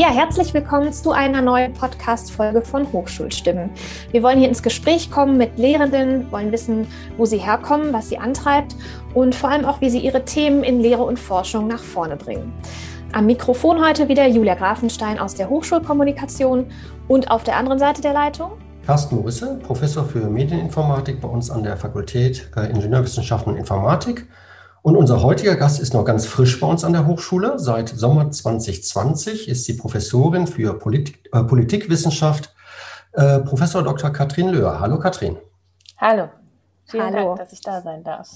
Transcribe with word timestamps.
Ja, 0.00 0.08
herzlich 0.08 0.54
willkommen 0.54 0.94
zu 0.94 1.12
einer 1.12 1.42
neuen 1.42 1.74
Podcast-Folge 1.74 2.62
von 2.62 2.90
Hochschulstimmen. 2.90 3.68
Wir 4.12 4.22
wollen 4.22 4.38
hier 4.38 4.48
ins 4.48 4.62
Gespräch 4.62 5.10
kommen 5.10 5.36
mit 5.36 5.58
Lehrenden, 5.58 6.32
wollen 6.32 6.52
wissen, 6.52 6.86
wo 7.18 7.26
sie 7.26 7.36
herkommen, 7.36 7.92
was 7.92 8.08
sie 8.08 8.16
antreibt 8.16 8.74
und 9.12 9.34
vor 9.34 9.50
allem 9.50 9.66
auch, 9.66 9.82
wie 9.82 9.90
sie 9.90 9.98
ihre 9.98 10.24
Themen 10.24 10.64
in 10.64 10.80
Lehre 10.80 11.02
und 11.02 11.18
Forschung 11.18 11.66
nach 11.66 11.82
vorne 11.82 12.16
bringen. 12.16 12.50
Am 13.12 13.26
Mikrofon 13.26 13.84
heute 13.86 14.08
wieder 14.08 14.26
Julia 14.26 14.54
Grafenstein 14.54 15.18
aus 15.18 15.34
der 15.34 15.50
Hochschulkommunikation 15.50 16.64
und 17.06 17.30
auf 17.30 17.44
der 17.44 17.58
anderen 17.58 17.78
Seite 17.78 18.00
der 18.00 18.14
Leitung 18.14 18.52
Carsten 18.86 19.16
Morisse, 19.16 19.58
Professor 19.62 20.06
für 20.06 20.30
Medieninformatik 20.30 21.20
bei 21.20 21.28
uns 21.28 21.50
an 21.50 21.62
der 21.62 21.76
Fakultät 21.76 22.48
Ingenieurwissenschaften 22.56 23.52
und 23.52 23.58
Informatik 23.58 24.26
und 24.82 24.96
unser 24.96 25.22
heutiger 25.22 25.56
Gast 25.56 25.80
ist 25.80 25.94
noch 25.94 26.04
ganz 26.04 26.26
frisch 26.26 26.58
bei 26.58 26.66
uns 26.66 26.84
an 26.84 26.92
der 26.92 27.06
Hochschule. 27.06 27.58
Seit 27.58 27.88
Sommer 27.88 28.30
2020 28.30 29.48
ist 29.48 29.64
sie 29.64 29.74
Professorin 29.74 30.46
für 30.46 30.74
Politik, 30.78 31.28
äh, 31.32 31.42
Politikwissenschaft, 31.42 32.54
äh, 33.12 33.40
Professor 33.40 33.82
Dr. 33.82 34.10
Katrin 34.10 34.48
Löhr. 34.48 34.80
Hallo 34.80 34.98
Katrin. 34.98 35.36
Hallo. 35.98 36.28
Vielen 36.86 37.04
Hallo. 37.04 37.34
Dank, 37.36 37.38
dass 37.38 37.52
ich 37.52 37.60
da 37.60 37.80
sein 37.82 38.02
darf. 38.02 38.28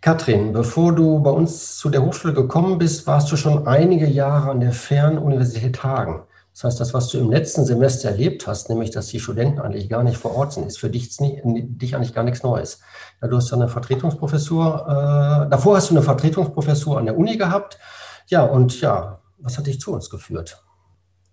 Katrin, 0.00 0.52
bevor 0.52 0.92
du 0.92 1.20
bei 1.20 1.30
uns 1.30 1.76
zu 1.76 1.88
der 1.88 2.02
Hochschule 2.04 2.34
gekommen 2.34 2.78
bist, 2.78 3.06
warst 3.06 3.30
du 3.30 3.36
schon 3.36 3.66
einige 3.66 4.06
Jahre 4.06 4.50
an 4.50 4.60
der 4.60 4.72
Fernuniversität 4.72 5.82
Hagen. 5.82 6.22
Das 6.52 6.64
heißt, 6.64 6.80
das, 6.80 6.92
was 6.92 7.08
du 7.08 7.18
im 7.18 7.30
letzten 7.30 7.64
Semester 7.64 8.10
erlebt 8.10 8.46
hast, 8.46 8.68
nämlich, 8.68 8.90
dass 8.90 9.06
die 9.06 9.20
Studenten 9.20 9.60
eigentlich 9.60 9.88
gar 9.88 10.02
nicht 10.02 10.18
vor 10.18 10.36
Ort 10.36 10.52
sind, 10.52 10.66
ist 10.66 10.78
für 10.78 10.90
dich, 10.90 11.16
dich 11.16 11.96
eigentlich 11.96 12.14
gar 12.14 12.24
nichts 12.24 12.42
Neues. 12.42 12.80
Ja, 13.22 13.28
du 13.28 13.36
hast 13.36 13.50
ja 13.50 13.56
eine 13.56 13.68
Vertretungsprofessur, 13.68 15.46
äh, 15.46 15.50
davor 15.50 15.76
hast 15.76 15.90
du 15.90 15.94
eine 15.94 16.02
Vertretungsprofessur 16.02 16.98
an 16.98 17.06
der 17.06 17.16
Uni 17.16 17.38
gehabt. 17.38 17.78
Ja, 18.26 18.44
und 18.44 18.80
ja, 18.80 19.20
was 19.38 19.56
hat 19.56 19.66
dich 19.66 19.80
zu 19.80 19.92
uns 19.92 20.10
geführt? 20.10 20.62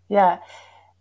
Ja, 0.07 0.39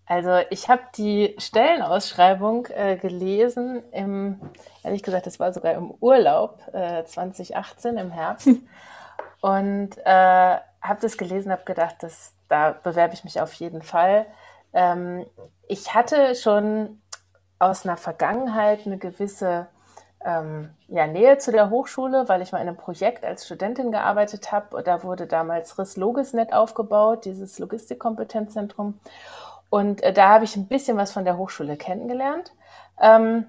also 0.05 0.39
ich 0.51 0.69
habe 0.69 0.83
die 0.97 1.35
Stellenausschreibung 1.39 2.67
äh, 2.75 2.97
gelesen 2.97 3.83
im, 3.93 4.41
ehrlich 4.83 5.03
gesagt, 5.03 5.27
das 5.27 5.39
war 5.39 5.53
sogar 5.53 5.75
im 5.75 5.91
Urlaub 6.01 6.61
äh, 6.73 7.05
2018 7.05 7.99
im 7.99 8.11
Herbst. 8.11 8.49
und 9.43 9.91
äh, 10.05 10.57
habe 10.81 11.01
das 11.01 11.19
gelesen, 11.19 11.53
habe 11.53 11.65
gedacht, 11.65 11.97
das, 12.01 12.33
da 12.49 12.73
bewerbe 12.73 13.15
ich 13.15 13.25
mich 13.25 13.41
auf 13.41 13.53
jeden 13.55 13.83
Fall. 13.83 14.27
Ähm, 14.73 15.27
ich 15.67 15.95
hatte 15.95 16.35
schon 16.35 17.01
aus 17.59 17.85
einer 17.85 17.97
Vergangenheit 17.97 18.87
eine 18.87 18.99
gewisse 18.99 19.67
ähm, 20.25 20.71
ja, 20.89 21.07
Nähe 21.07 21.39
zu 21.39 21.53
der 21.53 21.71
Hochschule, 21.71 22.29
weil 22.29 22.43
ich 22.43 22.53
mal 22.53 22.61
in 22.61 22.69
einem 22.69 22.77
Projekt 22.77 23.25
als 23.25 23.47
Studentin 23.47 23.93
gearbeitet 23.93 24.51
habe. 24.53 24.83
Da 24.83 25.03
wurde 25.03 25.27
damals 25.27 25.79
RIS 25.79 25.97
Logisnet 25.97 26.53
aufgebaut, 26.53 27.25
dieses 27.25 27.59
Logistikkompetenzzentrum. 27.59 28.99
Und 29.71 30.03
äh, 30.03 30.13
da 30.13 30.29
habe 30.29 30.45
ich 30.45 30.57
ein 30.57 30.67
bisschen 30.67 30.97
was 30.97 31.13
von 31.13 31.25
der 31.25 31.37
Hochschule 31.37 31.77
kennengelernt. 31.77 32.53
Ähm, 33.01 33.47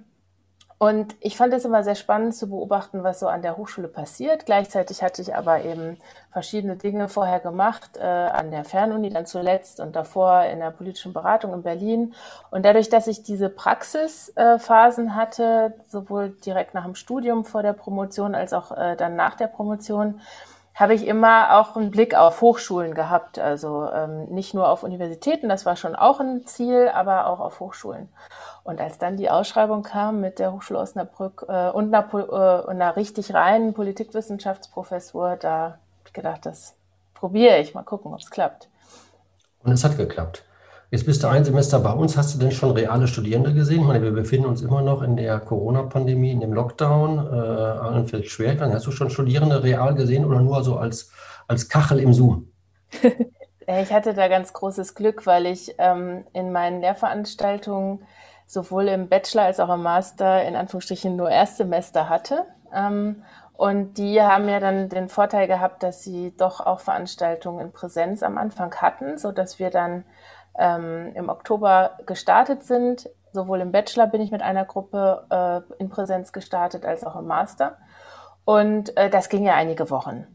und 0.82 1.14
ich 1.20 1.36
fand 1.36 1.54
es 1.54 1.66
immer 1.66 1.84
sehr 1.84 1.96
spannend 1.96 2.34
zu 2.34 2.50
beobachten, 2.50 3.04
was 3.04 3.20
so 3.20 3.28
an 3.28 3.42
der 3.42 3.58
Hochschule 3.58 3.90
passiert. 3.90 4.46
Gleichzeitig 4.46 5.04
hatte 5.04 5.22
ich 5.22 5.36
aber 5.36 5.66
eben 5.66 5.98
verschiedene 6.32 6.78
Dinge 6.78 7.10
vorher 7.10 7.42
gemacht, 7.42 7.98
äh, 7.98 8.06
an 8.06 8.50
der 8.50 8.64
Fernuni 8.64 9.10
dann 9.10 9.26
zuletzt 9.26 9.82
und 9.82 9.94
davor 9.98 10.46
in 10.46 10.60
der 10.60 10.72
politischen 10.72 11.12
Beratung 11.12 11.54
in 11.54 11.64
Berlin. 11.64 12.14
Und 12.50 12.64
dadurch, 12.64 12.88
dass 12.88 13.08
ich 13.08 13.24
diese 13.24 13.50
Praxisphasen 13.50 15.08
äh, 15.08 15.12
hatte, 15.12 15.74
sowohl 15.90 16.30
direkt 16.30 16.74
nach 16.74 16.86
dem 16.86 16.96
Studium 16.96 17.44
vor 17.44 17.62
der 17.62 17.74
Promotion 17.74 18.34
als 18.34 18.54
auch 18.54 18.72
äh, 18.72 18.96
dann 18.96 19.18
nach 19.18 19.36
der 19.36 19.48
Promotion, 19.48 20.22
habe 20.80 20.94
ich 20.94 21.06
immer 21.06 21.60
auch 21.60 21.76
einen 21.76 21.92
Blick 21.92 22.16
auf 22.16 22.40
Hochschulen 22.40 22.94
gehabt. 22.94 23.38
Also 23.38 23.90
ähm, 23.94 24.28
nicht 24.30 24.54
nur 24.54 24.70
auf 24.70 24.84
Universitäten, 24.84 25.50
das 25.50 25.66
war 25.66 25.76
schon 25.76 25.94
auch 25.94 26.22
ein 26.22 26.46
Ziel, 26.46 26.88
aber 26.88 27.28
auch 27.28 27.42
auf 27.42 27.60
Hochschulen. 27.60 28.08
Und 28.64 28.80
als 28.80 28.98
dann 28.98 29.18
die 29.18 29.30
Ausschreibung 29.30 29.84
kam 29.84 30.22
mit 30.22 30.40
der 30.40 30.54
Hochschule 30.54 30.80
Osnabrück 30.80 31.46
äh, 31.50 31.70
und, 31.70 31.94
einer, 31.94 32.08
äh, 32.14 32.70
einer 32.70 32.96
richtig 32.96 33.34
reinen 33.34 33.74
Politikwissenschaftsprofessur, 33.74 35.36
da 35.36 35.62
habe 35.62 35.78
ich 36.06 36.14
gedacht, 36.14 36.46
das 36.46 36.76
probiere 37.14 37.60
ich, 37.60 37.74
mal 37.74 37.84
gucken, 37.84 38.14
ob 38.14 38.20
es 38.22 38.32
klappt. 38.32 38.70
Und 39.64 39.74
es 39.74 39.84
hat 39.84 39.98
geklappt. 39.98 40.46
Jetzt 40.92 41.06
bist 41.06 41.22
du 41.22 41.28
ein 41.28 41.46
Semester 41.46 41.80
bei 41.80 41.92
uns. 41.92 42.18
Hast 42.18 42.34
du 42.34 42.40
denn 42.40 42.52
schon 42.52 42.72
reale 42.72 43.08
Studierende 43.08 43.54
gesehen? 43.54 43.82
Ich 43.82 43.88
meine, 43.88 44.02
wir 44.02 44.12
befinden 44.12 44.48
uns 44.48 44.64
immer 44.64 44.82
noch 44.82 45.04
in 45.04 45.16
der 45.18 45.40
Corona-Pandemie, 45.40 46.32
in 46.32 46.40
dem 46.40 46.52
Lockdown. 46.52 47.28
Äh, 47.28 47.38
allen 47.38 48.08
fällt 48.08 48.28
schwer. 48.28 48.54
Ich 48.54 48.60
meine, 48.60 48.74
hast 48.74 48.88
du 48.88 48.92
schon 48.92 49.12
Studierende 49.12 49.62
real 49.62 49.94
gesehen 49.94 50.26
oder 50.26 50.42
nur 50.42 50.64
so 50.64 50.78
als, 50.78 51.12
als 51.48 51.70
Kachel 51.70 52.00
im 52.00 52.12
Zoom? 52.12 52.52
ich 53.68 53.94
hatte 53.94 54.16
da 54.16 54.28
ganz 54.28 54.52
großes 54.52 54.96
Glück, 54.96 55.28
weil 55.28 55.46
ich 55.46 55.76
ähm, 55.78 56.26
in 56.34 56.52
meinen 56.52 56.82
Lehrveranstaltungen 56.82 58.00
sowohl 58.48 58.88
im 58.88 59.10
Bachelor 59.10 59.44
als 59.44 59.60
auch 59.60 59.72
im 59.72 59.84
Master 59.84 60.44
in 60.44 60.56
Anführungsstrichen 60.56 61.16
nur 61.16 61.30
Erstsemester 61.30 62.10
hatte. 62.10 62.46
Ähm, 62.74 63.22
und 63.60 64.00
die 64.00 64.20
haben 64.22 64.50
ja 64.50 64.60
dann 64.60 64.90
den 64.90 65.10
Vorteil 65.10 65.46
gehabt, 65.46 65.84
dass 65.84 66.02
sie 66.02 66.34
doch 66.36 66.62
auch 66.62 66.80
Veranstaltungen 66.80 67.60
in 67.60 67.72
Präsenz 67.74 68.24
am 68.24 68.40
Anfang 68.40 68.74
hatten, 68.76 69.20
so 69.20 69.32
dass 69.32 69.60
wir 69.60 69.70
dann 69.70 70.06
ähm, 70.60 71.12
im 71.16 71.30
Oktober 71.30 71.98
gestartet 72.06 72.64
sind. 72.64 73.10
Sowohl 73.32 73.62
im 73.62 73.72
Bachelor 73.72 74.08
bin 74.08 74.22
ich 74.22 74.32
mit 74.32 74.42
einer 74.42 74.66
Gruppe 74.66 75.26
äh, 75.30 75.82
in 75.82 75.90
Präsenz 75.90 76.32
gestartet 76.34 76.86
als 76.86 77.04
auch 77.04 77.16
im 77.16 77.26
Master. 77.26 77.78
Und 78.46 78.96
äh, 78.98 79.10
das 79.10 79.30
ging 79.30 79.44
ja 79.44 79.56
einige 79.56 79.90
Wochen 79.90 80.28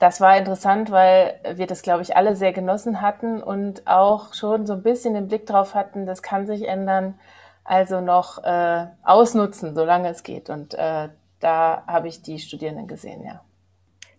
das 0.00 0.18
war 0.20 0.36
interessant, 0.38 0.90
weil 0.90 1.38
wir 1.54 1.66
das, 1.66 1.82
glaube 1.82 2.02
ich, 2.02 2.16
alle 2.16 2.34
sehr 2.34 2.54
genossen 2.54 3.02
hatten 3.02 3.42
und 3.42 3.86
auch 3.86 4.32
schon 4.32 4.66
so 4.66 4.72
ein 4.72 4.82
bisschen 4.82 5.12
den 5.12 5.28
Blick 5.28 5.44
drauf 5.44 5.74
hatten, 5.74 6.06
das 6.06 6.22
kann 6.22 6.46
sich 6.46 6.66
ändern, 6.66 7.20
also 7.64 8.00
noch 8.00 8.42
äh, 8.42 8.86
ausnutzen, 9.02 9.74
solange 9.74 10.08
es 10.08 10.22
geht. 10.22 10.48
Und 10.48 10.72
äh, 10.72 11.10
da 11.38 11.84
habe 11.86 12.08
ich 12.08 12.22
die 12.22 12.38
Studierenden 12.38 12.88
gesehen, 12.88 13.22
ja. 13.24 13.42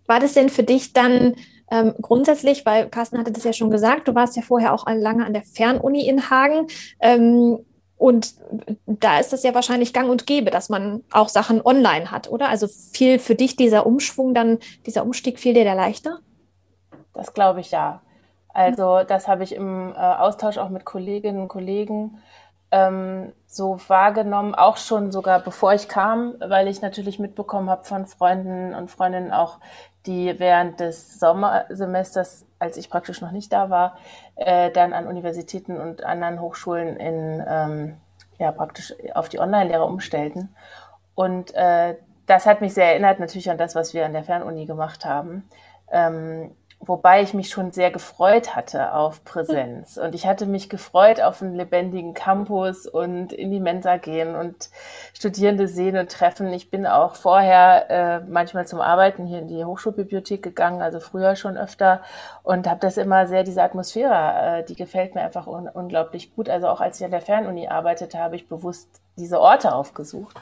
War 0.05 0.19
das 0.19 0.33
denn 0.33 0.49
für 0.49 0.63
dich 0.63 0.93
dann 0.93 1.35
ähm, 1.71 1.95
grundsätzlich, 2.01 2.65
weil 2.65 2.89
Carsten 2.89 3.17
hatte 3.17 3.31
das 3.31 3.45
ja 3.45 3.53
schon 3.53 3.71
gesagt, 3.71 4.07
du 4.07 4.13
warst 4.13 4.35
ja 4.35 4.41
vorher 4.41 4.73
auch 4.73 4.85
lange 4.87 5.25
an 5.25 5.33
der 5.33 5.43
Fernuni 5.43 6.07
in 6.07 6.29
Hagen. 6.29 6.67
Ähm, 6.99 7.65
und 7.97 8.35
da 8.85 9.19
ist 9.19 9.31
es 9.31 9.43
ja 9.43 9.53
wahrscheinlich 9.53 9.93
gang 9.93 10.09
und 10.09 10.27
gäbe, 10.27 10.51
dass 10.51 10.69
man 10.69 11.03
auch 11.11 11.29
Sachen 11.29 11.61
online 11.61 12.11
hat, 12.11 12.29
oder? 12.29 12.49
Also 12.49 12.67
fiel 12.67 13.19
für 13.19 13.35
dich 13.35 13.55
dieser 13.55 13.85
Umschwung 13.85 14.33
dann, 14.33 14.59
dieser 14.85 15.03
Umstieg, 15.03 15.39
fiel 15.39 15.53
dir 15.53 15.63
der 15.63 15.75
leichter? 15.75 16.19
Das 17.13 17.33
glaube 17.33 17.61
ich 17.61 17.71
ja. 17.71 18.01
Also 18.49 19.03
das 19.07 19.27
habe 19.27 19.43
ich 19.43 19.55
im 19.55 19.93
äh, 19.93 19.97
Austausch 19.97 20.57
auch 20.57 20.69
mit 20.69 20.83
Kolleginnen 20.83 21.41
und 21.41 21.47
Kollegen 21.47 22.17
ähm, 22.71 23.33
so 23.45 23.79
wahrgenommen, 23.87 24.55
auch 24.55 24.77
schon 24.77 25.11
sogar 25.11 25.39
bevor 25.39 25.73
ich 25.73 25.87
kam, 25.87 26.35
weil 26.39 26.67
ich 26.67 26.81
natürlich 26.81 27.19
mitbekommen 27.19 27.69
habe 27.69 27.83
von 27.83 28.05
Freunden 28.05 28.73
und 28.73 28.89
Freundinnen 28.89 29.31
auch, 29.31 29.59
die 30.05 30.39
während 30.39 30.79
des 30.79 31.19
Sommersemesters, 31.19 32.45
als 32.59 32.77
ich 32.77 32.89
praktisch 32.89 33.21
noch 33.21 33.31
nicht 33.31 33.53
da 33.53 33.69
war, 33.69 33.97
äh, 34.35 34.71
dann 34.71 34.93
an 34.93 35.07
Universitäten 35.07 35.79
und 35.79 36.03
anderen 36.03 36.41
Hochschulen 36.41 36.97
in 36.97 37.43
ähm, 37.47 37.97
ja 38.39 38.51
praktisch 38.51 38.93
auf 39.13 39.29
die 39.29 39.39
Online-Lehre 39.39 39.85
umstellten. 39.85 40.55
Und 41.15 41.53
äh, 41.53 41.95
das 42.25 42.45
hat 42.45 42.61
mich 42.61 42.73
sehr 42.73 42.87
erinnert 42.87 43.19
natürlich 43.19 43.49
an 43.49 43.57
das, 43.57 43.75
was 43.75 43.93
wir 43.93 44.05
an 44.05 44.13
der 44.13 44.23
Fernuni 44.23 44.65
gemacht 44.65 45.05
haben. 45.05 45.47
Ähm, 45.91 46.55
wobei 46.81 47.21
ich 47.21 47.33
mich 47.33 47.49
schon 47.49 47.71
sehr 47.71 47.91
gefreut 47.91 48.55
hatte 48.55 48.93
auf 48.93 49.23
Präsenz. 49.23 49.97
Und 49.97 50.15
ich 50.15 50.25
hatte 50.25 50.45
mich 50.45 50.69
gefreut 50.69 51.21
auf 51.21 51.41
einen 51.41 51.55
lebendigen 51.55 52.13
Campus 52.13 52.87
und 52.87 53.33
in 53.33 53.51
die 53.51 53.59
Mensa 53.59 53.97
gehen 53.97 54.35
und 54.35 54.69
Studierende 55.13 55.67
sehen 55.67 55.97
und 55.97 56.11
treffen. 56.11 56.51
Ich 56.53 56.71
bin 56.71 56.87
auch 56.87 57.15
vorher 57.15 57.89
äh, 57.89 58.19
manchmal 58.27 58.67
zum 58.67 58.81
Arbeiten 58.81 59.25
hier 59.25 59.39
in 59.39 59.47
die 59.47 59.63
Hochschulbibliothek 59.63 60.41
gegangen, 60.41 60.81
also 60.81 60.99
früher 60.99 61.35
schon 61.35 61.57
öfter 61.57 62.01
und 62.43 62.67
habe 62.67 62.79
das 62.79 62.97
immer 62.97 63.27
sehr, 63.27 63.43
diese 63.43 63.61
Atmosphäre, 63.61 64.59
äh, 64.59 64.63
die 64.65 64.75
gefällt 64.75 65.15
mir 65.15 65.21
einfach 65.21 65.47
un 65.47 65.67
unglaublich 65.67 66.35
gut. 66.35 66.49
Also 66.49 66.67
auch 66.67 66.81
als 66.81 66.99
ich 66.99 67.05
an 67.05 67.11
der 67.11 67.21
Fernuni 67.21 67.67
arbeitete, 67.67 68.17
habe 68.17 68.35
ich 68.35 68.47
bewusst 68.47 69.01
diese 69.17 69.39
Orte 69.39 69.73
aufgesucht. 69.73 70.35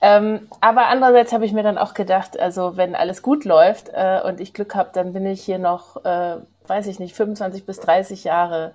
Ähm, 0.00 0.48
aber 0.60 0.86
andererseits 0.86 1.32
habe 1.32 1.44
ich 1.44 1.52
mir 1.52 1.62
dann 1.62 1.78
auch 1.78 1.94
gedacht, 1.94 2.38
also 2.38 2.76
wenn 2.76 2.94
alles 2.94 3.22
gut 3.22 3.44
läuft 3.44 3.90
äh, 3.92 4.20
und 4.24 4.40
ich 4.40 4.54
Glück 4.54 4.74
habe, 4.74 4.90
dann 4.92 5.12
bin 5.12 5.26
ich 5.26 5.42
hier 5.42 5.58
noch, 5.58 6.04
äh, 6.04 6.36
weiß 6.66 6.86
ich 6.86 7.00
nicht, 7.00 7.16
25 7.16 7.66
bis 7.66 7.80
30 7.80 8.24
Jahre 8.24 8.74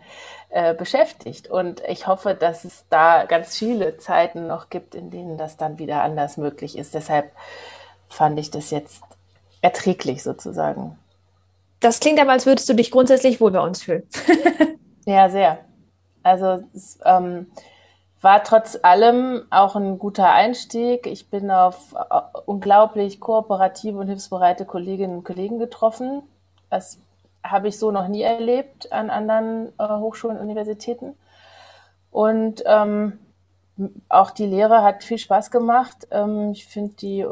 äh, 0.50 0.74
beschäftigt. 0.74 1.48
Und 1.48 1.81
ich 1.88 2.08
hoffe, 2.08 2.36
dass 2.36 2.66
es 2.66 2.86
da 2.90 3.24
ganz 3.25 3.58
viele 3.58 3.98
Zeiten 3.98 4.48
noch 4.48 4.70
gibt, 4.70 4.96
in 4.96 5.12
denen 5.12 5.38
das 5.38 5.56
dann 5.58 5.80
wieder 5.80 6.04
anders 6.04 6.38
möglich 6.38 6.78
ist. 6.78 6.94
Deshalb 6.94 7.31
fand 8.10 8.38
ich 8.38 8.52
das 8.52 8.70
jetzt 8.70 9.04
erträglich 9.62 10.24
sozusagen. 10.24 10.98
Das 11.80 12.00
klingt 12.00 12.20
aber, 12.20 12.31
als 12.31 12.46
würdest 12.46 12.68
du 12.70 12.74
dich 12.74 12.92
grundsätzlich 12.92 13.42
wohl 13.42 13.52
bei 13.52 13.62
uns 13.62 13.84
fühlen. 13.84 14.04
ja, 15.06 15.30
sehr. 15.30 15.60
Also 16.22 16.64
es, 16.74 17.00
ähm, 17.04 17.48
war 18.24 18.44
trotz 18.44 18.80
allem 18.81 19.44
auch 19.50 19.75
ein 19.75 20.00
guter 20.00 20.31
Einstieg. 20.31 21.08
Ich 21.08 21.30
bin 21.30 21.52
auf 21.52 21.94
äh, 21.94 22.22
unglaublich 22.46 23.20
kooperative 23.20 24.00
und 24.00 24.08
hilfsbereite 24.08 24.66
Kolleginnen 24.66 25.18
und 25.18 25.24
Kollegen 25.25 25.60
getroffen, 25.60 26.24
was 26.70 27.00
habe 27.44 27.68
ich 27.68 27.78
so 27.78 27.92
noch 27.92 28.08
nie 28.08 28.22
erlebt 28.22 28.92
an 28.94 29.10
anderen 29.10 29.74
äh, 29.78 29.88
Hochschulen 29.88 30.38
und 30.38 30.44
Universitäten. 30.44 31.16
Und 32.12 32.64
ähm, 32.66 33.20
auch 34.08 34.31
die 34.31 34.46
Lehre 34.46 34.84
hat 34.84 35.04
viel 35.04 35.18
Spaß 35.18 35.52
gemacht. 35.52 36.08
Ähm, 36.12 36.52
ich 36.52 36.66
finde 36.66 36.94
die 36.94 37.25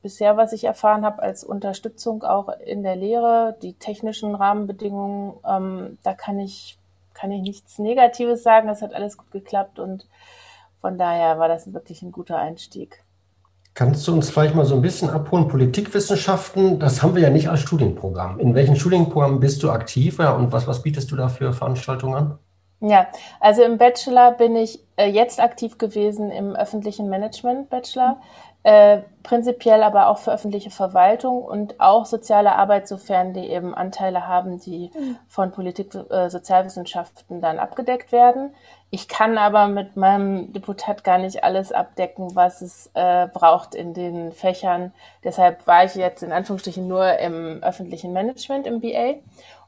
bisher, 0.00 0.36
was 0.36 0.52
ich 0.52 0.64
erfahren 0.64 1.04
habe, 1.04 1.22
als 1.22 1.44
Unterstützung 1.44 2.24
auch 2.24 2.48
in 2.64 2.82
der 2.82 2.96
Lehre, 2.96 3.56
die 3.62 3.74
technischen 3.74 4.34
Rahmenbedingungen, 4.34 5.34
ähm, 5.46 5.98
da 6.02 6.14
kann 6.14 6.38
ich, 6.40 6.78
kann 7.14 7.30
ich 7.32 7.42
nichts 7.42 7.78
Negatives 7.78 8.42
sagen. 8.42 8.68
Das 8.68 8.82
hat 8.82 8.94
alles 8.94 9.16
gut 9.16 9.30
geklappt 9.30 9.78
und 9.78 10.06
von 10.80 10.98
daher 10.98 11.38
war 11.38 11.48
das 11.48 11.72
wirklich 11.72 12.02
ein 12.02 12.12
guter 12.12 12.38
Einstieg. 12.38 13.04
Kannst 13.74 14.06
du 14.06 14.12
uns 14.12 14.28
vielleicht 14.28 14.54
mal 14.54 14.66
so 14.66 14.74
ein 14.74 14.82
bisschen 14.82 15.08
abholen? 15.08 15.48
Politikwissenschaften, 15.48 16.78
das 16.78 17.02
haben 17.02 17.14
wir 17.14 17.22
ja 17.22 17.30
nicht 17.30 17.48
als 17.48 17.60
Studienprogramm. 17.60 18.38
In 18.38 18.54
welchen 18.54 18.76
Studienprogrammen 18.76 19.40
bist 19.40 19.62
du 19.62 19.70
aktiv 19.70 20.18
ja, 20.18 20.32
und 20.32 20.52
was, 20.52 20.66
was 20.66 20.82
bietest 20.82 21.10
du 21.10 21.16
da 21.16 21.28
für 21.28 21.54
Veranstaltungen 21.54 22.14
an? 22.14 22.38
Ja, 22.80 23.06
also 23.40 23.62
im 23.62 23.78
Bachelor 23.78 24.32
bin 24.32 24.56
ich 24.56 24.80
äh, 24.96 25.06
jetzt 25.06 25.40
aktiv 25.40 25.78
gewesen 25.78 26.30
im 26.30 26.56
öffentlichen 26.56 27.08
Management 27.08 27.70
Bachelor, 27.70 28.20
äh, 28.64 28.98
prinzipiell 29.24 29.82
aber 29.82 30.08
auch 30.08 30.18
für 30.18 30.32
öffentliche 30.32 30.70
Verwaltung 30.70 31.42
und 31.42 31.80
auch 31.80 32.06
soziale 32.06 32.54
Arbeit, 32.54 32.86
sofern 32.86 33.32
die 33.34 33.48
eben 33.48 33.74
Anteile 33.74 34.28
haben, 34.28 34.60
die 34.60 34.90
mhm. 34.94 35.16
von 35.26 35.50
Politik, 35.50 35.94
äh, 36.10 36.30
Sozialwissenschaften 36.30 37.40
dann 37.40 37.58
abgedeckt 37.58 38.12
werden. 38.12 38.54
Ich 38.90 39.08
kann 39.08 39.38
aber 39.38 39.68
mit 39.68 39.96
meinem 39.96 40.52
Deputat 40.52 41.02
gar 41.02 41.18
nicht 41.18 41.42
alles 41.42 41.72
abdecken, 41.72 42.36
was 42.36 42.62
es 42.62 42.90
äh, 42.94 43.26
braucht 43.26 43.74
in 43.74 43.94
den 43.94 44.32
Fächern. 44.32 44.92
Deshalb 45.24 45.66
war 45.66 45.84
ich 45.84 45.94
jetzt 45.94 46.22
in 46.22 46.30
Anführungsstrichen 46.30 46.86
nur 46.86 47.18
im 47.18 47.62
öffentlichen 47.62 48.12
Management 48.12 48.66
im 48.66 48.80
BA. 48.80 49.14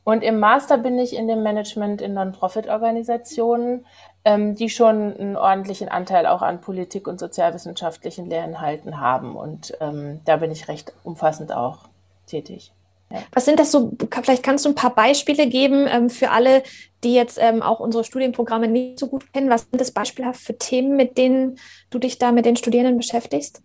Und 0.04 0.22
im 0.22 0.38
Master 0.38 0.76
bin 0.76 0.98
ich 0.98 1.16
in 1.16 1.26
dem 1.26 1.42
Management 1.42 2.02
in 2.02 2.12
Non-Profit-Organisationen, 2.12 3.86
ähm, 4.24 4.54
die 4.54 4.68
schon 4.68 5.14
einen 5.14 5.36
ordentlichen 5.36 5.88
Anteil 5.88 6.26
auch 6.26 6.42
an 6.42 6.60
Politik 6.60 7.06
und 7.06 7.20
sozialwissenschaftlichen 7.20 8.28
Lehrinhalten 8.28 9.00
haben. 9.00 9.36
Und 9.36 9.76
ähm, 9.80 10.20
da 10.24 10.36
bin 10.36 10.50
ich 10.50 10.68
recht 10.68 10.92
umfassend 11.04 11.52
auch 11.52 11.80
tätig. 12.26 12.72
Ja. 13.10 13.18
Was 13.32 13.44
sind 13.44 13.60
das 13.60 13.70
so, 13.70 13.92
vielleicht 14.22 14.42
kannst 14.42 14.64
du 14.64 14.70
ein 14.70 14.74
paar 14.74 14.94
Beispiele 14.94 15.46
geben 15.46 15.86
ähm, 15.88 16.08
für 16.08 16.30
alle, 16.30 16.62
die 17.04 17.14
jetzt 17.14 17.38
ähm, 17.40 17.62
auch 17.62 17.80
unsere 17.80 18.02
Studienprogramme 18.02 18.66
nicht 18.66 18.98
so 18.98 19.08
gut 19.08 19.30
kennen. 19.32 19.50
Was 19.50 19.62
sind 19.62 19.80
das 19.80 19.92
beispielhaft 19.92 20.40
für 20.40 20.56
Themen, 20.56 20.96
mit 20.96 21.18
denen 21.18 21.58
du 21.90 21.98
dich 21.98 22.18
da 22.18 22.32
mit 22.32 22.46
den 22.46 22.56
Studierenden 22.56 22.96
beschäftigst? 22.96 23.62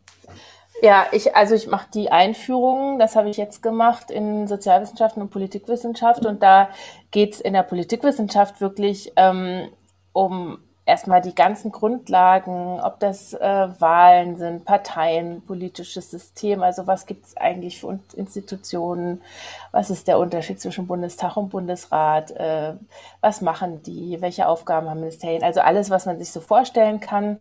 Ja, 0.81 1.07
ich, 1.11 1.35
also 1.35 1.55
ich 1.55 1.67
mache 1.67 1.87
die 1.93 2.11
Einführung, 2.11 2.99
das 2.99 3.15
habe 3.15 3.29
ich 3.29 3.37
jetzt 3.37 3.61
gemacht 3.61 4.11
in 4.11 4.47
Sozialwissenschaften 4.47 5.21
und 5.21 5.29
Politikwissenschaft 5.29 6.25
und 6.25 6.41
da 6.41 6.69
geht's 7.11 7.41
in 7.41 7.53
der 7.53 7.63
Politikwissenschaft 7.63 8.61
wirklich 8.61 9.11
ähm, 9.17 9.69
um 10.13 10.59
erstmal 10.89 11.21
die 11.21 11.35
ganzen 11.35 11.71
Grundlagen, 11.71 12.79
ob 12.81 12.99
das 12.99 13.33
äh, 13.33 13.67
Wahlen 13.79 14.37
sind, 14.37 14.65
Parteien, 14.65 15.43
politisches 15.45 16.09
System, 16.09 16.63
also 16.63 16.87
was 16.87 17.05
gibt 17.05 17.27
es 17.27 17.37
eigentlich 17.37 17.79
für 17.79 17.99
Institutionen, 18.15 19.21
was 19.71 19.91
ist 19.91 20.07
der 20.07 20.17
Unterschied 20.17 20.59
zwischen 20.59 20.87
Bundestag 20.87 21.37
und 21.37 21.49
Bundesrat, 21.49 22.31
äh, 22.31 22.73
was 23.21 23.41
machen 23.41 23.83
die, 23.83 24.19
welche 24.19 24.47
Aufgaben 24.47 24.89
haben 24.89 24.99
Ministerien, 24.99 25.43
also 25.43 25.61
alles, 25.61 25.91
was 25.91 26.07
man 26.07 26.17
sich 26.17 26.31
so 26.31 26.41
vorstellen 26.41 26.99
kann. 26.99 27.37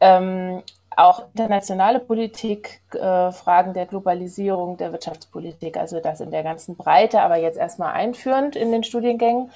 Ähm, 0.00 0.62
auch 0.96 1.24
internationale 1.34 2.00
Politik, 2.00 2.82
äh, 2.92 3.32
Fragen 3.32 3.72
der 3.72 3.86
Globalisierung, 3.86 4.76
der 4.76 4.92
Wirtschaftspolitik, 4.92 5.76
also 5.76 6.00
das 6.00 6.20
in 6.20 6.30
der 6.30 6.42
ganzen 6.42 6.76
Breite, 6.76 7.22
aber 7.22 7.36
jetzt 7.36 7.58
erstmal 7.58 7.94
einführend 7.94 8.56
in 8.56 8.70
den 8.70 8.84
Studiengängen. 8.84 9.50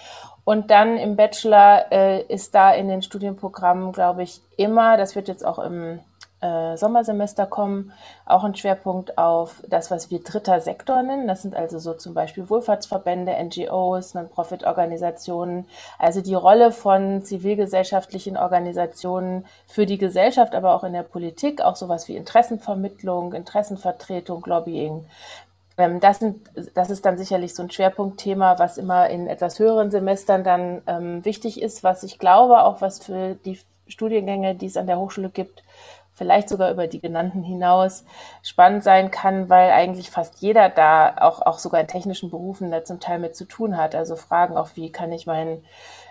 Und 0.46 0.70
dann 0.70 0.96
im 0.96 1.16
Bachelor 1.16 1.86
äh, 1.90 2.22
ist 2.22 2.54
da 2.54 2.72
in 2.72 2.86
den 2.86 3.02
Studienprogrammen, 3.02 3.90
glaube 3.90 4.22
ich, 4.22 4.40
immer, 4.56 4.96
das 4.96 5.16
wird 5.16 5.26
jetzt 5.26 5.44
auch 5.44 5.58
im 5.58 5.98
äh, 6.40 6.76
Sommersemester 6.76 7.46
kommen, 7.46 7.90
auch 8.26 8.44
ein 8.44 8.54
Schwerpunkt 8.54 9.18
auf 9.18 9.60
das, 9.68 9.90
was 9.90 10.08
wir 10.12 10.22
dritter 10.22 10.60
Sektor 10.60 11.02
nennen. 11.02 11.26
Das 11.26 11.42
sind 11.42 11.56
also 11.56 11.80
so 11.80 11.94
zum 11.94 12.14
Beispiel 12.14 12.48
Wohlfahrtsverbände, 12.48 13.34
NGOs, 13.42 14.14
Non-Profit-Organisationen, 14.14 15.66
also 15.98 16.20
die 16.20 16.34
Rolle 16.34 16.70
von 16.70 17.24
zivilgesellschaftlichen 17.24 18.36
Organisationen 18.36 19.46
für 19.66 19.84
die 19.84 19.98
Gesellschaft, 19.98 20.54
aber 20.54 20.76
auch 20.76 20.84
in 20.84 20.92
der 20.92 21.02
Politik, 21.02 21.60
auch 21.60 21.74
sowas 21.74 22.06
wie 22.06 22.14
Interessenvermittlung, 22.14 23.32
Interessenvertretung, 23.32 24.44
Lobbying. 24.46 25.06
Ähm, 25.78 26.00
das, 26.00 26.18
sind, 26.18 26.50
das 26.74 26.90
ist 26.90 27.04
dann 27.04 27.18
sicherlich 27.18 27.54
so 27.54 27.62
ein 27.62 27.70
Schwerpunktthema, 27.70 28.58
was 28.58 28.78
immer 28.78 29.08
in 29.10 29.26
etwas 29.26 29.58
höheren 29.58 29.90
Semestern 29.90 30.44
dann 30.44 30.82
ähm, 30.86 31.24
wichtig 31.24 31.60
ist, 31.60 31.84
was 31.84 32.02
ich 32.02 32.18
glaube, 32.18 32.62
auch 32.64 32.80
was 32.80 32.98
für 33.04 33.34
die 33.44 33.58
Studiengänge, 33.86 34.54
die 34.54 34.66
es 34.66 34.76
an 34.76 34.86
der 34.86 34.98
Hochschule 34.98 35.28
gibt, 35.28 35.62
vielleicht 36.14 36.48
sogar 36.48 36.70
über 36.70 36.86
die 36.86 37.00
genannten 37.00 37.42
hinaus 37.42 38.04
spannend 38.42 38.82
sein 38.82 39.10
kann, 39.10 39.50
weil 39.50 39.70
eigentlich 39.70 40.10
fast 40.10 40.40
jeder 40.40 40.70
da 40.70 41.14
auch, 41.20 41.42
auch 41.42 41.58
sogar 41.58 41.80
in 41.80 41.88
technischen 41.88 42.30
Berufen 42.30 42.70
da 42.70 42.84
zum 42.84 43.00
Teil 43.00 43.18
mit 43.18 43.36
zu 43.36 43.44
tun 43.44 43.76
hat. 43.76 43.94
Also 43.94 44.16
Fragen 44.16 44.56
auch, 44.56 44.70
wie 44.74 44.90
kann 44.90 45.12
ich 45.12 45.26
mein 45.26 45.62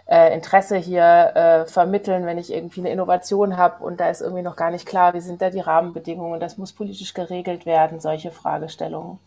äh, 0.08 0.34
Interesse 0.34 0.78
hier 0.78 1.32
äh, 1.36 1.66
vermitteln, 1.66 2.28
wenn 2.28 2.38
ich 2.38 2.54
irgendwie 2.54 2.82
eine 2.82 2.92
Innovation 2.92 3.58
habe 3.58 3.84
und 3.84 4.00
da 4.00 4.10
ist 4.10 4.22
irgendwie 4.22 4.44
noch 4.44 4.56
gar 4.56 4.70
nicht 4.70 4.86
klar, 4.86 5.16
wie 5.16 5.22
sind 5.22 5.42
da 5.42 5.50
die 5.50 5.60
Rahmenbedingungen, 5.60 6.40
das 6.40 6.60
muss 6.60 6.74
politisch 6.74 7.16
geregelt 7.16 7.66
werden, 7.66 8.00
solche 8.00 8.30
Fragestellungen. 8.30 9.20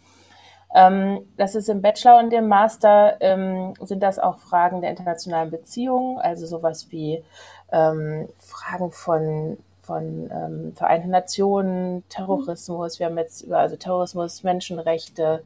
Ähm, 0.74 1.26
das 1.36 1.54
ist 1.54 1.68
im 1.68 1.82
Bachelor 1.82 2.18
und 2.18 2.32
im 2.32 2.48
Master 2.48 3.16
ähm, 3.20 3.74
sind 3.80 4.02
das 4.02 4.18
auch 4.18 4.38
Fragen 4.38 4.80
der 4.80 4.90
internationalen 4.90 5.50
Beziehungen, 5.50 6.18
also 6.18 6.46
sowas 6.46 6.88
wie 6.90 7.24
ähm, 7.72 8.28
Fragen 8.38 8.90
von 8.90 9.58
von 9.88 10.30
ähm, 10.30 10.74
Vereinten 10.74 11.08
Nationen, 11.08 12.06
Terrorismus. 12.10 12.98
Wir 12.98 13.06
haben 13.06 13.16
jetzt 13.16 13.40
über 13.40 13.58
also 13.58 13.76
Terrorismus, 13.76 14.42
Menschenrechte, 14.42 15.42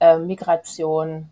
äh, 0.00 0.18
Migration, 0.18 1.30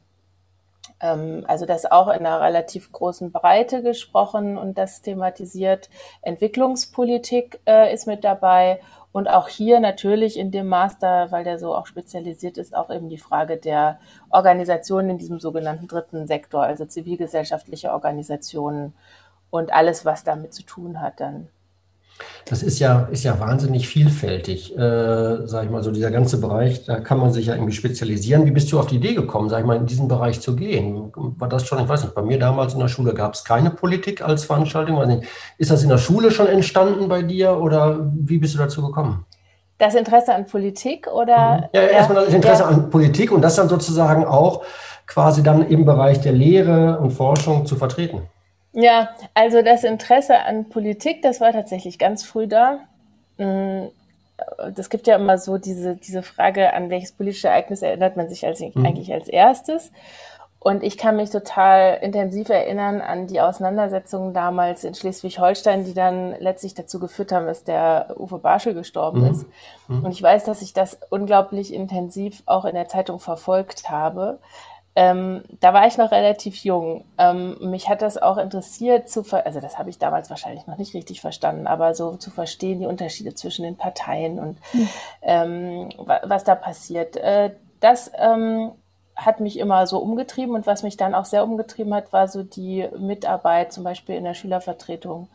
ähm, 1.00 1.44
also 1.46 1.66
das 1.66 1.84
auch 1.84 2.08
in 2.08 2.24
einer 2.24 2.40
relativ 2.40 2.90
großen 2.90 3.32
Breite 3.32 3.82
gesprochen 3.82 4.56
und 4.56 4.78
das 4.78 5.02
thematisiert. 5.02 5.90
Entwicklungspolitik 6.22 7.60
äh, 7.66 7.92
ist 7.92 8.06
mit 8.06 8.24
dabei 8.24 8.80
und 9.14 9.28
auch 9.28 9.46
hier 9.46 9.78
natürlich 9.78 10.36
in 10.36 10.50
dem 10.50 10.66
Master, 10.66 11.30
weil 11.30 11.44
der 11.44 11.60
so 11.60 11.72
auch 11.72 11.86
spezialisiert 11.86 12.58
ist, 12.58 12.74
auch 12.74 12.90
eben 12.90 13.08
die 13.08 13.16
Frage 13.16 13.56
der 13.56 14.00
Organisation 14.28 15.08
in 15.08 15.18
diesem 15.18 15.38
sogenannten 15.38 15.86
dritten 15.86 16.26
Sektor, 16.26 16.64
also 16.64 16.84
zivilgesellschaftliche 16.84 17.92
Organisationen 17.92 18.92
und 19.50 19.72
alles, 19.72 20.04
was 20.04 20.24
damit 20.24 20.52
zu 20.52 20.64
tun 20.64 21.00
hat 21.00 21.20
dann. 21.20 21.48
Das 22.46 22.62
ist 22.62 22.78
ja, 22.78 23.08
ist 23.10 23.24
ja 23.24 23.40
wahnsinnig 23.40 23.88
vielfältig, 23.88 24.76
äh, 24.76 25.46
sag 25.46 25.64
ich 25.64 25.70
mal, 25.70 25.82
so 25.82 25.90
dieser 25.90 26.10
ganze 26.10 26.38
Bereich, 26.38 26.84
da 26.84 27.00
kann 27.00 27.18
man 27.18 27.32
sich 27.32 27.46
ja 27.46 27.54
irgendwie 27.54 27.72
spezialisieren. 27.72 28.44
Wie 28.44 28.50
bist 28.50 28.70
du 28.70 28.78
auf 28.78 28.86
die 28.86 28.96
Idee 28.96 29.14
gekommen, 29.14 29.48
sag 29.48 29.60
ich 29.60 29.66
mal, 29.66 29.76
in 29.76 29.86
diesen 29.86 30.08
Bereich 30.08 30.40
zu 30.40 30.54
gehen? 30.54 31.10
War 31.14 31.48
das 31.48 31.66
schon, 31.66 31.78
ich 31.78 31.88
weiß 31.88 32.02
nicht, 32.02 32.14
bei 32.14 32.22
mir 32.22 32.38
damals 32.38 32.74
in 32.74 32.80
der 32.80 32.88
Schule 32.88 33.14
gab 33.14 33.34
es 33.34 33.44
keine 33.44 33.70
Politik 33.70 34.20
als 34.20 34.44
Veranstaltung. 34.44 34.98
Weiß 34.98 35.08
nicht, 35.08 35.24
ist 35.56 35.70
das 35.70 35.82
in 35.82 35.88
der 35.88 35.98
Schule 35.98 36.30
schon 36.30 36.46
entstanden 36.46 37.08
bei 37.08 37.22
dir 37.22 37.58
oder 37.58 38.10
wie 38.14 38.38
bist 38.38 38.54
du 38.54 38.58
dazu 38.58 38.82
gekommen? 38.82 39.24
Das 39.78 39.94
Interesse 39.94 40.34
an 40.34 40.46
Politik 40.46 41.06
oder? 41.06 41.56
Mhm. 41.56 41.64
Ja, 41.72 41.82
ja 41.82 41.88
erstmal 41.88 42.26
das 42.26 42.34
Interesse 42.34 42.62
ja. 42.62 42.68
an 42.68 42.90
Politik 42.90 43.32
und 43.32 43.40
das 43.40 43.56
dann 43.56 43.68
sozusagen 43.70 44.24
auch 44.26 44.64
quasi 45.06 45.42
dann 45.42 45.66
im 45.66 45.84
Bereich 45.84 46.20
der 46.20 46.32
Lehre 46.32 46.98
und 46.98 47.10
Forschung 47.10 47.64
zu 47.66 47.76
vertreten. 47.76 48.22
Ja, 48.74 49.10
also 49.34 49.62
das 49.62 49.84
Interesse 49.84 50.40
an 50.40 50.68
Politik, 50.68 51.22
das 51.22 51.40
war 51.40 51.52
tatsächlich 51.52 51.98
ganz 51.98 52.24
früh 52.24 52.48
da. 52.48 52.80
Mm, 53.38 53.86
das 54.74 54.90
gibt 54.90 55.06
ja 55.06 55.16
immer 55.16 55.38
so 55.38 55.58
diese, 55.58 55.96
diese 55.96 56.22
Frage, 56.22 56.72
an 56.72 56.90
welches 56.90 57.12
politische 57.12 57.48
Ereignis 57.48 57.82
erinnert 57.82 58.16
man 58.16 58.28
sich 58.28 58.44
als, 58.44 58.60
mhm. 58.60 58.84
eigentlich 58.84 59.12
als 59.12 59.28
erstes. 59.28 59.92
Und 60.58 60.82
ich 60.82 60.96
kann 60.96 61.16
mich 61.16 61.28
total 61.28 61.98
intensiv 62.00 62.48
erinnern 62.48 63.02
an 63.02 63.26
die 63.26 63.40
Auseinandersetzungen 63.40 64.32
damals 64.32 64.82
in 64.82 64.94
Schleswig-Holstein, 64.94 65.84
die 65.84 65.92
dann 65.92 66.34
letztlich 66.40 66.74
dazu 66.74 66.98
geführt 66.98 67.32
haben, 67.32 67.46
dass 67.46 67.64
der 67.64 68.16
Uwe 68.18 68.38
Barschel 68.38 68.72
gestorben 68.72 69.20
mhm. 69.20 69.30
ist. 69.30 69.46
Mhm. 69.88 70.04
Und 70.04 70.10
ich 70.10 70.22
weiß, 70.22 70.44
dass 70.44 70.62
ich 70.62 70.72
das 70.72 70.98
unglaublich 71.10 71.72
intensiv 71.72 72.42
auch 72.46 72.64
in 72.64 72.74
der 72.74 72.88
Zeitung 72.88 73.20
verfolgt 73.20 73.90
habe. 73.90 74.38
Ähm, 74.96 75.42
da 75.60 75.74
war 75.74 75.86
ich 75.86 75.98
noch 75.98 76.12
relativ 76.12 76.62
jung. 76.62 77.04
Ähm, 77.18 77.56
mich 77.60 77.88
hat 77.88 78.00
das 78.00 78.16
auch 78.16 78.38
interessiert, 78.38 79.08
zu 79.08 79.24
ver 79.24 79.44
also 79.44 79.60
das 79.60 79.76
habe 79.76 79.90
ich 79.90 79.98
damals 79.98 80.30
wahrscheinlich 80.30 80.66
noch 80.68 80.78
nicht 80.78 80.94
richtig 80.94 81.20
verstanden, 81.20 81.66
aber 81.66 81.94
so 81.94 82.16
zu 82.16 82.30
verstehen 82.30 82.78
die 82.78 82.86
Unterschiede 82.86 83.34
zwischen 83.34 83.64
den 83.64 83.76
Parteien 83.76 84.38
und 84.38 84.58
mhm. 84.72 84.88
ähm, 85.22 85.88
was 85.96 86.44
da 86.44 86.54
passiert. 86.54 87.16
Äh, 87.16 87.50
das 87.80 88.12
ähm, 88.16 88.72
hat 89.16 89.40
mich 89.40 89.58
immer 89.58 89.86
so 89.86 89.98
umgetrieben 89.98 90.54
und 90.54 90.66
was 90.66 90.82
mich 90.82 90.96
dann 90.96 91.14
auch 91.14 91.24
sehr 91.24 91.44
umgetrieben 91.44 91.94
hat, 91.94 92.12
war 92.12 92.28
so 92.28 92.42
die 92.42 92.88
Mitarbeit, 92.96 93.72
zum 93.72 93.84
Beispiel 93.84 94.16
in 94.16 94.24
der 94.24 94.34
Schülervertretung, 94.34 95.28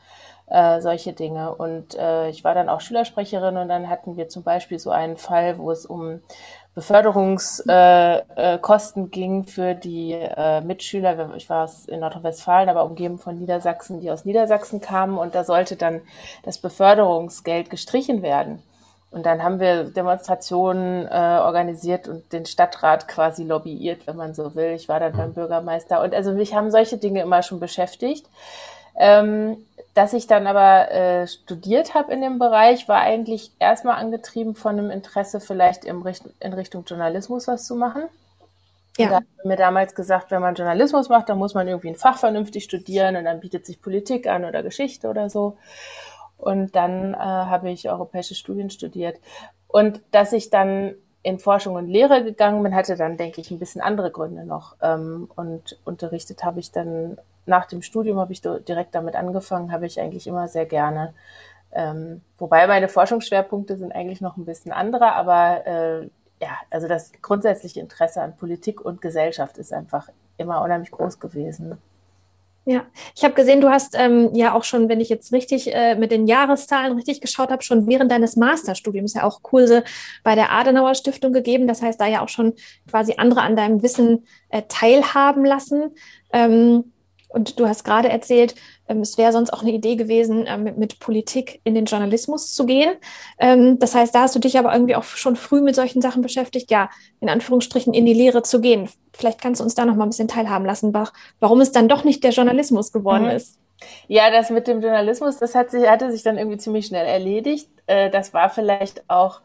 äh, 0.47 0.81
solche 0.81 1.13
Dinge. 1.13 1.55
Und 1.55 1.95
äh, 1.95 2.29
ich 2.29 2.43
war 2.43 2.53
dann 2.53 2.69
auch 2.69 2.81
Schülersprecherin 2.81 3.57
und 3.57 3.69
dann 3.69 3.89
hatten 3.89 4.17
wir 4.17 4.29
zum 4.29 4.43
Beispiel 4.43 4.79
so 4.79 4.89
einen 4.89 5.17
Fall, 5.17 5.57
wo 5.59 5.71
es 5.71 5.85
um 5.85 6.21
Beförderungskosten 6.75 9.03
äh, 9.03 9.05
äh, 9.05 9.09
ging 9.09 9.45
für 9.45 9.75
die 9.75 10.13
äh, 10.13 10.61
Mitschüler. 10.61 11.35
Ich 11.35 11.49
war 11.49 11.69
in 11.87 11.99
Nordrhein-Westfalen, 11.99 12.69
aber 12.69 12.85
umgeben 12.85 13.17
von 13.17 13.37
Niedersachsen, 13.37 13.99
die 13.99 14.11
aus 14.11 14.25
Niedersachsen 14.25 14.79
kamen. 14.79 15.17
Und 15.17 15.35
da 15.35 15.43
sollte 15.43 15.75
dann 15.75 16.01
das 16.43 16.59
Beförderungsgeld 16.59 17.69
gestrichen 17.69 18.21
werden. 18.21 18.61
Und 19.11 19.25
dann 19.25 19.41
haben 19.41 19.59
wir 19.59 19.85
Demonstrationen 19.85 21.07
äh, 21.07 21.09
organisiert 21.09 22.07
und 22.07 22.31
den 22.31 22.45
Stadtrat 22.45 23.07
quasi 23.07 23.43
lobbyiert, 23.43 24.05
wenn 24.05 24.15
man 24.15 24.35
so 24.35 24.53
will. 24.53 24.73
Ich 24.73 24.87
war 24.87 24.99
dann 24.99 25.13
beim. 25.13 25.33
Bürgermeister. 25.33 26.01
Und 26.01 26.13
also 26.13 26.33
mich 26.33 26.53
haben 26.53 26.69
solche 26.69 26.97
Dinge 26.97 27.21
immer 27.21 27.41
schon 27.41 27.59
beschäftigt. 27.59 28.27
Ähm, 28.95 29.65
dass 29.99 30.13
ich 30.13 30.27
dann 30.27 30.47
aber 30.47 30.89
äh, 30.91 31.27
studiert 31.27 31.93
habe 31.93 32.13
in 32.13 32.21
dem 32.21 32.39
Bereich, 32.39 32.87
war 32.87 33.01
eigentlich 33.01 33.51
erstmal 33.59 33.95
angetrieben 33.95 34.55
von 34.55 34.79
einem 34.79 34.91
Interesse, 34.91 35.41
vielleicht 35.41 35.83
im 35.83 36.03
Richt 36.03 36.23
in 36.39 36.53
Richtung 36.53 36.85
Journalismus 36.85 37.49
was 37.49 37.65
zu 37.65 37.75
machen. 37.75 38.03
Ja. 38.97 39.09
Da 39.09 39.15
haben 39.15 39.25
mir 39.43 39.57
damals 39.57 39.95
gesagt, 39.95 40.31
wenn 40.31 40.39
man 40.39 40.55
Journalismus 40.55 41.09
macht, 41.09 41.27
dann 41.27 41.37
muss 41.37 41.53
man 41.53 41.67
irgendwie 41.67 41.89
ein 41.89 41.97
Fach 41.97 42.17
vernünftig 42.17 42.63
studieren 42.63 43.17
und 43.17 43.25
dann 43.25 43.41
bietet 43.41 43.65
sich 43.65 43.81
Politik 43.81 44.25
an 44.27 44.45
oder 44.45 44.63
Geschichte 44.63 45.09
oder 45.09 45.29
so. 45.29 45.57
Und 46.37 46.77
dann 46.77 47.13
äh, 47.13 47.17
habe 47.17 47.69
ich 47.69 47.89
europäische 47.89 48.35
Studien 48.35 48.69
studiert. 48.69 49.17
Und 49.67 49.99
dass 50.11 50.31
ich 50.31 50.49
dann 50.49 50.95
in 51.23 51.39
Forschung 51.39 51.75
und 51.75 51.89
Lehre 51.89 52.23
gegangen 52.23 52.63
bin, 52.63 52.73
hatte 52.73 52.95
dann, 52.95 53.17
denke 53.17 53.41
ich, 53.41 53.51
ein 53.51 53.59
bisschen 53.59 53.81
andere 53.81 54.11
Gründe 54.11 54.45
noch. 54.45 54.77
Ähm, 54.81 55.29
und 55.35 55.77
unterrichtet 55.83 56.45
habe 56.45 56.61
ich 56.61 56.71
dann 56.71 57.17
nach 57.49 57.65
dem 57.65 57.81
Studium, 57.81 58.19
habe 58.19 58.31
ich 58.31 58.41
direkt 58.41 58.95
damit 58.95 59.15
angefangen, 59.15 59.71
habe 59.71 59.85
ich 59.85 59.99
eigentlich 59.99 60.27
immer 60.27 60.47
sehr 60.47 60.65
gerne. 60.65 61.13
Ähm, 61.71 62.21
wobei 62.37 62.65
meine 62.67 62.87
Forschungsschwerpunkte 62.87 63.77
sind 63.77 63.91
eigentlich 63.91 64.21
noch 64.21 64.37
ein 64.37 64.45
bisschen 64.45 64.71
andere, 64.71 65.13
aber 65.13 65.67
äh, 65.67 66.09
ja, 66.41 66.57
also 66.69 66.87
das 66.87 67.11
grundsätzliche 67.21 67.79
Interesse 67.79 68.21
an 68.21 68.35
Politik 68.37 68.81
und 68.81 69.01
Gesellschaft 69.01 69.57
ist 69.57 69.73
einfach 69.73 70.09
immer 70.37 70.61
unheimlich 70.61 70.91
groß 70.91 71.19
gewesen. 71.19 71.77
Ja, 72.65 72.85
ich 73.15 73.23
habe 73.23 73.33
gesehen, 73.33 73.61
du 73.61 73.69
hast 73.69 73.95
ähm, 73.97 74.29
ja 74.33 74.53
auch 74.53 74.63
schon, 74.63 74.89
wenn 74.89 74.99
ich 74.99 75.09
jetzt 75.09 75.31
richtig 75.33 75.73
äh, 75.73 75.95
mit 75.95 76.11
den 76.11 76.27
Jahreszahlen 76.27 76.93
richtig 76.93 77.19
geschaut 77.19 77.49
habe, 77.49 77.63
schon 77.63 77.87
während 77.87 78.11
deines 78.11 78.35
Masterstudiums 78.35 79.15
ja 79.15 79.23
auch 79.23 79.41
Kurse 79.41 79.83
bei 80.23 80.35
der 80.35 80.51
Adenauer 80.51 80.93
Stiftung 80.93 81.33
gegeben. 81.33 81.67
Das 81.67 81.81
heißt, 81.81 81.99
da 81.99 82.05
ja 82.05 82.21
auch 82.21 82.29
schon 82.29 82.53
quasi 82.87 83.15
andere 83.17 83.41
an 83.41 83.55
deinem 83.55 83.81
Wissen 83.81 84.25
äh, 84.49 84.61
teilhaben 84.67 85.45
lassen. 85.45 85.95
Ähm, 86.31 86.91
und 87.29 87.59
du 87.59 87.67
hast 87.67 87.83
gerade 87.83 88.09
erzählt, 88.09 88.55
ähm, 88.87 89.01
es 89.01 89.17
wäre 89.17 89.31
sonst 89.31 89.53
auch 89.53 89.61
eine 89.61 89.71
Idee 89.71 89.95
gewesen, 89.95 90.45
ähm, 90.47 90.73
mit, 90.77 90.99
Politik 90.99 91.61
in 91.63 91.75
den 91.75 91.85
Journalismus 91.85 92.53
zu 92.55 92.65
gehen. 92.65 92.95
Ähm, 93.37 93.77
das 93.79 93.93
heißt, 93.95 94.13
da 94.13 94.21
hast 94.21 94.35
du 94.35 94.39
dich 94.39 94.57
aber 94.57 94.73
irgendwie 94.73 94.95
auch 94.95 95.03
schon 95.03 95.35
früh 95.35 95.61
mit 95.61 95.75
solchen 95.75 96.01
Sachen 96.01 96.23
beschäftigt, 96.23 96.71
ja, 96.71 96.89
in 97.21 97.29
Anführungsstrichen 97.29 97.93
in 97.93 98.05
die 98.05 98.13
Lehre 98.13 98.41
zu 98.41 98.59
gehen. 98.59 98.89
Vielleicht 99.13 99.41
kannst 99.41 99.61
du 99.61 99.63
uns 99.63 99.75
da 99.75 99.85
noch 99.85 99.95
mal 99.95 100.05
ein 100.05 100.09
bisschen 100.09 100.27
teilhaben 100.27 100.65
lassen, 100.65 100.93
warum 101.39 101.61
es 101.61 101.71
dann 101.71 101.87
doch 101.87 102.03
nicht 102.03 102.23
der 102.23 102.31
Journalismus 102.31 102.91
geworden 102.91 103.25
mhm. 103.25 103.31
ist. 103.31 103.59
Ja, 104.07 104.31
das 104.31 104.49
mit 104.49 104.67
dem 104.67 104.81
Journalismus, 104.81 105.37
das 105.37 105.55
hat 105.55 105.71
sich, 105.71 105.87
hatte 105.87 106.11
sich 106.11 106.23
dann 106.23 106.37
irgendwie 106.37 106.57
ziemlich 106.57 106.87
schnell 106.87 107.05
erledigt. 107.05 107.69
Äh, 107.85 108.09
das 108.09 108.33
war 108.33 108.49
vielleicht 108.49 109.03
auch 109.07 109.41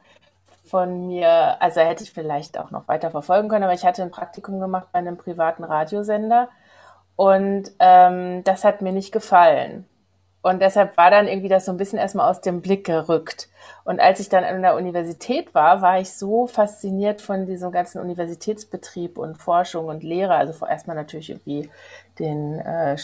von 0.64 1.06
mir, 1.06 1.60
also 1.60 1.80
hätte 1.80 2.02
ich 2.02 2.12
vielleicht 2.12 2.58
auch 2.58 2.70
noch 2.70 2.88
weiter 2.88 3.10
verfolgen 3.10 3.48
können, 3.48 3.64
aber 3.64 3.74
ich 3.74 3.84
hatte 3.84 4.02
ein 4.02 4.10
Praktikum 4.10 4.58
gemacht 4.58 4.88
bei 4.90 4.98
einem 4.98 5.18
privaten 5.18 5.62
Radiosender 5.62 6.48
und 7.16 7.71
ähm, 7.78 8.44
das 8.44 8.64
hat 8.64 8.83
mir 8.83 8.92
nicht 8.92 9.12
gefallen. 9.12 9.87
Und 10.44 10.61
deshalb 10.61 10.99
war 10.99 11.11
dann 11.11 11.26
irgendwie 11.26 11.49
das 11.49 11.64
so 11.64 11.71
ein 11.73 11.78
bisschen 11.78 11.99
erstmal 11.99 12.28
aus 12.30 12.42
dem 12.42 12.61
Blick 12.61 12.85
gerückt. 12.85 13.49
Und 13.85 13.99
als 13.99 14.21
ich 14.21 14.28
dann 14.28 14.44
an 14.44 14.61
der 14.61 14.76
Universität 14.76 15.54
war, 15.54 15.80
war 15.80 15.99
ich 16.00 16.12
so 16.12 16.47
fasziniert 16.47 17.23
von 17.23 17.47
diesem 17.47 17.73
ganzen 17.73 17.99
Universitätsbetrieb 18.02 19.16
und 19.16 19.38
Forschung 19.38 19.87
und 19.87 20.02
Lehre. 20.02 20.35
Also 20.35 20.66
erstmal 20.66 20.97
natürlich 20.97 21.30
irgendwie 21.30 21.71
den, 22.18 22.59
äh, 22.59 22.99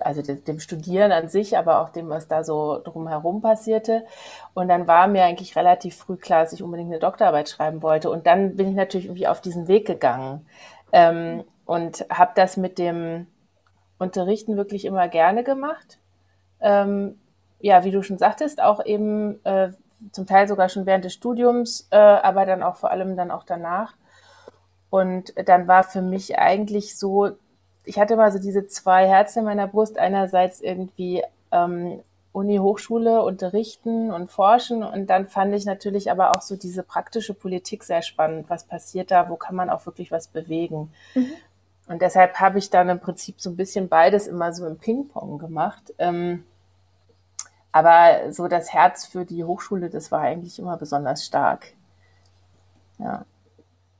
also 0.00 0.22
dem 0.22 0.60
Studieren 0.60 1.10
an 1.10 1.28
sich, 1.28 1.58
aber 1.58 1.80
auch 1.80 1.88
dem, 1.88 2.10
was 2.10 2.28
da 2.28 2.44
so 2.44 2.80
drumherum 2.84 3.40
passierte. 3.40 4.06
Und 4.54 4.68
dann 4.68 4.86
war 4.86 5.08
mir 5.08 5.24
eigentlich 5.24 5.56
relativ 5.56 5.96
früh 5.96 6.16
klar, 6.16 6.44
dass 6.44 6.52
ich 6.52 6.62
unbedingt 6.62 6.92
eine 6.92 7.00
Doktorarbeit 7.00 7.48
schreiben 7.48 7.82
wollte. 7.82 8.08
Und 8.08 8.28
dann 8.28 8.54
bin 8.54 8.68
ich 8.68 8.76
natürlich 8.76 9.06
irgendwie 9.06 9.26
auf 9.26 9.40
diesen 9.40 9.66
Weg 9.66 9.84
gegangen 9.84 10.46
ähm, 10.92 11.42
und 11.66 12.06
habe 12.08 12.30
das 12.36 12.56
mit 12.56 12.78
dem 12.78 13.26
Unterrichten 13.98 14.56
wirklich 14.56 14.84
immer 14.84 15.08
gerne 15.08 15.44
gemacht. 15.44 15.98
Ähm, 16.60 17.18
ja, 17.60 17.84
wie 17.84 17.90
du 17.90 18.02
schon 18.02 18.18
sagtest, 18.18 18.62
auch 18.62 18.84
eben 18.84 19.44
äh, 19.44 19.70
zum 20.12 20.26
Teil 20.26 20.46
sogar 20.46 20.68
schon 20.68 20.86
während 20.86 21.04
des 21.04 21.14
Studiums, 21.14 21.88
äh, 21.90 21.96
aber 21.96 22.46
dann 22.46 22.62
auch 22.62 22.76
vor 22.76 22.90
allem 22.90 23.16
dann 23.16 23.30
auch 23.30 23.44
danach. 23.44 23.94
Und 24.90 25.34
dann 25.48 25.68
war 25.68 25.84
für 25.84 26.02
mich 26.02 26.38
eigentlich 26.38 26.96
so, 26.96 27.30
ich 27.84 27.98
hatte 27.98 28.16
mal 28.16 28.32
so 28.32 28.38
diese 28.38 28.66
zwei 28.66 29.06
Herzen 29.06 29.40
in 29.40 29.44
meiner 29.44 29.66
Brust. 29.66 29.98
Einerseits 29.98 30.60
irgendwie 30.60 31.22
ähm, 31.52 32.00
Uni, 32.32 32.56
Hochschule, 32.56 33.22
unterrichten 33.22 34.12
und 34.12 34.30
forschen. 34.30 34.82
Und 34.82 35.08
dann 35.08 35.26
fand 35.26 35.54
ich 35.54 35.66
natürlich 35.66 36.10
aber 36.10 36.30
auch 36.30 36.42
so 36.42 36.56
diese 36.56 36.82
praktische 36.82 37.34
Politik 37.34 37.84
sehr 37.84 38.02
spannend. 38.02 38.48
Was 38.48 38.64
passiert 38.64 39.10
da? 39.10 39.28
Wo 39.28 39.36
kann 39.36 39.56
man 39.56 39.68
auch 39.68 39.84
wirklich 39.86 40.10
was 40.10 40.28
bewegen? 40.28 40.92
Mhm. 41.14 41.32
Und 41.88 42.02
deshalb 42.02 42.38
habe 42.38 42.58
ich 42.58 42.70
dann 42.70 42.90
im 42.90 43.00
Prinzip 43.00 43.40
so 43.40 43.50
ein 43.50 43.56
bisschen 43.56 43.88
beides 43.88 44.26
immer 44.26 44.52
so 44.52 44.66
im 44.66 44.78
Ping-Pong 44.78 45.38
gemacht. 45.38 45.94
Ähm, 45.98 46.44
aber 47.72 48.32
so 48.32 48.46
das 48.46 48.72
Herz 48.72 49.06
für 49.06 49.24
die 49.24 49.44
Hochschule, 49.44 49.88
das 49.88 50.12
war 50.12 50.20
eigentlich 50.20 50.58
immer 50.58 50.76
besonders 50.76 51.24
stark. 51.24 51.72
Ja. 52.98 53.24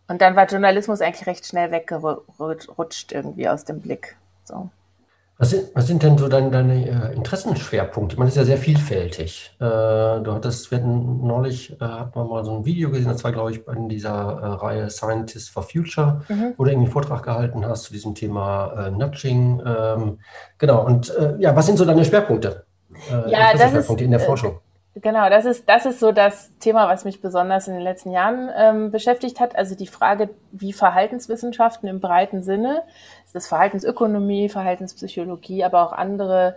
Und 0.06 0.20
dann 0.20 0.36
war 0.36 0.46
Journalismus 0.46 1.00
eigentlich 1.00 1.26
recht 1.26 1.46
schnell 1.46 1.70
weggerutscht 1.70 3.12
irgendwie 3.12 3.48
aus 3.48 3.64
dem 3.64 3.80
Blick. 3.80 4.16
So. 4.44 4.70
Was 5.40 5.50
sind, 5.50 5.70
was 5.72 5.86
sind 5.86 6.02
denn 6.02 6.18
so 6.18 6.26
deine, 6.26 6.50
deine 6.50 6.88
äh, 6.88 7.14
Interessenschwerpunkte? 7.14 8.16
Das 8.16 8.30
ist 8.30 8.36
ja 8.36 8.44
sehr 8.44 8.58
vielfältig. 8.58 9.54
Äh, 9.60 9.64
du 9.64 10.32
hattest, 10.32 10.72
wir 10.72 10.78
hatten 10.78 11.24
neulich, 11.24 11.80
äh, 11.80 11.84
hat 11.84 12.16
man 12.16 12.26
mal 12.28 12.44
so 12.44 12.56
ein 12.56 12.64
Video 12.64 12.90
gesehen, 12.90 13.06
das 13.08 13.22
war, 13.22 13.30
glaube 13.30 13.52
ich, 13.52 13.64
in 13.68 13.88
dieser 13.88 14.10
äh, 14.10 14.46
Reihe 14.46 14.90
Scientists 14.90 15.48
for 15.48 15.62
Future, 15.62 16.22
mhm. 16.28 16.54
wo 16.56 16.64
du 16.64 16.70
irgendwie 16.70 16.86
einen 16.86 16.92
Vortrag 16.92 17.22
gehalten 17.22 17.64
hast 17.64 17.84
zu 17.84 17.92
diesem 17.92 18.16
Thema 18.16 18.88
äh, 18.88 18.90
Nudging. 18.90 19.62
Ähm, 19.64 20.18
genau, 20.58 20.84
und 20.84 21.16
äh, 21.16 21.36
ja, 21.38 21.54
was 21.54 21.66
sind 21.66 21.78
so 21.78 21.84
deine 21.84 22.04
Schwerpunkte? 22.04 22.64
ja, 23.28 23.52
das 23.52 23.74
ist, 23.74 24.00
in 24.00 24.10
der 24.10 24.18
Forschung? 24.18 24.58
Genau, 25.00 25.28
das 25.30 25.44
ist, 25.44 25.68
das 25.68 25.86
ist 25.86 26.00
so 26.00 26.12
das 26.12 26.50
Thema, 26.58 26.88
was 26.88 27.04
mich 27.04 27.20
besonders 27.20 27.68
in 27.68 27.74
den 27.74 27.82
letzten 27.82 28.10
Jahren 28.10 28.50
ähm, 28.56 28.90
beschäftigt 28.90 29.38
hat. 29.38 29.54
Also 29.54 29.76
die 29.76 29.86
Frage, 29.86 30.30
wie 30.50 30.72
Verhaltenswissenschaften 30.72 31.88
im 31.88 32.00
breiten 32.00 32.42
Sinne, 32.42 32.82
das 33.32 33.44
ist 33.44 33.48
Verhaltensökonomie, 33.48 34.48
Verhaltenspsychologie, 34.48 35.64
aber 35.64 35.82
auch 35.86 35.92
andere 35.92 36.56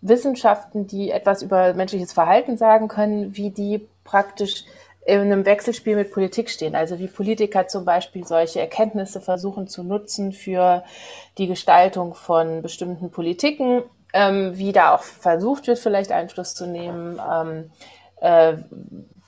Wissenschaften, 0.00 0.86
die 0.86 1.10
etwas 1.10 1.42
über 1.42 1.74
menschliches 1.74 2.12
Verhalten 2.12 2.56
sagen 2.56 2.88
können, 2.88 3.36
wie 3.36 3.50
die 3.50 3.86
praktisch 4.04 4.64
in 5.06 5.20
einem 5.20 5.46
Wechselspiel 5.46 5.96
mit 5.96 6.12
Politik 6.12 6.50
stehen. 6.50 6.74
Also 6.74 6.98
wie 6.98 7.06
Politiker 7.06 7.66
zum 7.66 7.84
Beispiel 7.84 8.26
solche 8.26 8.60
Erkenntnisse 8.60 9.20
versuchen 9.20 9.66
zu 9.66 9.82
nutzen 9.82 10.32
für 10.32 10.84
die 11.38 11.46
Gestaltung 11.46 12.14
von 12.14 12.62
bestimmten 12.62 13.10
Politiken 13.10 13.82
ähm, 14.12 14.56
wie 14.56 14.72
da 14.72 14.94
auch 14.94 15.02
versucht 15.02 15.66
wird, 15.66 15.78
vielleicht 15.78 16.12
Einfluss 16.12 16.54
zu 16.54 16.66
nehmen. 16.66 17.20
Ähm, 17.30 17.70
äh, 18.20 18.54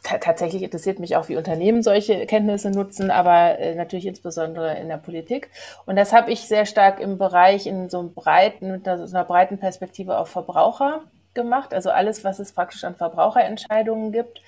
tatsächlich 0.02 0.62
interessiert 0.62 0.99
mich 0.99 1.16
auch, 1.16 1.28
wie 1.28 1.37
Unternehmen 1.37 1.82
solche 1.82 2.26
Kenntnisse 2.26 2.71
nutzen, 2.71 3.11
aber 3.11 3.59
äh, 3.59 3.75
natürlich 3.75 4.06
insbesondere 4.06 4.76
in 4.78 4.88
der 4.88 4.97
Politik. 4.97 5.50
Und 5.87 5.97
das 5.97 6.12
habe 6.12 6.30
ich 6.32 6.49
sehr 6.49 6.66
stark 6.66 7.00
im 7.00 7.18
Bereich 7.18 7.66
in 7.66 7.88
so 7.88 8.00
einem 8.00 8.12
breiten, 8.12 8.73
mit 8.73 8.88
einer, 8.88 9.06
so 9.06 9.16
einer 9.16 9.25
breiten 9.25 9.59
Perspektive 9.59 10.18
auf 10.18 10.28
Verbraucher 10.28 11.02
gemacht. 11.35 11.73
Also 11.73 11.90
alles, 11.90 12.25
was 12.25 12.38
es 12.38 12.52
praktisch 12.52 12.85
an 12.85 12.97
Verbraucherentscheidungen 12.97 14.12
gibt. 14.12 14.42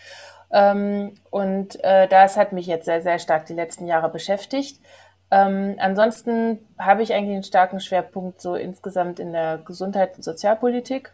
Ähm, 0.50 1.14
und 1.30 1.82
äh, 1.84 2.08
das 2.08 2.36
hat 2.36 2.52
mich 2.52 2.66
jetzt 2.66 2.84
sehr, 2.84 3.02
sehr 3.02 3.18
stark 3.18 3.46
die 3.46 3.54
letzten 3.54 3.86
Jahre 3.86 4.08
beschäftigt. 4.08 4.80
Ähm, 5.30 5.76
ansonsten 5.78 6.66
habe 6.78 7.02
ich 7.02 7.14
eigentlich 7.14 7.34
einen 7.34 7.42
starken 7.42 7.80
Schwerpunkt 7.80 8.40
so 8.40 8.54
insgesamt 8.54 9.18
in 9.18 9.32
der 9.32 9.58
Gesundheit 9.58 10.16
und 10.16 10.22
Sozialpolitik 10.22 11.12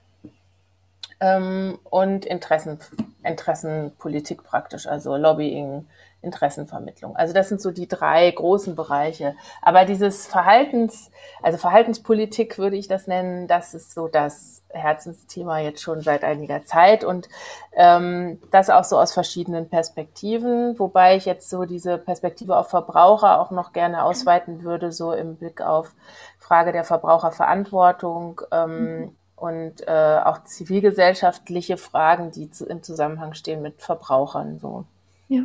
ähm, 1.21 1.79
und 1.85 2.25
Interessen, 2.25 2.79
Interessenpolitik 3.23 4.43
praktisch, 4.43 4.87
also 4.87 5.17
Lobbying, 5.17 5.87
Interessenvermittlung. 6.23 7.17
Also 7.17 7.33
das 7.33 7.49
sind 7.49 7.61
so 7.63 7.71
die 7.71 7.89
drei 7.89 8.31
großen 8.31 8.75
Bereiche. 8.75 9.35
Aber 9.63 9.85
dieses 9.85 10.27
Verhaltens, 10.27 11.11
also 11.43 11.57
Verhaltenspolitik 11.57 12.59
würde 12.59 12.77
ich 12.77 12.89
das 12.89 13.07
nennen, 13.07 13.47
das 13.47 13.75
ist 13.75 13.95
so 13.95 14.07
das 14.09 14.63
Herzensthema 14.69 15.59
jetzt 15.59 15.83
schon 15.83 16.01
seit 16.03 16.23
einiger 16.23 16.65
Zeit 16.65 17.05
und 17.05 17.29
ähm, 17.73 18.41
das 18.51 18.71
auch 18.71 18.85
so 18.85 18.99
aus 18.99 19.13
verschiedenen 19.13 19.69
Perspektiven, 19.69 20.79
wobei 20.79 21.17
ich 21.17 21.25
jetzt 21.25 21.51
so 21.51 21.65
diese 21.65 21.99
Perspektive 21.99 22.57
auf 22.57 22.69
Verbraucher 22.69 23.41
auch 23.41 23.51
noch 23.51 23.73
gerne 23.73 24.05
ausweiten 24.05 24.63
würde, 24.63 24.93
so 24.93 25.13
im 25.13 25.37
Blick 25.37 25.61
auf 25.61 25.95
Frage 26.39 26.73
der 26.73 26.85
Verbraucherverantwortung 26.85 28.43
ähm. 28.53 29.17
Und 29.41 29.87
äh, 29.87 30.21
auch 30.25 30.45
zivilgesellschaftliche 30.45 31.77
Fragen, 31.77 32.31
die 32.31 32.51
zu, 32.51 32.67
im 32.67 32.83
Zusammenhang 32.83 33.35
stehen 33.35 33.63
mit 33.63 33.81
Verbrauchern 33.81 34.59
so. 34.59 34.85
Ja, 35.29 35.45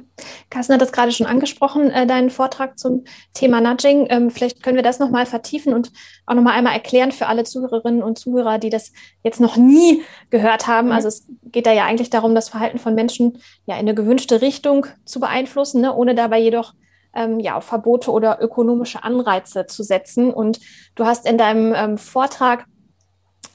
Carsten 0.49 0.73
hat 0.73 0.81
das 0.81 0.91
gerade 0.91 1.11
schon 1.11 1.27
angesprochen, 1.27 1.91
äh, 1.91 2.07
deinen 2.07 2.31
Vortrag 2.31 2.79
zum 2.79 3.03
Thema 3.35 3.61
Nudging. 3.61 4.07
Ähm, 4.09 4.31
vielleicht 4.31 4.63
können 4.63 4.77
wir 4.77 4.83
das 4.83 4.97
nochmal 4.97 5.27
vertiefen 5.27 5.75
und 5.75 5.91
auch 6.25 6.33
nochmal 6.33 6.53
einmal 6.53 6.73
erklären 6.73 7.11
für 7.11 7.27
alle 7.27 7.43
Zuhörerinnen 7.43 8.01
und 8.01 8.17
Zuhörer, 8.17 8.57
die 8.57 8.71
das 8.71 8.91
jetzt 9.21 9.39
noch 9.39 9.57
nie 9.57 10.01
gehört 10.31 10.65
haben. 10.65 10.91
Also 10.91 11.07
es 11.07 11.27
geht 11.43 11.67
da 11.67 11.71
ja 11.71 11.85
eigentlich 11.85 12.09
darum, 12.09 12.33
das 12.33 12.49
Verhalten 12.49 12.79
von 12.79 12.95
Menschen 12.95 13.37
ja 13.67 13.75
in 13.75 13.81
eine 13.81 13.93
gewünschte 13.93 14.41
Richtung 14.41 14.87
zu 15.05 15.19
beeinflussen, 15.19 15.81
ne, 15.81 15.95
ohne 15.95 16.15
dabei 16.15 16.39
jedoch 16.39 16.73
ähm, 17.13 17.39
ja, 17.39 17.55
auf 17.55 17.65
Verbote 17.65 18.11
oder 18.11 18.41
ökonomische 18.41 19.03
Anreize 19.03 19.67
zu 19.67 19.83
setzen. 19.83 20.33
Und 20.33 20.59
du 20.95 21.05
hast 21.05 21.27
in 21.27 21.37
deinem 21.37 21.75
ähm, 21.75 21.97
Vortrag 21.99 22.65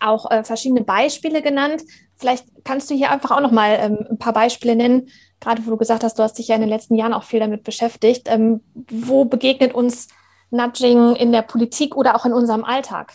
auch 0.01 0.31
äh, 0.31 0.45
verschiedene 0.45 0.83
Beispiele 0.83 1.43
genannt. 1.43 1.83
Vielleicht 2.17 2.47
kannst 2.65 2.91
du 2.91 2.95
hier 2.95 3.11
einfach 3.11 3.31
auch 3.31 3.41
nochmal 3.41 3.79
ähm, 3.81 4.07
ein 4.11 4.19
paar 4.19 4.33
Beispiele 4.33 4.77
nennen, 4.77 5.09
gerade 5.41 5.65
wo 5.65 5.71
du 5.71 5.77
gesagt 5.77 6.05
hast, 6.05 6.19
du 6.19 6.23
hast 6.23 6.39
dich 6.39 6.49
ja 6.49 6.55
in 6.55 6.61
den 6.61 6.71
letzten 6.71 6.95
Jahren 6.95 7.15
auch 7.15 7.25
viel 7.25 7.41
damit 7.41 7.65
beschäftigt. 7.65 8.29
Ähm, 8.29 8.63
wo 8.75 9.25
begegnet 9.25 9.75
uns 9.75 10.09
Nudging 10.51 11.17
in 11.17 11.33
der 11.33 11.43
Politik 11.43 11.97
oder 11.97 12.17
auch 12.17 12.27
in 12.27 12.33
unserem 12.33 12.65
Alltag? 12.65 13.15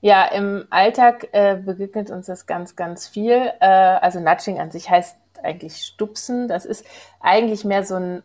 Ja, 0.00 0.24
im 0.26 0.66
Alltag 0.70 1.28
äh, 1.32 1.56
begegnet 1.56 2.10
uns 2.10 2.26
das 2.26 2.46
ganz, 2.46 2.76
ganz 2.76 3.08
viel. 3.08 3.52
Äh, 3.60 3.66
also 3.66 4.20
Nudging 4.20 4.60
an 4.60 4.70
sich 4.70 4.88
heißt 4.88 5.16
eigentlich 5.42 5.78
Stupsen. 5.78 6.48
Das 6.48 6.64
ist 6.64 6.86
eigentlich 7.20 7.64
mehr 7.64 7.84
so 7.84 7.96
ein 7.96 8.22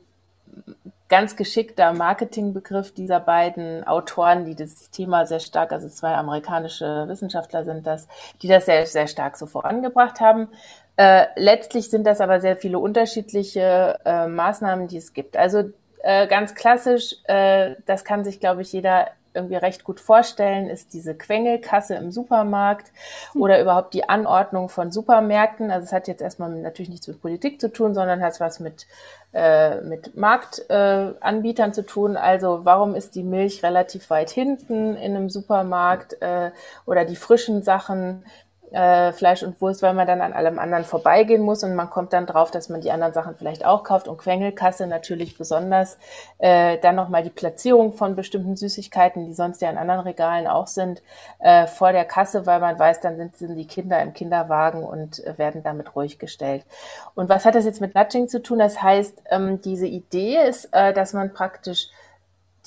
ganz 1.11 1.35
geschickter 1.35 1.93
Marketingbegriff 1.93 2.93
dieser 2.93 3.19
beiden 3.19 3.83
Autoren, 3.85 4.45
die 4.45 4.55
das 4.55 4.89
Thema 4.91 5.25
sehr 5.25 5.41
stark, 5.41 5.73
also 5.73 5.89
zwei 5.89 6.15
amerikanische 6.15 7.03
Wissenschaftler 7.09 7.65
sind 7.65 7.85
das, 7.85 8.07
die 8.41 8.47
das 8.47 8.65
sehr, 8.65 8.85
sehr 8.87 9.07
stark 9.07 9.35
so 9.35 9.45
vorangebracht 9.45 10.21
haben. 10.21 10.47
Äh, 10.95 11.25
letztlich 11.35 11.89
sind 11.89 12.07
das 12.07 12.21
aber 12.21 12.39
sehr 12.39 12.55
viele 12.55 12.79
unterschiedliche 12.79 13.99
äh, 14.05 14.27
Maßnahmen, 14.27 14.87
die 14.87 14.97
es 14.97 15.11
gibt. 15.11 15.35
Also 15.35 15.71
äh, 16.01 16.27
ganz 16.27 16.55
klassisch, 16.55 17.17
äh, 17.25 17.75
das 17.85 18.05
kann 18.05 18.23
sich, 18.23 18.39
glaube 18.39 18.61
ich, 18.61 18.71
jeder 18.71 19.07
irgendwie 19.33 19.55
recht 19.55 19.83
gut 19.83 19.99
vorstellen, 19.99 20.69
ist 20.69 20.93
diese 20.93 21.15
Quengelkasse 21.15 21.95
im 21.95 22.11
Supermarkt 22.11 22.91
oder 23.33 23.61
überhaupt 23.61 23.93
die 23.93 24.07
Anordnung 24.07 24.69
von 24.69 24.91
Supermärkten. 24.91 25.71
Also 25.71 25.85
es 25.85 25.93
hat 25.93 26.07
jetzt 26.07 26.21
erstmal 26.21 26.49
natürlich 26.49 26.89
nichts 26.89 27.07
mit 27.07 27.21
Politik 27.21 27.61
zu 27.61 27.71
tun, 27.71 27.93
sondern 27.93 28.21
hat 28.21 28.39
was 28.39 28.59
mit, 28.59 28.87
äh, 29.33 29.81
mit 29.81 30.15
Marktanbietern 30.15 31.69
äh, 31.69 31.73
zu 31.73 31.85
tun. 31.85 32.17
Also 32.17 32.61
warum 32.63 32.95
ist 32.95 33.15
die 33.15 33.23
Milch 33.23 33.63
relativ 33.63 34.09
weit 34.09 34.29
hinten 34.29 34.95
in 34.95 35.15
einem 35.15 35.29
Supermarkt 35.29 36.21
äh, 36.21 36.51
oder 36.85 37.05
die 37.05 37.15
frischen 37.15 37.63
Sachen? 37.63 38.23
Äh, 38.71 39.11
Fleisch 39.11 39.43
und 39.43 39.59
Wurst, 39.61 39.81
weil 39.81 39.93
man 39.93 40.07
dann 40.07 40.21
an 40.21 40.33
allem 40.33 40.57
anderen 40.57 40.83
vorbeigehen 40.83 41.41
muss 41.41 41.63
und 41.63 41.75
man 41.75 41.89
kommt 41.89 42.13
dann 42.13 42.25
drauf, 42.25 42.51
dass 42.51 42.69
man 42.69 42.81
die 42.81 42.91
anderen 42.91 43.13
Sachen 43.13 43.35
vielleicht 43.35 43.65
auch 43.65 43.83
kauft 43.83 44.07
und 44.07 44.17
Quengelkasse 44.17 44.87
natürlich 44.87 45.37
besonders. 45.37 45.97
Äh, 46.37 46.77
dann 46.79 46.95
nochmal 46.95 47.23
die 47.23 47.29
Platzierung 47.29 47.93
von 47.93 48.15
bestimmten 48.15 48.55
Süßigkeiten, 48.55 49.25
die 49.25 49.33
sonst 49.33 49.61
ja 49.61 49.69
in 49.69 49.77
anderen 49.77 50.01
Regalen 50.01 50.47
auch 50.47 50.67
sind, 50.67 51.01
äh, 51.39 51.67
vor 51.67 51.91
der 51.91 52.05
Kasse, 52.05 52.45
weil 52.45 52.59
man 52.59 52.79
weiß, 52.79 53.01
dann 53.01 53.17
sind, 53.17 53.35
sind 53.37 53.55
die 53.55 53.67
Kinder 53.67 54.01
im 54.01 54.13
Kinderwagen 54.13 54.83
und 54.83 55.25
äh, 55.25 55.37
werden 55.37 55.63
damit 55.63 55.95
ruhig 55.95 56.17
gestellt. 56.17 56.65
Und 57.13 57.29
was 57.29 57.45
hat 57.45 57.55
das 57.55 57.65
jetzt 57.65 57.81
mit 57.81 57.95
Nudging 57.95 58.29
zu 58.29 58.41
tun? 58.41 58.59
Das 58.59 58.81
heißt, 58.81 59.21
ähm, 59.29 59.61
diese 59.61 59.87
Idee 59.87 60.37
ist, 60.47 60.69
äh, 60.71 60.93
dass 60.93 61.13
man 61.13 61.33
praktisch 61.33 61.89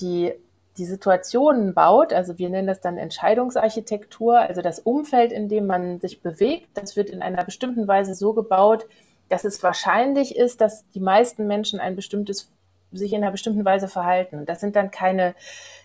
die 0.00 0.34
die 0.76 0.84
Situationen 0.84 1.72
baut, 1.74 2.12
also 2.12 2.38
wir 2.38 2.48
nennen 2.50 2.66
das 2.66 2.80
dann 2.80 2.98
Entscheidungsarchitektur, 2.98 4.38
also 4.38 4.60
das 4.60 4.80
Umfeld, 4.80 5.32
in 5.32 5.48
dem 5.48 5.66
man 5.66 6.00
sich 6.00 6.20
bewegt, 6.20 6.68
das 6.74 6.96
wird 6.96 7.10
in 7.10 7.22
einer 7.22 7.44
bestimmten 7.44 7.86
Weise 7.86 8.14
so 8.14 8.32
gebaut, 8.32 8.86
dass 9.28 9.44
es 9.44 9.62
wahrscheinlich 9.62 10.36
ist, 10.36 10.60
dass 10.60 10.88
die 10.90 11.00
meisten 11.00 11.46
Menschen 11.46 11.80
ein 11.80 11.96
bestimmtes, 11.96 12.50
sich 12.92 13.12
in 13.12 13.22
einer 13.22 13.32
bestimmten 13.32 13.64
Weise 13.64 13.88
verhalten. 13.88 14.36
Und 14.36 14.48
das 14.48 14.60
sind 14.60 14.76
dann 14.76 14.90
keine 14.90 15.34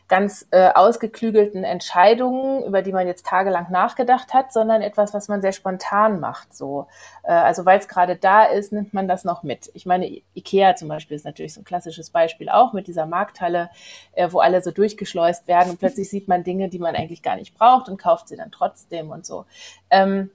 ganz 0.10 0.48
äh, 0.50 0.69
ausgeklügelten 0.74 1.63
Entscheidungen, 1.63 2.63
über 2.63 2.82
die 2.82 2.91
man 2.91 3.06
jetzt 3.06 3.28
tagelang 3.28 3.72
nachgedacht 3.72 4.34
hat, 4.34 4.52
sondern 4.52 4.82
etwas, 4.82 5.13
was 5.13 5.28
man 5.28 5.41
sehr 5.41 5.52
spontan 5.52 6.19
macht. 6.19 6.54
So, 6.56 6.88
äh, 7.24 7.32
also 7.32 7.65
weil 7.65 7.80
es 7.80 7.88
gerade 7.88 8.15
da 8.15 8.43
ist, 8.43 8.74
nimmt 8.74 8.93
man 8.93 9.08
das 9.08 9.24
noch 9.24 9.43
mit. 9.43 9.69
Ich 9.76 9.86
meine, 9.86 10.22
Ikea 10.36 10.76
zum 10.76 10.88
Beispiel 10.88 11.15
ist 11.15 11.26
natürlich 11.26 11.54
so 11.54 11.62
ein 11.62 11.65
klassisches 11.65 12.10
Beispiel 12.10 12.50
auch 12.50 12.74
mit 12.74 12.88
dieser 12.88 13.06
Markthalle, 13.06 13.69
äh, 14.13 14.28
wo 14.32 14.39
alle 14.39 14.63
so 14.63 14.72
durchgeschleust 14.72 15.48
werden 15.48 15.69
und 15.69 15.80
plötzlich 15.80 16.10
sieht 16.10 16.28
man 16.28 16.43
Dinge, 16.43 16.69
die 16.69 16.80
man 16.80 16.95
eigentlich 16.95 17.22
gar 17.22 17.36
nicht 17.36 17.56
braucht 17.56 17.88
und 17.88 17.98
kauft 18.02 18.28
sie 18.28 18.36
dann 18.36 18.52
trotzdem 18.52 19.12
und 19.12 19.28
so. 19.28 19.45
Ähm, 19.91 20.32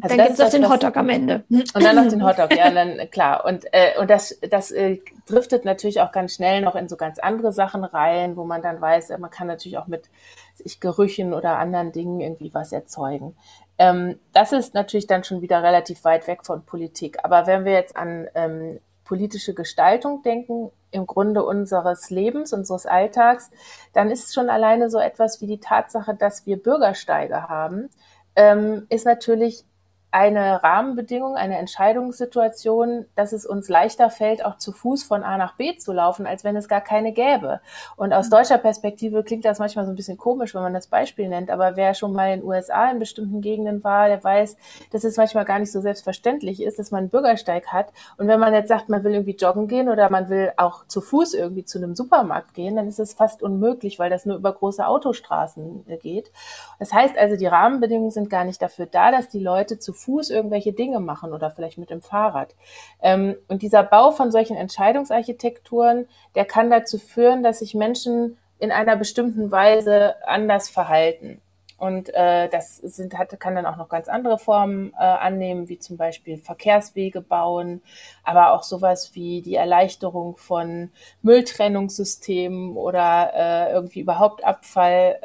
also 0.00 0.16
dann 0.16 0.26
gibt 0.26 0.38
es 0.38 0.44
noch 0.44 0.50
den 0.50 0.70
Hotdog 0.70 0.96
am 0.96 1.08
Ende. 1.10 1.44
Und 1.50 1.84
dann 1.84 1.96
noch 1.96 2.08
den 2.08 2.24
Hotdog, 2.26 2.56
ja, 2.56 2.70
dann 2.70 3.10
klar. 3.10 3.44
Und, 3.44 3.66
äh, 3.72 3.98
und 4.00 4.08
das, 4.08 4.38
das 4.50 4.70
äh, 4.70 5.00
driftet 5.26 5.64
natürlich 5.64 6.00
auch 6.00 6.12
ganz 6.12 6.34
schnell 6.34 6.62
noch 6.62 6.76
in 6.76 6.88
so 6.88 6.96
ganz 6.96 7.18
andere 7.18 7.52
Sachen 7.52 7.84
rein, 7.84 8.36
wo 8.36 8.44
man 8.44 8.62
dann 8.62 8.80
weiß, 8.80 9.10
äh, 9.10 9.18
man 9.18 9.30
kann 9.30 9.48
natürlich 9.48 9.76
auch 9.76 9.88
mit 9.88 10.08
sich 10.54 10.80
Gerüchen 10.80 11.34
oder 11.34 11.58
anderen 11.58 11.92
Dingen 11.92 12.20
irgendwie 12.20 12.54
was 12.54 12.72
erzeugen. 12.72 13.36
Ähm, 13.78 14.18
das 14.32 14.52
ist 14.52 14.72
natürlich 14.74 15.06
dann 15.06 15.24
schon 15.24 15.42
wieder 15.42 15.62
relativ 15.62 16.04
weit 16.04 16.26
weg 16.26 16.46
von 16.46 16.64
Politik. 16.64 17.18
Aber 17.22 17.46
wenn 17.46 17.64
wir 17.64 17.72
jetzt 17.72 17.96
an 17.96 18.28
ähm, 18.34 18.80
politische 19.04 19.52
Gestaltung 19.52 20.22
denken, 20.22 20.70
im 20.90 21.06
Grunde 21.06 21.44
unseres 21.44 22.08
Lebens, 22.10 22.52
unseres 22.52 22.86
Alltags, 22.86 23.50
dann 23.92 24.10
ist 24.10 24.32
schon 24.32 24.48
alleine 24.48 24.88
so 24.88 24.98
etwas 24.98 25.40
wie 25.40 25.46
die 25.46 25.60
Tatsache, 25.60 26.14
dass 26.14 26.46
wir 26.46 26.62
Bürgersteige 26.62 27.48
haben, 27.48 27.90
ähm, 28.36 28.86
ist 28.88 29.04
natürlich 29.04 29.64
eine 30.12 30.62
Rahmenbedingung, 30.62 31.36
eine 31.36 31.56
Entscheidungssituation, 31.56 33.06
dass 33.14 33.32
es 33.32 33.46
uns 33.46 33.70
leichter 33.70 34.10
fällt, 34.10 34.44
auch 34.44 34.58
zu 34.58 34.70
Fuß 34.70 35.04
von 35.04 35.22
A 35.22 35.38
nach 35.38 35.56
B 35.56 35.78
zu 35.78 35.94
laufen, 35.94 36.26
als 36.26 36.44
wenn 36.44 36.54
es 36.54 36.68
gar 36.68 36.82
keine 36.82 37.12
gäbe. 37.12 37.62
Und 37.96 38.12
aus 38.12 38.26
mhm. 38.26 38.32
deutscher 38.32 38.58
Perspektive 38.58 39.24
klingt 39.24 39.46
das 39.46 39.58
manchmal 39.58 39.86
so 39.86 39.90
ein 39.90 39.96
bisschen 39.96 40.18
komisch, 40.18 40.54
wenn 40.54 40.60
man 40.60 40.74
das 40.74 40.88
Beispiel 40.88 41.30
nennt, 41.30 41.50
aber 41.50 41.76
wer 41.76 41.94
schon 41.94 42.12
mal 42.12 42.34
in 42.34 42.40
den 42.40 42.46
USA 42.46 42.90
in 42.90 42.98
bestimmten 42.98 43.40
Gegenden 43.40 43.82
war, 43.84 44.08
der 44.08 44.22
weiß, 44.22 44.58
dass 44.90 45.04
es 45.04 45.16
manchmal 45.16 45.46
gar 45.46 45.58
nicht 45.58 45.72
so 45.72 45.80
selbstverständlich 45.80 46.62
ist, 46.62 46.78
dass 46.78 46.90
man 46.90 46.98
einen 46.98 47.10
Bürgersteig 47.10 47.68
hat. 47.68 47.90
Und 48.18 48.28
wenn 48.28 48.38
man 48.38 48.52
jetzt 48.52 48.68
sagt, 48.68 48.90
man 48.90 49.04
will 49.04 49.14
irgendwie 49.14 49.36
joggen 49.36 49.66
gehen 49.66 49.88
oder 49.88 50.10
man 50.10 50.28
will 50.28 50.52
auch 50.58 50.86
zu 50.88 51.00
Fuß 51.00 51.32
irgendwie 51.32 51.64
zu 51.64 51.78
einem 51.78 51.94
Supermarkt 51.94 52.52
gehen, 52.52 52.76
dann 52.76 52.86
ist 52.86 53.00
es 53.00 53.14
fast 53.14 53.42
unmöglich, 53.42 53.98
weil 53.98 54.10
das 54.10 54.26
nur 54.26 54.36
über 54.36 54.52
große 54.52 54.86
Autostraßen 54.86 55.86
geht. 56.02 56.30
Das 56.78 56.92
heißt 56.92 57.16
also, 57.16 57.36
die 57.36 57.46
Rahmenbedingungen 57.46 58.10
sind 58.10 58.28
gar 58.28 58.44
nicht 58.44 58.60
dafür 58.60 58.84
da, 58.84 59.10
dass 59.10 59.30
die 59.30 59.40
Leute 59.40 59.78
zu 59.78 59.94
Fuß 60.04 60.30
irgendwelche 60.30 60.72
Dinge 60.72 61.00
machen 61.00 61.32
oder 61.32 61.50
vielleicht 61.50 61.78
mit 61.78 61.90
dem 61.90 62.02
Fahrrad. 62.02 62.54
Ähm, 63.00 63.36
und 63.48 63.62
dieser 63.62 63.82
Bau 63.82 64.10
von 64.10 64.30
solchen 64.30 64.56
Entscheidungsarchitekturen, 64.56 66.08
der 66.34 66.44
kann 66.44 66.70
dazu 66.70 66.98
führen, 66.98 67.42
dass 67.42 67.60
sich 67.60 67.74
Menschen 67.74 68.38
in 68.58 68.70
einer 68.70 68.96
bestimmten 68.96 69.50
Weise 69.50 70.14
anders 70.26 70.68
verhalten. 70.68 71.40
Und 71.82 72.14
äh, 72.14 72.48
das 72.48 72.76
sind, 72.76 73.18
hat, 73.18 73.40
kann 73.40 73.56
dann 73.56 73.66
auch 73.66 73.76
noch 73.76 73.88
ganz 73.88 74.08
andere 74.08 74.38
Formen 74.38 74.92
äh, 74.92 75.02
annehmen, 75.02 75.68
wie 75.68 75.80
zum 75.80 75.96
Beispiel 75.96 76.38
Verkehrswege 76.38 77.20
bauen, 77.20 77.82
aber 78.22 78.52
auch 78.52 78.62
sowas 78.62 79.16
wie 79.16 79.42
die 79.42 79.56
Erleichterung 79.56 80.36
von 80.36 80.92
Mülltrennungssystemen 81.22 82.76
oder 82.76 83.32
äh, 83.34 83.72
irgendwie 83.72 83.98
überhaupt 83.98 84.44
Abfall 84.44 85.18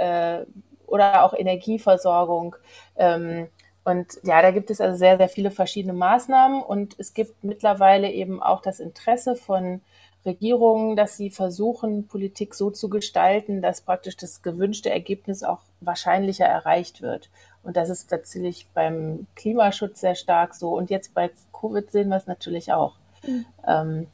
äh, 0.48 0.88
oder 0.88 1.26
auch 1.26 1.34
Energieversorgung. 1.36 2.56
Ähm, 2.96 3.50
und 3.88 4.20
ja, 4.24 4.42
da 4.42 4.52
gibt 4.52 4.70
es 4.70 4.82
also 4.82 4.98
sehr, 4.98 5.16
sehr 5.16 5.30
viele 5.30 5.50
verschiedene 5.50 5.94
Maßnahmen 5.94 6.62
und 6.62 6.96
es 7.00 7.14
gibt 7.14 7.42
mittlerweile 7.46 8.12
eben 8.12 8.44
auch 8.44 8.62
das 8.62 8.82
Interesse 8.82 9.38
von 9.38 9.80
Regierungen, 10.26 10.98
dass 10.98 11.16
sie 11.16 11.30
versuchen, 11.30 12.06
Politik 12.06 12.54
so 12.54 12.70
zu 12.70 12.90
gestalten, 12.90 13.62
dass 13.62 13.80
praktisch 13.80 14.18
das 14.18 14.42
gewünschte 14.42 14.90
Ergebnis 14.90 15.42
auch 15.42 15.62
wahrscheinlicher 15.80 16.44
erreicht 16.44 17.02
wird. 17.02 17.30
Und 17.64 17.78
das 17.78 17.88
ist 17.88 18.10
tatsächlich 18.10 18.68
beim 18.74 19.26
Klimaschutz 19.36 20.02
sehr 20.02 20.16
stark 20.16 20.54
so. 20.54 20.76
Und 20.76 20.90
jetzt 20.90 21.14
bei 21.14 21.32
Covid 21.58 21.90
sehen 21.90 22.10
wir 22.10 22.18
es 22.18 22.28
natürlich 22.28 22.74
auch. 22.74 22.96
Mhm. 23.26 23.46
Ähm, 23.66 24.08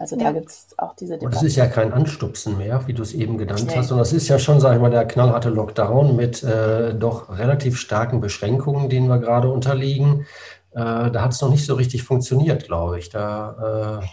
also 0.00 0.16
ja. 0.16 0.24
da 0.24 0.32
gibt 0.32 0.48
es 0.48 0.68
auch 0.78 0.94
diese 0.94 1.18
Debatte. 1.18 1.26
Und 1.26 1.34
es 1.34 1.42
ist 1.42 1.56
ja 1.56 1.66
kein 1.66 1.92
Anstupsen 1.92 2.56
mehr, 2.56 2.86
wie 2.86 2.94
du 2.94 3.02
es 3.02 3.12
eben 3.12 3.36
genannt 3.36 3.66
nee. 3.66 3.76
hast, 3.76 3.88
sondern 3.88 4.02
es 4.02 4.14
ist 4.14 4.28
ja 4.28 4.38
schon, 4.38 4.58
sage 4.58 4.76
ich 4.76 4.80
mal, 4.80 4.90
der 4.90 5.04
knallharte 5.04 5.50
Lockdown 5.50 6.16
mit 6.16 6.42
äh, 6.42 6.94
doch 6.94 7.36
relativ 7.38 7.76
starken 7.78 8.22
Beschränkungen, 8.22 8.88
denen 8.88 9.08
wir 9.08 9.18
gerade 9.18 9.50
unterliegen. 9.50 10.26
Äh, 10.72 11.10
da 11.10 11.20
hat 11.20 11.32
es 11.32 11.42
noch 11.42 11.50
nicht 11.50 11.66
so 11.66 11.74
richtig 11.74 12.02
funktioniert, 12.02 12.64
glaube 12.64 12.98
ich. 12.98 13.10
Da, 13.10 14.00
äh 14.00 14.06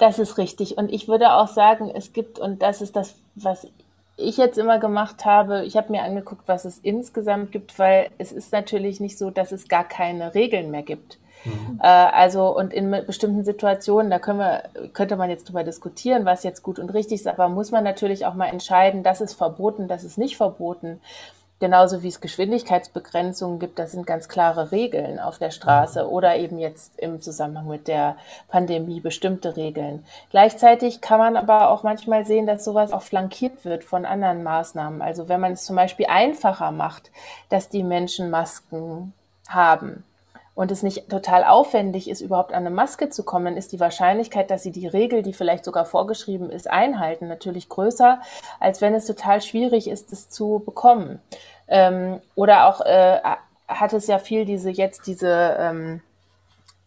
das 0.00 0.18
ist 0.18 0.38
richtig. 0.38 0.76
Und 0.76 0.92
ich 0.92 1.06
würde 1.06 1.34
auch 1.34 1.48
sagen, 1.48 1.92
es 1.94 2.12
gibt, 2.12 2.40
und 2.40 2.60
das 2.60 2.82
ist 2.82 2.96
das, 2.96 3.14
was 3.36 3.64
ich 4.16 4.38
jetzt 4.38 4.58
immer 4.58 4.80
gemacht 4.80 5.24
habe, 5.24 5.64
ich 5.66 5.76
habe 5.76 5.92
mir 5.92 6.02
angeguckt, 6.02 6.42
was 6.46 6.64
es 6.64 6.78
insgesamt 6.78 7.52
gibt, 7.52 7.78
weil 7.78 8.10
es 8.18 8.32
ist 8.32 8.52
natürlich 8.52 8.98
nicht 8.98 9.18
so, 9.18 9.30
dass 9.30 9.52
es 9.52 9.68
gar 9.68 9.84
keine 9.84 10.34
Regeln 10.34 10.72
mehr 10.72 10.82
gibt. 10.82 11.18
Mhm. 11.44 11.80
Äh, 11.82 11.86
also 11.86 12.56
und 12.56 12.72
in 12.72 12.90
bestimmten 13.06 13.44
Situationen, 13.44 14.10
da 14.10 14.18
können 14.18 14.38
wir, 14.38 14.62
könnte 14.92 15.16
man 15.16 15.30
jetzt 15.30 15.48
drüber 15.48 15.64
diskutieren, 15.64 16.24
was 16.24 16.42
jetzt 16.42 16.62
gut 16.62 16.78
und 16.78 16.90
richtig 16.90 17.20
ist, 17.20 17.26
aber 17.26 17.48
muss 17.48 17.70
man 17.70 17.84
natürlich 17.84 18.26
auch 18.26 18.34
mal 18.34 18.46
entscheiden, 18.46 19.02
das 19.02 19.20
ist 19.20 19.34
verboten, 19.34 19.88
das 19.88 20.04
ist 20.04 20.18
nicht 20.18 20.36
verboten. 20.36 21.00
Genauso 21.60 22.04
wie 22.04 22.08
es 22.08 22.20
Geschwindigkeitsbegrenzungen 22.20 23.58
gibt, 23.58 23.80
das 23.80 23.90
sind 23.90 24.06
ganz 24.06 24.28
klare 24.28 24.70
Regeln 24.70 25.18
auf 25.18 25.38
der 25.38 25.50
Straße 25.50 26.08
oder 26.08 26.36
eben 26.36 26.58
jetzt 26.58 26.96
im 27.00 27.20
Zusammenhang 27.20 27.66
mit 27.66 27.88
der 27.88 28.16
Pandemie 28.46 29.00
bestimmte 29.00 29.56
Regeln. 29.56 30.04
Gleichzeitig 30.30 31.00
kann 31.00 31.18
man 31.18 31.36
aber 31.36 31.70
auch 31.70 31.82
manchmal 31.82 32.24
sehen, 32.24 32.46
dass 32.46 32.64
sowas 32.64 32.92
auch 32.92 33.02
flankiert 33.02 33.64
wird 33.64 33.82
von 33.82 34.04
anderen 34.04 34.44
Maßnahmen. 34.44 35.02
Also 35.02 35.28
wenn 35.28 35.40
man 35.40 35.52
es 35.52 35.64
zum 35.64 35.74
Beispiel 35.74 36.06
einfacher 36.06 36.70
macht, 36.70 37.10
dass 37.48 37.68
die 37.68 37.82
Menschen 37.82 38.30
Masken 38.30 39.12
haben, 39.48 40.04
und 40.58 40.72
es 40.72 40.82
nicht 40.82 41.08
total 41.08 41.44
aufwendig 41.44 42.10
ist, 42.10 42.20
überhaupt 42.20 42.52
an 42.52 42.66
eine 42.66 42.74
Maske 42.74 43.10
zu 43.10 43.22
kommen, 43.22 43.56
ist 43.56 43.70
die 43.70 43.78
Wahrscheinlichkeit, 43.78 44.50
dass 44.50 44.64
sie 44.64 44.72
die 44.72 44.88
Regel, 44.88 45.22
die 45.22 45.32
vielleicht 45.32 45.64
sogar 45.64 45.84
vorgeschrieben 45.84 46.50
ist, 46.50 46.68
einhalten, 46.68 47.28
natürlich 47.28 47.68
größer, 47.68 48.20
als 48.58 48.80
wenn 48.80 48.92
es 48.92 49.06
total 49.06 49.40
schwierig 49.40 49.86
ist, 49.86 50.12
es 50.12 50.28
zu 50.28 50.60
bekommen. 50.66 51.20
Ähm, 51.68 52.20
oder 52.34 52.66
auch 52.66 52.80
äh, 52.80 53.20
hat 53.68 53.92
es 53.92 54.08
ja 54.08 54.18
viel 54.18 54.46
diese 54.46 54.70
jetzt 54.70 55.06
diese 55.06 55.56
ähm, 55.60 56.00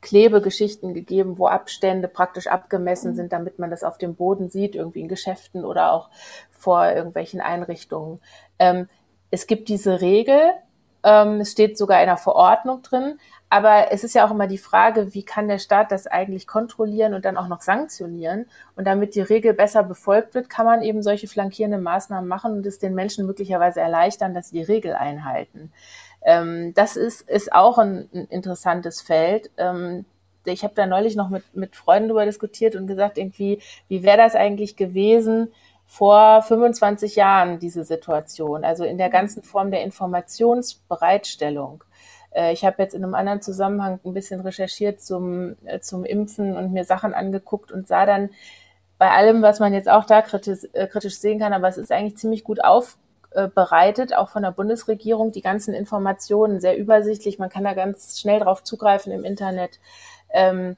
Klebegeschichten 0.02 0.94
gegeben, 0.94 1.38
wo 1.38 1.48
Abstände 1.48 2.10
praktisch 2.10 2.48
abgemessen 2.48 3.16
sind, 3.16 3.32
damit 3.32 3.58
man 3.58 3.72
das 3.72 3.86
auf 3.86 3.98
dem 3.98 4.16
Boden 4.16 4.50
sieht, 4.50 4.76
irgendwie 4.76 5.00
in 5.00 5.08
Geschäften 5.08 5.64
oder 5.64 5.94
auch 5.94 6.10
vor 6.52 6.90
irgendwelchen 6.90 7.40
Einrichtungen. 7.40 8.20
Ähm, 8.60 8.90
es 9.30 9.48
gibt 9.48 9.70
diese 9.70 10.02
Regel, 10.02 10.56
ähm, 11.04 11.40
es 11.40 11.54
steht 11.54 11.78
sogar 11.78 12.02
in 12.04 12.10
einer 12.10 12.18
Verordnung 12.18 12.82
drin, 12.82 13.18
aber 13.52 13.92
es 13.92 14.06
ist 14.06 14.16
ja 14.16 14.26
auch 14.26 14.32
immer 14.32 14.48
die 14.48 14.58
Frage, 14.58 15.14
wie 15.14 15.24
kann 15.24 15.50
der 15.50 15.60
Staat 15.60 15.92
das 15.92 16.08
eigentlich 16.08 16.48
kontrollieren 16.48 17.14
und 17.14 17.26
dann 17.26 17.36
auch 17.36 17.50
noch 17.50 17.60
sanktionieren? 17.60 18.46
Und 18.78 18.88
damit 18.88 19.14
die 19.14 19.20
Regel 19.20 19.54
besser 19.54 19.84
befolgt 19.84 20.36
wird, 20.36 20.50
kann 20.50 20.66
man 20.66 20.82
eben 20.82 21.04
solche 21.04 21.28
flankierenden 21.28 21.84
Maßnahmen 21.84 22.30
machen 22.30 22.54
und 22.54 22.66
es 22.66 22.80
den 22.80 22.96
Menschen 22.96 23.26
möglicherweise 23.26 23.82
erleichtern, 23.82 24.34
dass 24.34 24.50
sie 24.50 24.60
die 24.60 24.64
Regel 24.64 24.94
einhalten. 24.94 25.74
Ähm, 26.22 26.74
das 26.76 26.96
ist, 26.96 27.30
ist 27.30 27.52
auch 27.52 27.78
ein, 27.78 28.08
ein 28.14 28.26
interessantes 28.30 29.02
Feld. 29.02 29.52
Ähm, 29.58 30.06
ich 30.46 30.64
habe 30.64 30.74
da 30.74 30.86
neulich 30.86 31.18
noch 31.18 31.28
mit, 31.28 31.44
mit 31.54 31.76
Freunden 31.76 32.08
darüber 32.08 32.26
diskutiert 32.26 32.78
und 32.78 32.88
gesagt, 32.88 33.18
irgendwie, 33.18 33.62
wie 33.90 34.02
wäre 34.02 34.18
das 34.18 34.34
eigentlich 34.34 34.78
gewesen, 34.78 35.52
vor 35.86 36.42
25 36.42 37.18
Jahren 37.18 37.60
diese 37.60 37.84
Situation, 37.84 38.64
also 38.64 38.86
in 38.86 38.98
der 38.98 39.10
ganzen 39.10 39.44
Form 39.44 39.72
der 39.72 39.84
Informationsbereitstellung. 39.84 41.84
Äh, 42.32 42.54
ich 42.54 42.66
habe 42.66 42.82
jetzt 42.82 42.94
in 42.94 43.04
einem 43.04 43.16
anderen 43.16 43.42
Zusammenhang 43.42 44.00
ein 44.04 44.14
bisschen 44.14 44.42
recherchiert 44.42 45.02
zum, 45.02 45.56
äh, 45.66 45.80
zum 45.80 46.06
Impfen 46.06 46.56
und 46.56 46.74
mir 46.74 46.86
Sachen 46.86 47.14
angeguckt 47.14 47.72
und 47.72 47.88
sah 47.88 48.06
dann 48.06 48.30
bei 48.98 49.10
allem, 49.10 49.42
was 49.42 49.60
man 49.60 49.74
jetzt 49.74 49.90
auch 49.90 50.06
da 50.06 50.22
kritisch, 50.22 50.68
äh, 50.74 50.88
kritisch 50.88 51.18
sehen 51.18 51.40
kann, 51.40 51.54
aber 51.54 51.68
es 51.68 51.78
ist 51.78 51.92
eigentlich 51.92 52.18
ziemlich 52.18 52.44
gut 52.44 52.64
aufbereitet, 52.64 54.16
auch 54.16 54.30
von 54.30 54.44
der 54.44 54.52
Bundesregierung, 54.52 55.32
die 55.32 55.42
ganzen 55.42 55.74
Informationen 55.74 56.60
sehr 56.60 56.78
übersichtlich. 56.78 57.40
Man 57.40 57.50
kann 57.50 57.64
da 57.64 57.74
ganz 57.74 58.20
schnell 58.20 58.40
drauf 58.42 58.64
zugreifen 58.64 59.12
im 59.12 59.24
Internet. 59.24 59.80
Ähm, 60.30 60.78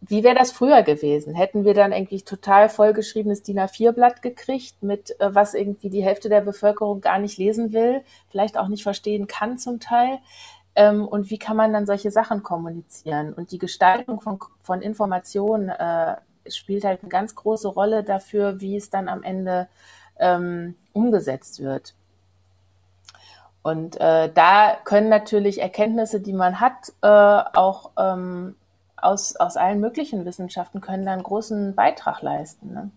wie 0.00 0.24
wäre 0.24 0.34
das 0.34 0.50
früher 0.50 0.82
gewesen? 0.82 1.36
Hätten 1.36 1.64
wir 1.64 1.74
dann 1.74 1.92
eigentlich 1.92 2.24
total 2.24 2.68
vollgeschriebenes 2.68 3.44
DIN 3.44 3.60
A4-Blatt 3.60 4.20
gekriegt, 4.20 4.82
mit 4.82 5.12
äh, 5.20 5.32
was 5.32 5.54
irgendwie 5.54 5.90
die 5.90 6.02
Hälfte 6.02 6.28
der 6.28 6.40
Bevölkerung 6.40 7.00
gar 7.00 7.20
nicht 7.20 7.38
lesen 7.38 7.72
will, 7.72 8.02
vielleicht 8.28 8.58
auch 8.58 8.66
nicht 8.66 8.82
verstehen 8.82 9.28
kann 9.28 9.58
zum 9.58 9.78
Teil? 9.78 10.18
Ähm, 10.74 11.06
und 11.06 11.30
wie 11.30 11.38
kann 11.38 11.56
man 11.56 11.72
dann 11.72 11.86
solche 11.86 12.10
Sachen 12.10 12.42
kommunizieren. 12.42 13.32
Und 13.32 13.52
die 13.52 13.58
Gestaltung 13.58 14.20
von, 14.20 14.38
von 14.62 14.82
Informationen 14.82 15.68
äh, 15.68 16.16
spielt 16.48 16.84
halt 16.84 17.02
eine 17.02 17.10
ganz 17.10 17.34
große 17.34 17.68
Rolle 17.68 18.02
dafür, 18.02 18.60
wie 18.60 18.76
es 18.76 18.90
dann 18.90 19.08
am 19.08 19.22
Ende 19.22 19.68
ähm, 20.18 20.74
umgesetzt 20.92 21.62
wird. 21.62 21.94
Und 23.62 24.00
äh, 24.00 24.30
da 24.32 24.76
können 24.84 25.08
natürlich 25.08 25.60
Erkenntnisse, 25.60 26.20
die 26.20 26.32
man 26.32 26.58
hat, 26.58 26.92
äh, 27.02 27.06
auch 27.06 27.90
ähm, 27.96 28.56
aus, 28.96 29.36
aus 29.36 29.56
allen 29.56 29.80
möglichen 29.80 30.24
Wissenschaften, 30.24 30.80
können 30.80 31.06
da 31.06 31.12
einen 31.12 31.22
großen 31.22 31.74
Beitrag 31.74 32.22
leisten. 32.22 32.72
Ne? 32.72 32.90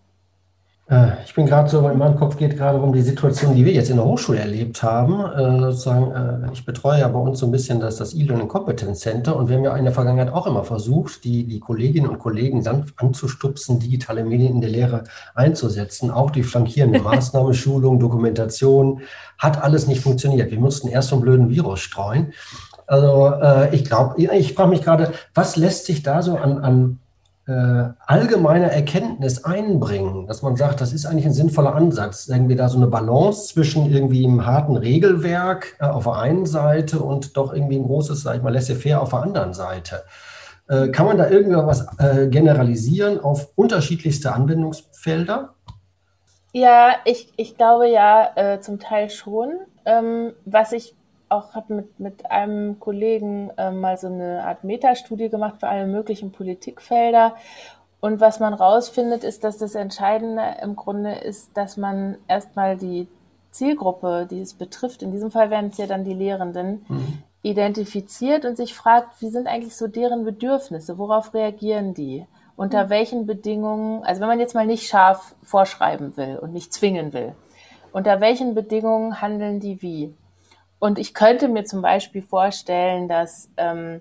Äh, 0.88 1.24
ich 1.24 1.34
bin 1.34 1.46
gerade 1.46 1.68
so, 1.68 1.88
in 1.88 1.98
meinem 1.98 2.16
Kopf 2.16 2.36
geht 2.36 2.56
gerade 2.56 2.78
um 2.78 2.92
die 2.92 3.02
Situation, 3.02 3.56
die 3.56 3.64
wir 3.64 3.72
jetzt 3.72 3.90
in 3.90 3.96
der 3.96 4.04
Hochschule 4.04 4.38
erlebt 4.38 4.82
haben. 4.82 5.20
Äh, 5.20 5.60
sozusagen, 5.72 6.12
äh, 6.12 6.52
ich 6.52 6.64
betreue 6.64 7.00
ja 7.00 7.08
bei 7.08 7.18
uns 7.18 7.40
so 7.40 7.46
ein 7.46 7.52
bisschen 7.52 7.80
das, 7.80 7.96
das 7.96 8.14
E-Learning 8.14 8.46
Competence 8.46 9.00
Center 9.00 9.36
und 9.36 9.48
wir 9.48 9.56
haben 9.56 9.64
ja 9.64 9.76
in 9.76 9.84
der 9.84 9.92
Vergangenheit 9.92 10.32
auch 10.32 10.46
immer 10.46 10.62
versucht, 10.62 11.24
die, 11.24 11.44
die 11.44 11.58
Kolleginnen 11.58 12.08
und 12.08 12.18
Kollegen 12.18 12.62
sanft 12.62 12.94
anzustupsen, 12.98 13.80
digitale 13.80 14.24
Medien 14.24 14.54
in 14.54 14.60
der 14.60 14.70
Lehre 14.70 15.04
einzusetzen. 15.34 16.10
Auch 16.10 16.30
die 16.30 16.44
flankierende 16.44 17.00
Maßnahme, 17.02 17.54
Schulung, 17.54 17.98
Dokumentation, 17.98 19.00
hat 19.38 19.62
alles 19.62 19.88
nicht 19.88 20.00
funktioniert. 20.00 20.50
Wir 20.52 20.60
mussten 20.60 20.88
erst 20.88 21.08
so 21.08 21.16
einen 21.16 21.22
blöden 21.22 21.50
Virus 21.50 21.80
streuen. 21.80 22.32
Also 22.86 23.32
äh, 23.42 23.74
ich 23.74 23.84
glaube, 23.84 24.14
ich 24.22 24.54
frage 24.54 24.70
mich 24.70 24.82
gerade, 24.82 25.10
was 25.34 25.56
lässt 25.56 25.86
sich 25.86 26.04
da 26.04 26.22
so 26.22 26.36
an, 26.36 26.58
an 26.58 27.00
äh, 27.46 27.90
allgemeine 28.06 28.72
Erkenntnis 28.72 29.44
einbringen, 29.44 30.26
dass 30.26 30.42
man 30.42 30.56
sagt, 30.56 30.80
das 30.80 30.92
ist 30.92 31.06
eigentlich 31.06 31.26
ein 31.26 31.32
sinnvoller 31.32 31.74
Ansatz, 31.74 32.26
irgendwie 32.28 32.56
da 32.56 32.68
so 32.68 32.76
eine 32.76 32.88
Balance 32.88 33.54
zwischen 33.54 33.90
irgendwie 33.92 34.26
einem 34.26 34.44
harten 34.44 34.76
Regelwerk 34.76 35.76
äh, 35.78 35.84
auf 35.84 36.04
der 36.04 36.14
einen 36.14 36.46
Seite 36.46 36.98
und 36.98 37.36
doch 37.36 37.52
irgendwie 37.52 37.76
ein 37.76 37.84
großes, 37.84 38.22
sag 38.22 38.36
ich 38.36 38.42
mal, 38.42 38.52
laissez-faire 38.52 39.00
auf 39.00 39.10
der 39.10 39.22
anderen 39.22 39.54
Seite. 39.54 40.02
Äh, 40.68 40.88
kann 40.88 41.06
man 41.06 41.18
da 41.18 41.30
irgendwas 41.30 41.86
generalisieren 42.30 43.20
auf 43.20 43.52
unterschiedlichste 43.54 44.32
Anwendungsfelder? 44.32 45.54
Ja, 46.52 46.96
ich, 47.04 47.32
ich 47.36 47.56
glaube 47.56 47.88
ja, 47.88 48.30
äh, 48.34 48.60
zum 48.60 48.80
Teil 48.80 49.10
schon. 49.10 49.50
Ähm, 49.84 50.32
was 50.44 50.72
ich 50.72 50.95
auch 51.28 51.54
habe 51.54 51.74
mit, 51.74 52.00
mit 52.00 52.30
einem 52.30 52.78
Kollegen 52.78 53.50
äh, 53.56 53.70
mal 53.70 53.98
so 53.98 54.06
eine 54.06 54.44
Art 54.44 54.64
Metastudie 54.64 55.28
gemacht 55.28 55.60
für 55.60 55.68
alle 55.68 55.86
möglichen 55.86 56.32
Politikfelder. 56.32 57.36
Und 58.00 58.20
was 58.20 58.40
man 58.40 58.54
rausfindet, 58.54 59.24
ist, 59.24 59.42
dass 59.42 59.58
das 59.58 59.74
Entscheidende 59.74 60.56
im 60.62 60.76
Grunde 60.76 61.14
ist, 61.14 61.56
dass 61.56 61.76
man 61.76 62.18
erstmal 62.28 62.76
die 62.76 63.08
Zielgruppe, 63.50 64.26
die 64.30 64.40
es 64.40 64.54
betrifft, 64.54 65.02
in 65.02 65.12
diesem 65.12 65.30
Fall 65.30 65.50
wären 65.50 65.68
es 65.68 65.78
ja 65.78 65.86
dann 65.86 66.04
die 66.04 66.14
Lehrenden, 66.14 66.84
mhm. 66.88 67.22
identifiziert 67.42 68.44
und 68.44 68.56
sich 68.56 68.74
fragt, 68.74 69.20
wie 69.22 69.30
sind 69.30 69.46
eigentlich 69.46 69.76
so 69.76 69.88
deren 69.88 70.24
Bedürfnisse, 70.24 70.98
worauf 70.98 71.32
reagieren 71.34 71.94
die? 71.94 72.26
Unter 72.54 72.84
mhm. 72.84 72.90
welchen 72.90 73.26
Bedingungen, 73.26 74.04
also 74.04 74.20
wenn 74.20 74.28
man 74.28 74.40
jetzt 74.40 74.54
mal 74.54 74.66
nicht 74.66 74.88
scharf 74.88 75.34
vorschreiben 75.42 76.16
will 76.16 76.38
und 76.40 76.52
nicht 76.52 76.72
zwingen 76.72 77.12
will, 77.12 77.34
unter 77.92 78.20
welchen 78.20 78.54
Bedingungen 78.54 79.22
handeln 79.22 79.58
die 79.58 79.80
wie? 79.80 80.14
Und 80.78 80.98
ich 80.98 81.14
könnte 81.14 81.48
mir 81.48 81.64
zum 81.64 81.82
Beispiel 81.82 82.22
vorstellen, 82.22 83.08
dass 83.08 83.50
ähm, 83.56 84.00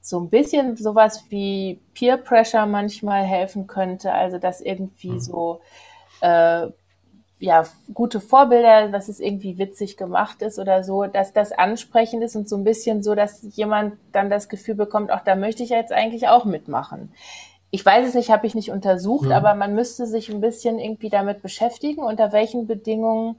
so 0.00 0.18
ein 0.18 0.30
bisschen 0.30 0.76
sowas 0.76 1.24
wie 1.28 1.80
Peer 1.94 2.16
Pressure 2.16 2.66
manchmal 2.66 3.24
helfen 3.24 3.66
könnte. 3.66 4.12
Also 4.12 4.38
dass 4.38 4.60
irgendwie 4.60 5.12
mhm. 5.12 5.20
so 5.20 5.60
äh, 6.20 6.68
ja 7.38 7.64
gute 7.92 8.20
Vorbilder, 8.20 8.88
dass 8.88 9.08
es 9.08 9.18
irgendwie 9.18 9.58
witzig 9.58 9.96
gemacht 9.96 10.42
ist 10.42 10.58
oder 10.58 10.84
so, 10.84 11.04
dass 11.04 11.32
das 11.32 11.52
ansprechend 11.52 12.22
ist 12.22 12.36
und 12.36 12.48
so 12.48 12.56
ein 12.56 12.64
bisschen 12.64 13.02
so, 13.02 13.14
dass 13.14 13.40
jemand 13.56 13.96
dann 14.12 14.30
das 14.30 14.48
Gefühl 14.48 14.74
bekommt, 14.74 15.10
auch 15.10 15.20
da 15.20 15.34
möchte 15.34 15.62
ich 15.62 15.70
jetzt 15.70 15.92
eigentlich 15.92 16.28
auch 16.28 16.44
mitmachen. 16.44 17.12
Ich 17.72 17.86
weiß 17.86 18.08
es 18.08 18.14
nicht, 18.14 18.30
habe 18.30 18.46
ich 18.46 18.54
nicht 18.54 18.70
untersucht, 18.70 19.26
mhm. 19.26 19.32
aber 19.32 19.54
man 19.54 19.74
müsste 19.74 20.06
sich 20.06 20.28
ein 20.28 20.40
bisschen 20.40 20.78
irgendwie 20.78 21.08
damit 21.08 21.40
beschäftigen, 21.40 22.02
unter 22.02 22.32
welchen 22.32 22.66
Bedingungen 22.66 23.38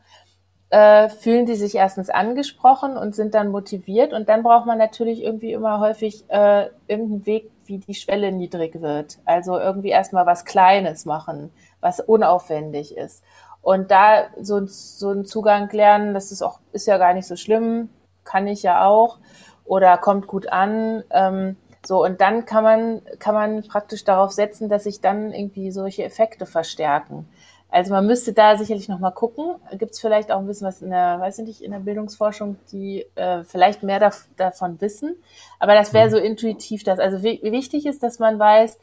äh, 0.71 1.10
fühlen 1.10 1.45
die 1.45 1.55
sich 1.55 1.75
erstens 1.75 2.10
angesprochen 2.10 2.97
und 2.97 3.13
sind 3.13 3.36
dann 3.36 3.49
motiviert. 3.49 4.13
Und 4.13 4.29
dann 4.29 4.41
braucht 4.41 4.65
man 4.65 4.77
natürlich 4.77 5.21
irgendwie 5.21 5.51
immer 5.51 5.79
häufig 5.79 6.23
äh, 6.29 6.69
irgendeinen 6.88 7.25
Weg, 7.25 7.51
wie 7.65 7.77
die 7.77 7.93
Schwelle 7.93 8.31
niedrig 8.31 8.81
wird. 8.81 9.19
Also 9.25 9.60
irgendwie 9.60 9.89
erstmal 9.89 10.25
was 10.25 10.45
Kleines 10.45 11.05
machen, 11.05 11.51
was 11.81 11.99
unaufwendig 11.99 12.95
ist. 12.95 13.21
Und 13.62 13.91
da 13.91 14.23
so, 14.39 14.65
so 14.65 15.10
einen 15.10 15.25
Zugang 15.25 15.69
lernen, 15.71 16.13
das 16.13 16.31
ist 16.31 16.41
auch, 16.41 16.60
ist 16.71 16.88
ja 16.88 16.97
gar 16.97 17.13
nicht 17.13 17.27
so 17.27 17.36
schlimm, 17.36 17.89
kann 18.23 18.47
ich 18.47 18.63
ja 18.63 18.86
auch 18.86 19.19
oder 19.65 19.97
kommt 19.97 20.25
gut 20.25 20.51
an. 20.51 21.03
Ähm, 21.12 21.57
so, 21.86 22.03
und 22.03 22.21
dann 22.21 22.45
kann 22.45 22.63
man, 22.63 23.01
kann 23.19 23.36
man 23.36 23.63
praktisch 23.67 24.05
darauf 24.05 24.31
setzen, 24.31 24.69
dass 24.69 24.86
sich 24.86 25.01
dann 25.01 25.34
irgendwie 25.34 25.71
solche 25.71 26.03
Effekte 26.03 26.45
verstärken. 26.45 27.27
Also 27.71 27.93
man 27.93 28.05
müsste 28.05 28.34
da 28.34 28.57
sicherlich 28.57 28.89
noch 28.89 28.99
gucken. 29.15 29.55
Gibt 29.71 29.93
es 29.93 30.01
vielleicht 30.01 30.29
auch 30.29 30.39
ein 30.39 30.45
bisschen 30.45 30.67
was 30.67 30.81
in 30.81 30.89
der, 30.89 31.19
weiß 31.21 31.39
ich 31.39 31.47
nicht, 31.47 31.62
in 31.62 31.71
der 31.71 31.79
Bildungsforschung, 31.79 32.57
die 32.71 33.05
äh, 33.15 33.45
vielleicht 33.45 33.81
mehr 33.81 33.99
da, 33.99 34.12
davon 34.36 34.81
wissen. 34.81 35.15
Aber 35.57 35.73
das 35.73 35.93
wäre 35.93 36.07
mhm. 36.07 36.12
so 36.12 36.17
intuitiv 36.17 36.84
das. 36.84 36.99
Also 36.99 37.23
wichtig 37.23 37.86
ist, 37.86 38.03
dass 38.03 38.19
man 38.19 38.38
weiß, 38.38 38.77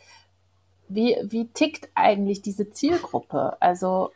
wie, 0.88 1.18
wie 1.22 1.48
tickt 1.48 1.90
eigentlich 1.94 2.40
diese 2.40 2.70
Zielgruppe? 2.70 3.58
Also 3.60 4.10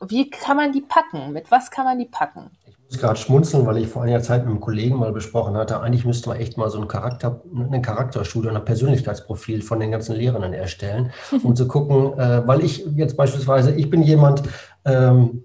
wie 0.00 0.30
kann 0.30 0.56
man 0.56 0.72
die 0.72 0.82
packen? 0.82 1.32
Mit 1.32 1.50
was 1.50 1.72
kann 1.72 1.84
man 1.84 1.98
die 1.98 2.06
packen? 2.06 2.52
Muss 2.92 3.00
gerade 3.00 3.18
schmunzeln, 3.18 3.66
weil 3.66 3.78
ich 3.78 3.88
vor 3.88 4.02
einiger 4.02 4.22
Zeit 4.22 4.42
mit 4.42 4.50
einem 4.50 4.60
Kollegen 4.60 4.96
mal 4.96 5.12
besprochen 5.12 5.56
hatte, 5.56 5.80
eigentlich 5.80 6.04
müsste 6.04 6.28
man 6.28 6.38
echt 6.38 6.58
mal 6.58 6.68
so 6.68 6.80
ein 6.80 6.88
Charakter, 6.88 7.42
eine 7.54 7.80
Charakterstudie, 7.80 8.48
ein 8.48 8.64
Persönlichkeitsprofil 8.64 9.62
von 9.62 9.80
den 9.80 9.90
ganzen 9.90 10.14
Lehrenden 10.16 10.52
erstellen, 10.52 11.12
um 11.42 11.56
zu 11.56 11.66
gucken, 11.66 12.18
äh, 12.18 12.46
weil 12.46 12.62
ich 12.62 12.84
jetzt 12.94 13.16
beispielsweise, 13.16 13.72
ich 13.72 13.88
bin 13.88 14.02
jemand, 14.02 14.42
ähm, 14.84 15.44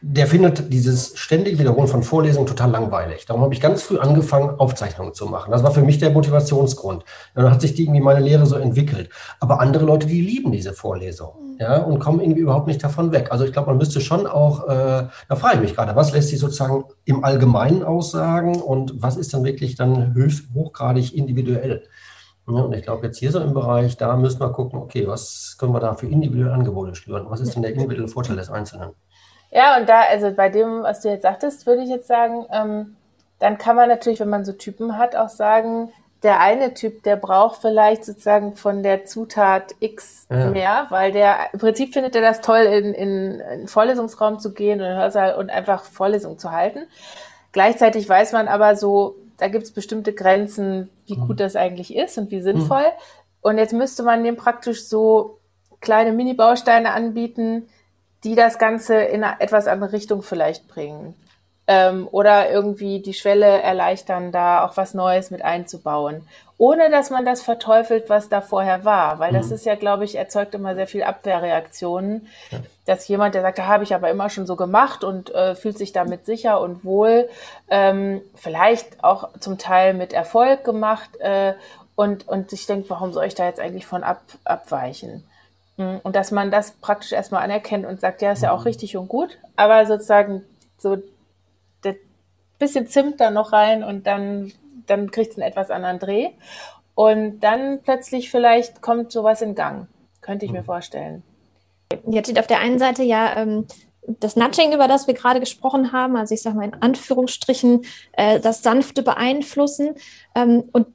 der 0.00 0.26
findet 0.26 0.72
dieses 0.72 1.16
ständige 1.18 1.58
Wiederholen 1.58 1.88
von 1.88 2.02
Vorlesungen 2.02 2.46
total 2.46 2.70
langweilig. 2.70 3.26
Darum 3.26 3.42
habe 3.42 3.54
ich 3.54 3.60
ganz 3.60 3.82
früh 3.82 3.98
angefangen, 3.98 4.58
Aufzeichnungen 4.58 5.14
zu 5.14 5.26
machen. 5.26 5.50
Das 5.50 5.62
war 5.62 5.70
für 5.70 5.82
mich 5.82 5.98
der 5.98 6.10
Motivationsgrund. 6.10 7.04
Dann 7.34 7.50
hat 7.50 7.60
sich 7.60 7.74
die 7.74 7.84
irgendwie 7.84 8.00
meine 8.00 8.20
Lehre 8.20 8.46
so 8.46 8.56
entwickelt. 8.56 9.10
Aber 9.40 9.60
andere 9.60 9.84
Leute, 9.84 10.06
die 10.06 10.20
lieben 10.20 10.52
diese 10.52 10.72
Vorlesung 10.72 11.54
mhm. 11.54 11.56
ja, 11.58 11.78
und 11.78 11.98
kommen 11.98 12.20
irgendwie 12.20 12.42
überhaupt 12.42 12.66
nicht 12.66 12.82
davon 12.82 13.12
weg. 13.12 13.32
Also 13.32 13.44
ich 13.44 13.52
glaube, 13.52 13.68
man 13.68 13.78
müsste 13.78 14.00
schon 14.00 14.26
auch, 14.26 14.68
äh, 14.68 15.08
da 15.28 15.36
frage 15.36 15.56
ich 15.56 15.60
mich 15.62 15.74
gerade, 15.74 15.96
was 15.96 16.12
lässt 16.12 16.28
sich 16.28 16.38
sozusagen 16.38 16.84
im 17.04 17.24
Allgemeinen 17.24 17.82
aussagen 17.82 18.60
und 18.60 19.02
was 19.02 19.16
ist 19.16 19.32
dann 19.34 19.44
wirklich 19.44 19.74
dann 19.76 20.14
höchst, 20.14 20.54
hochgradig 20.54 21.14
individuell? 21.14 21.84
Ja, 22.48 22.60
und 22.60 22.72
ich 22.74 22.84
glaube, 22.84 23.06
jetzt 23.06 23.18
hier 23.18 23.32
so 23.32 23.40
im 23.40 23.54
Bereich, 23.54 23.96
da 23.96 24.16
müssen 24.16 24.38
wir 24.38 24.52
gucken, 24.52 24.78
okay, 24.78 25.08
was 25.08 25.56
können 25.58 25.72
wir 25.72 25.80
da 25.80 25.94
für 25.94 26.06
individuelle 26.06 26.52
Angebote 26.52 26.94
schnüren? 26.94 27.26
Was 27.28 27.40
ist 27.40 27.56
denn 27.56 27.62
der 27.62 27.72
individuelle 27.72 28.06
Vorteil 28.06 28.36
des 28.36 28.50
Einzelnen? 28.50 28.90
Ja, 29.50 29.76
und 29.78 29.88
da, 29.88 30.02
also 30.02 30.32
bei 30.32 30.48
dem, 30.48 30.82
was 30.82 31.00
du 31.00 31.08
jetzt 31.08 31.22
sagtest, 31.22 31.66
würde 31.66 31.82
ich 31.82 31.88
jetzt 31.88 32.08
sagen, 32.08 32.46
ähm, 32.52 32.96
dann 33.38 33.58
kann 33.58 33.76
man 33.76 33.88
natürlich, 33.88 34.20
wenn 34.20 34.28
man 34.28 34.44
so 34.44 34.52
Typen 34.52 34.98
hat, 34.98 35.14
auch 35.14 35.28
sagen, 35.28 35.92
der 36.22 36.40
eine 36.40 36.74
Typ, 36.74 37.02
der 37.02 37.16
braucht 37.16 37.60
vielleicht 37.60 38.04
sozusagen 38.04 38.54
von 38.54 38.82
der 38.82 39.04
Zutat 39.04 39.74
X 39.80 40.26
ja. 40.30 40.50
mehr, 40.50 40.86
weil 40.88 41.12
der 41.12 41.52
im 41.52 41.58
Prinzip 41.58 41.92
findet 41.92 42.16
er 42.16 42.22
das 42.22 42.40
toll, 42.40 42.62
in, 42.62 42.94
in, 42.94 43.40
in 43.40 43.68
Vorlesungsraum 43.68 44.38
zu 44.38 44.52
gehen 44.52 44.80
und, 44.80 44.86
Hörsaal 44.86 45.36
und 45.36 45.50
einfach 45.50 45.84
Vorlesungen 45.84 46.38
zu 46.38 46.50
halten. 46.50 46.86
Gleichzeitig 47.52 48.08
weiß 48.08 48.32
man 48.32 48.48
aber 48.48 48.76
so, 48.76 49.16
da 49.38 49.48
gibt 49.48 49.64
es 49.64 49.72
bestimmte 49.72 50.14
Grenzen, 50.14 50.90
wie 51.06 51.16
mhm. 51.16 51.28
gut 51.28 51.40
das 51.40 51.54
eigentlich 51.54 51.94
ist 51.94 52.16
und 52.18 52.30
wie 52.30 52.40
sinnvoll. 52.40 52.80
Mhm. 52.80 53.40
Und 53.42 53.58
jetzt 53.58 53.72
müsste 53.72 54.02
man 54.02 54.24
dem 54.24 54.36
praktisch 54.36 54.86
so 54.86 55.38
kleine 55.80 56.12
Mini-Bausteine 56.12 56.92
anbieten, 56.92 57.68
die 58.24 58.34
das 58.34 58.58
Ganze 58.58 58.96
in 58.96 59.24
eine 59.24 59.40
etwas 59.40 59.66
andere 59.66 59.92
Richtung 59.92 60.22
vielleicht 60.22 60.68
bringen. 60.68 61.14
Ähm, 61.68 62.08
oder 62.12 62.48
irgendwie 62.48 63.02
die 63.02 63.14
Schwelle 63.14 63.60
erleichtern, 63.60 64.30
da 64.30 64.64
auch 64.64 64.76
was 64.76 64.94
Neues 64.94 65.32
mit 65.32 65.42
einzubauen. 65.42 66.26
Ohne 66.58 66.90
dass 66.90 67.10
man 67.10 67.26
das 67.26 67.42
verteufelt, 67.42 68.08
was 68.08 68.28
da 68.28 68.40
vorher 68.40 68.84
war. 68.84 69.18
Weil 69.18 69.32
mhm. 69.32 69.36
das 69.36 69.50
ist 69.50 69.66
ja, 69.66 69.74
glaube 69.74 70.04
ich, 70.04 70.14
erzeugt 70.14 70.54
immer 70.54 70.74
sehr 70.76 70.86
viel 70.86 71.02
Abwehrreaktionen. 71.02 72.28
Ja. 72.50 72.58
Dass 72.86 73.08
jemand, 73.08 73.34
der 73.34 73.42
sagt, 73.42 73.58
da 73.58 73.66
habe 73.66 73.82
ich 73.82 73.94
aber 73.94 74.10
immer 74.10 74.30
schon 74.30 74.46
so 74.46 74.54
gemacht 74.54 75.02
und 75.02 75.34
äh, 75.34 75.56
fühlt 75.56 75.76
sich 75.76 75.92
damit 75.92 76.24
sicher 76.24 76.60
und 76.60 76.84
wohl, 76.84 77.28
ähm, 77.68 78.22
vielleicht 78.36 79.02
auch 79.02 79.30
zum 79.40 79.58
Teil 79.58 79.92
mit 79.92 80.12
Erfolg 80.12 80.62
gemacht 80.62 81.16
äh, 81.18 81.54
und, 81.96 82.28
und 82.28 82.50
sich 82.50 82.66
denkt, 82.66 82.88
warum 82.90 83.12
soll 83.12 83.24
ich 83.24 83.34
da 83.34 83.44
jetzt 83.44 83.58
eigentlich 83.58 83.86
von 83.86 84.04
ab, 84.04 84.22
abweichen? 84.44 85.24
Mhm. 85.76 86.00
Und 86.02 86.16
dass 86.16 86.30
man 86.30 86.50
das 86.50 86.72
praktisch 86.72 87.12
erstmal 87.12 87.42
anerkennt 87.42 87.86
und 87.86 88.00
sagt, 88.00 88.22
ja, 88.22 88.32
ist 88.32 88.42
ja 88.42 88.52
auch 88.52 88.60
mhm. 88.60 88.66
richtig 88.66 88.96
und 88.96 89.08
gut, 89.08 89.38
aber 89.56 89.86
sozusagen 89.86 90.42
so 90.78 90.96
das 91.82 91.96
bisschen 92.58 92.86
Zimt 92.86 93.20
da 93.20 93.30
noch 93.30 93.52
rein 93.52 93.84
und 93.84 94.06
dann, 94.06 94.52
dann 94.86 95.10
kriegt 95.10 95.32
es 95.32 95.38
einen 95.38 95.48
etwas 95.48 95.70
anderen 95.70 95.98
Dreh. 95.98 96.30
Und 96.94 97.40
dann 97.40 97.80
plötzlich 97.82 98.30
vielleicht 98.30 98.80
kommt 98.80 99.12
sowas 99.12 99.42
in 99.42 99.54
Gang. 99.54 99.88
Könnte 100.22 100.46
ich 100.46 100.52
mir 100.52 100.62
mhm. 100.62 100.66
vorstellen. 100.66 101.22
Jetzt 102.06 102.26
steht 102.26 102.40
auf 102.40 102.46
der 102.46 102.60
einen 102.60 102.78
Seite 102.78 103.02
ja 103.02 103.36
ähm, 103.36 103.66
das 104.06 104.36
Nudging, 104.36 104.72
über 104.72 104.88
das 104.88 105.06
wir 105.06 105.14
gerade 105.14 105.40
gesprochen 105.40 105.92
haben, 105.92 106.16
also 106.16 106.34
ich 106.34 106.42
sage 106.42 106.56
mal 106.56 106.64
in 106.64 106.74
Anführungsstrichen, 106.74 107.84
äh, 108.12 108.40
das 108.40 108.62
sanfte 108.62 109.02
Beeinflussen. 109.02 109.94
Ähm, 110.34 110.64
und 110.72 110.86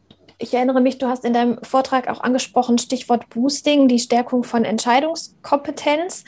ich 0.41 0.53
erinnere 0.53 0.81
mich, 0.81 0.97
du 0.97 1.07
hast 1.07 1.23
in 1.23 1.33
deinem 1.33 1.59
Vortrag 1.63 2.09
auch 2.09 2.21
angesprochen, 2.21 2.77
Stichwort 2.77 3.29
Boosting, 3.29 3.87
die 3.87 3.99
Stärkung 3.99 4.43
von 4.43 4.65
Entscheidungskompetenz. 4.65 6.23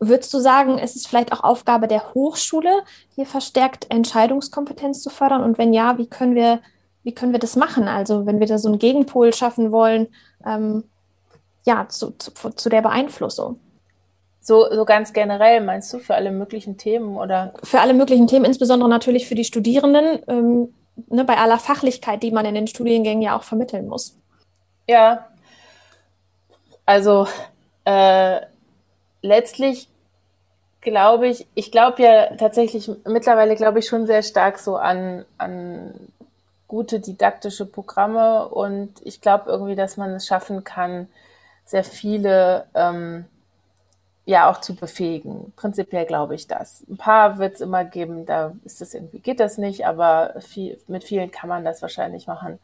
Würdest 0.00 0.34
du 0.34 0.38
sagen, 0.38 0.78
ist 0.78 0.96
es 0.96 1.06
vielleicht 1.06 1.32
auch 1.32 1.44
Aufgabe 1.44 1.88
der 1.88 2.12
Hochschule, 2.14 2.82
hier 3.14 3.26
verstärkt 3.26 3.86
Entscheidungskompetenz 3.90 5.02
zu 5.02 5.08
fördern? 5.08 5.42
Und 5.42 5.56
wenn 5.56 5.72
ja, 5.72 5.98
wie 5.98 6.06
können 6.06 6.34
wir, 6.34 6.60
wie 7.04 7.12
können 7.12 7.32
wir 7.32 7.38
das 7.38 7.56
machen? 7.56 7.88
Also 7.88 8.26
wenn 8.26 8.40
wir 8.40 8.46
da 8.46 8.58
so 8.58 8.68
einen 8.68 8.78
Gegenpol 8.78 9.32
schaffen 9.32 9.70
wollen, 9.72 10.08
ähm, 10.44 10.84
ja, 11.64 11.88
zu, 11.88 12.10
zu, 12.18 12.32
zu 12.50 12.68
der 12.68 12.82
Beeinflussung. 12.82 13.58
So, 14.40 14.66
so 14.70 14.84
ganz 14.84 15.14
generell 15.14 15.62
meinst 15.62 15.92
du 15.94 15.98
für 16.00 16.14
alle 16.14 16.30
möglichen 16.30 16.76
Themen 16.76 17.16
oder? 17.16 17.54
Für 17.62 17.80
alle 17.80 17.94
möglichen 17.94 18.26
Themen, 18.26 18.44
insbesondere 18.44 18.90
natürlich 18.90 19.26
für 19.26 19.34
die 19.34 19.44
Studierenden. 19.44 20.18
Ähm, 20.28 20.74
ne, 21.08 21.24
bei 21.24 21.36
aller 21.36 21.58
Fachlichkeit, 21.58 22.22
die 22.22 22.30
man 22.30 22.46
in 22.46 22.54
den 22.54 22.66
Studiengängen 22.66 23.22
ja 23.22 23.36
auch 23.36 23.42
vermitteln 23.42 23.88
muss. 23.88 24.16
Ja, 24.88 25.28
also 26.86 27.26
äh, 27.84 28.40
letztlich 29.22 29.88
glaube 30.80 31.28
ich, 31.28 31.46
ich 31.54 31.72
glaube 31.72 32.02
ja 32.02 32.36
tatsächlich 32.36 32.90
mittlerweile 33.06 33.56
glaube 33.56 33.78
ich 33.78 33.86
schon 33.86 34.06
sehr 34.06 34.22
stark 34.22 34.58
so 34.58 34.76
an, 34.76 35.24
an 35.38 35.94
gute 36.68 37.00
didaktische 37.00 37.66
Programme 37.66 38.48
und 38.48 38.94
ich 39.02 39.20
glaube 39.20 39.50
irgendwie, 39.50 39.76
dass 39.76 39.96
man 39.96 40.10
es 40.14 40.26
schaffen 40.26 40.64
kann, 40.64 41.08
sehr 41.64 41.84
viele 41.84 42.66
ähm, 42.74 43.24
ja 44.24 44.50
auch 44.50 44.60
zu 44.60 44.74
befähigen. 44.74 45.52
Prinzipiell 45.56 46.06
glaube 46.06 46.34
ich 46.34 46.46
das. 46.46 46.84
Ein 46.88 46.96
paar 46.96 47.38
wird 47.38 47.56
es 47.56 47.60
immer 47.60 47.84
geben, 47.84 48.26
da 48.26 48.54
ist 48.64 48.80
das 48.80 48.94
irgendwie, 48.94 49.20
geht 49.20 49.40
das 49.40 49.58
nicht, 49.58 49.86
aber 49.86 50.34
viel, 50.40 50.78
mit 50.86 51.04
vielen 51.04 51.30
kann 51.30 51.48
man 51.48 51.64
das 51.64 51.82
wahrscheinlich 51.82 52.26
machen. 52.26 52.58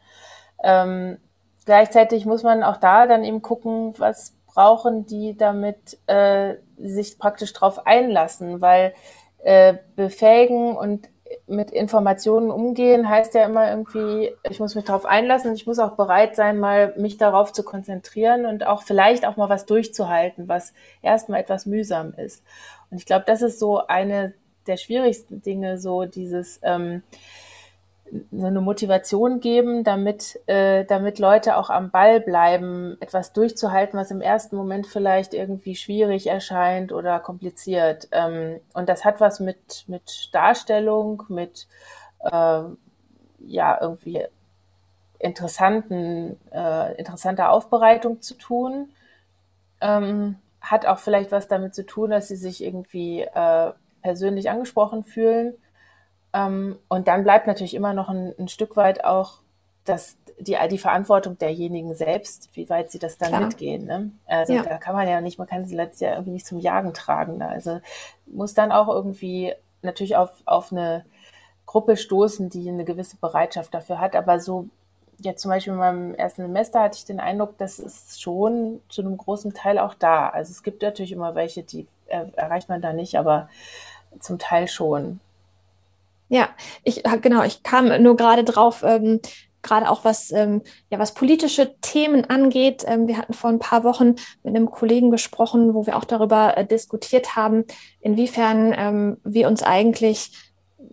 Ähm, 0.62 1.18
gleichzeitig 1.66 2.24
muss 2.24 2.42
man 2.42 2.62
auch 2.62 2.78
da 2.78 3.06
dann 3.06 3.24
eben 3.24 3.42
gucken, 3.42 3.94
was 3.98 4.34
brauchen 4.46 5.06
die, 5.06 5.36
damit 5.36 5.98
äh, 6.06 6.56
sich 6.78 7.18
praktisch 7.18 7.52
drauf 7.52 7.86
einlassen, 7.86 8.60
weil 8.60 8.94
äh, 9.42 9.74
befähigen 9.96 10.76
und 10.76 11.08
mit 11.46 11.70
Informationen 11.70 12.50
umgehen 12.50 13.08
heißt 13.08 13.34
ja 13.34 13.44
immer 13.44 13.70
irgendwie, 13.70 14.34
ich 14.48 14.60
muss 14.60 14.74
mich 14.74 14.84
darauf 14.84 15.04
einlassen, 15.04 15.54
ich 15.54 15.66
muss 15.66 15.78
auch 15.78 15.92
bereit 15.92 16.36
sein, 16.36 16.58
mal 16.58 16.94
mich 16.96 17.18
darauf 17.18 17.52
zu 17.52 17.62
konzentrieren 17.62 18.46
und 18.46 18.66
auch 18.66 18.82
vielleicht 18.82 19.26
auch 19.26 19.36
mal 19.36 19.48
was 19.48 19.66
durchzuhalten, 19.66 20.48
was 20.48 20.72
erstmal 21.02 21.40
etwas 21.40 21.66
mühsam 21.66 22.14
ist. 22.14 22.44
Und 22.90 22.98
ich 22.98 23.06
glaube, 23.06 23.24
das 23.26 23.42
ist 23.42 23.58
so 23.58 23.86
eine 23.86 24.34
der 24.66 24.76
schwierigsten 24.76 25.42
Dinge, 25.42 25.78
so 25.78 26.04
dieses 26.04 26.60
ähm, 26.62 27.02
so 28.32 28.46
eine 28.46 28.60
Motivation 28.60 29.40
geben, 29.40 29.84
damit, 29.84 30.40
äh, 30.46 30.84
damit 30.84 31.18
Leute 31.18 31.56
auch 31.56 31.70
am 31.70 31.90
Ball 31.90 32.20
bleiben, 32.20 32.96
etwas 33.00 33.32
durchzuhalten, 33.32 33.98
was 33.98 34.10
im 34.10 34.20
ersten 34.20 34.56
Moment 34.56 34.86
vielleicht 34.86 35.34
irgendwie 35.34 35.76
schwierig 35.76 36.26
erscheint 36.26 36.92
oder 36.92 37.20
kompliziert. 37.20 38.08
Ähm, 38.12 38.60
und 38.74 38.88
das 38.88 39.04
hat 39.04 39.20
was 39.20 39.40
mit, 39.40 39.84
mit 39.86 40.30
Darstellung, 40.32 41.22
mit 41.28 41.68
äh, 42.20 42.62
ja 43.38 43.78
irgendwie 43.80 44.24
interessanten, 45.18 46.38
äh, 46.52 46.94
interessanter 46.96 47.50
Aufbereitung 47.50 48.22
zu 48.22 48.34
tun. 48.34 48.90
Ähm, 49.80 50.36
hat 50.60 50.84
auch 50.84 50.98
vielleicht 50.98 51.32
was 51.32 51.48
damit 51.48 51.74
zu 51.74 51.86
tun, 51.86 52.10
dass 52.10 52.28
sie 52.28 52.36
sich 52.36 52.62
irgendwie 52.62 53.22
äh, 53.22 53.72
persönlich 54.02 54.50
angesprochen 54.50 55.04
fühlen 55.04 55.54
ähm, 56.32 56.78
und 56.88 57.08
dann 57.08 57.24
bleibt 57.24 57.46
natürlich 57.46 57.74
immer 57.74 57.92
noch 57.92 58.08
ein, 58.08 58.34
ein 58.38 58.48
Stück 58.48 58.76
weit 58.76 59.04
auch 59.04 59.40
das, 59.84 60.16
die, 60.38 60.56
die 60.70 60.78
Verantwortung 60.78 61.38
derjenigen 61.38 61.94
selbst, 61.94 62.50
wie 62.54 62.68
weit 62.68 62.90
sie 62.90 62.98
das 62.98 63.18
dann 63.18 63.30
Klar. 63.30 63.40
mitgehen. 63.42 63.86
Ne? 63.86 64.12
Also 64.26 64.54
ja. 64.54 64.62
da 64.62 64.78
kann 64.78 64.94
man 64.94 65.08
ja 65.08 65.20
nicht, 65.20 65.38
man 65.38 65.48
kann 65.48 65.64
sie 65.64 65.74
letztlich 65.74 66.08
ja 66.08 66.14
irgendwie 66.14 66.32
nicht 66.32 66.46
zum 66.46 66.58
Jagen 66.58 66.94
tragen. 66.94 67.38
Ne? 67.38 67.48
Also 67.48 67.80
muss 68.26 68.54
dann 68.54 68.72
auch 68.72 68.88
irgendwie 68.88 69.54
natürlich 69.82 70.16
auf, 70.16 70.30
auf 70.44 70.72
eine 70.72 71.04
Gruppe 71.66 71.96
stoßen, 71.96 72.50
die 72.50 72.68
eine 72.68 72.84
gewisse 72.84 73.16
Bereitschaft 73.16 73.74
dafür 73.74 74.00
hat. 74.00 74.14
Aber 74.14 74.40
so 74.40 74.68
jetzt 75.18 75.42
zum 75.42 75.50
Beispiel 75.50 75.72
in 75.72 75.78
meinem 75.78 76.14
ersten 76.14 76.42
Semester 76.42 76.80
hatte 76.80 76.98
ich 76.98 77.04
den 77.04 77.20
Eindruck, 77.20 77.58
das 77.58 77.78
ist 77.78 78.20
schon 78.22 78.80
zu 78.88 79.02
einem 79.02 79.16
großen 79.16 79.52
Teil 79.54 79.78
auch 79.78 79.94
da. 79.94 80.28
Also 80.28 80.50
es 80.52 80.62
gibt 80.62 80.82
natürlich 80.82 81.12
immer 81.12 81.34
welche, 81.34 81.62
die 81.62 81.86
erreicht 82.06 82.68
man 82.68 82.80
da 82.80 82.92
nicht, 82.92 83.16
aber 83.18 83.48
zum 84.18 84.38
Teil 84.38 84.68
schon. 84.68 85.20
Ja, 86.30 86.48
ich 86.84 87.02
genau, 87.22 87.42
ich 87.42 87.64
kam 87.64 88.02
nur 88.02 88.16
gerade 88.16 88.44
drauf, 88.44 88.84
ähm, 88.86 89.20
gerade 89.62 89.90
auch 89.90 90.04
was, 90.04 90.30
ähm, 90.30 90.62
ja, 90.88 90.98
was 91.00 91.12
politische 91.12 91.74
Themen 91.80 92.24
angeht. 92.24 92.84
Ähm, 92.86 93.08
wir 93.08 93.18
hatten 93.18 93.34
vor 93.34 93.50
ein 93.50 93.58
paar 93.58 93.82
Wochen 93.82 94.14
mit 94.44 94.54
einem 94.54 94.70
Kollegen 94.70 95.10
gesprochen, 95.10 95.74
wo 95.74 95.86
wir 95.86 95.96
auch 95.96 96.04
darüber 96.04 96.56
äh, 96.56 96.64
diskutiert 96.64 97.34
haben, 97.34 97.64
inwiefern 98.00 98.72
ähm, 98.76 99.16
wir 99.24 99.48
uns 99.48 99.62
eigentlich 99.64 100.30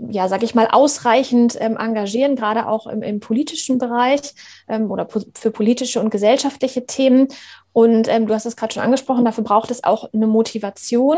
ja, 0.10 0.28
sag 0.28 0.44
ich 0.44 0.54
mal, 0.54 0.68
ausreichend 0.68 1.58
ähm, 1.60 1.78
engagieren, 1.78 2.36
gerade 2.36 2.68
auch 2.68 2.88
im, 2.88 3.02
im 3.02 3.20
politischen 3.20 3.78
Bereich 3.78 4.34
ähm, 4.68 4.92
oder 4.92 5.06
po 5.06 5.22
für 5.34 5.50
politische 5.50 6.00
und 6.02 6.10
gesellschaftliche 6.10 6.86
Themen. 6.86 7.30
Und 7.74 8.08
ähm, 8.08 8.28
du 8.28 8.34
hast 8.34 8.46
es 8.46 8.56
gerade 8.56 8.74
schon 8.74 8.84
angesprochen, 8.84 9.26
dafür 9.26 9.44
braucht 9.44 9.72
es 9.72 9.84
auch 9.84 10.12
eine 10.14 10.28
Motivation. 10.28 11.18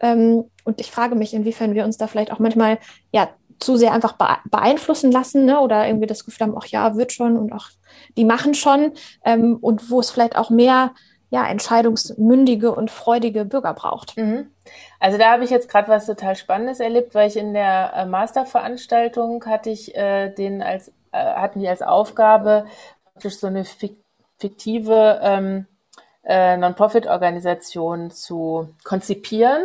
Ähm, 0.00 0.44
und 0.64 0.80
ich 0.80 0.90
frage 0.90 1.16
mich, 1.16 1.34
inwiefern 1.34 1.74
wir 1.74 1.84
uns 1.84 1.96
da 1.96 2.06
vielleicht 2.06 2.30
auch 2.30 2.38
manchmal 2.38 2.78
ja 3.10 3.28
zu 3.60 3.76
sehr 3.76 3.92
einfach 3.92 4.14
beeinflussen 4.50 5.12
lassen 5.12 5.44
ne? 5.44 5.60
oder 5.60 5.86
irgendwie 5.86 6.06
das 6.06 6.24
Gefühl 6.24 6.46
haben, 6.46 6.56
ach 6.58 6.66
ja, 6.66 6.96
wird 6.96 7.12
schon 7.12 7.36
und 7.36 7.52
auch 7.52 7.68
die 8.16 8.24
machen 8.24 8.54
schon 8.54 8.92
ähm, 9.24 9.58
und 9.60 9.90
wo 9.90 10.00
es 10.00 10.10
vielleicht 10.10 10.36
auch 10.36 10.50
mehr 10.50 10.92
ja, 11.30 11.46
entscheidungsmündige 11.46 12.74
und 12.74 12.90
freudige 12.90 13.44
Bürger 13.44 13.72
braucht. 13.72 14.16
Mhm. 14.16 14.50
Also 14.98 15.16
da 15.16 15.30
habe 15.30 15.44
ich 15.44 15.50
jetzt 15.50 15.68
gerade 15.68 15.88
was 15.88 16.06
total 16.06 16.34
Spannendes 16.34 16.80
erlebt, 16.80 17.14
weil 17.14 17.28
ich 17.28 17.36
in 17.36 17.54
der 17.54 17.92
äh, 17.94 18.06
Masterveranstaltung 18.06 19.44
hatte 19.46 19.70
ich 19.70 19.94
äh, 19.94 20.30
den 20.30 20.60
als 20.62 20.88
äh, 21.12 21.18
hatten 21.18 21.60
die 21.60 21.68
als 21.68 21.82
Aufgabe 21.82 22.66
praktisch 23.04 23.38
so 23.38 23.46
eine 23.46 23.64
fiktive 23.64 25.20
ähm, 25.22 25.66
äh, 26.24 26.56
Non-Profit-Organisation 26.56 28.10
zu 28.10 28.68
konzipieren 28.84 29.62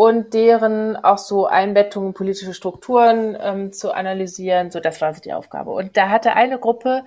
und 0.00 0.32
deren 0.32 0.96
auch 0.96 1.18
so 1.18 1.44
Einbettungen 1.46 2.14
politische 2.14 2.54
Strukturen 2.54 3.36
ähm, 3.38 3.70
zu 3.70 3.92
analysieren. 3.92 4.70
So, 4.70 4.80
das 4.80 4.98
war 5.02 5.12
so 5.12 5.20
die 5.20 5.34
Aufgabe. 5.34 5.72
Und 5.72 5.94
da 5.98 6.08
hatte 6.08 6.32
eine 6.32 6.58
Gruppe 6.58 7.04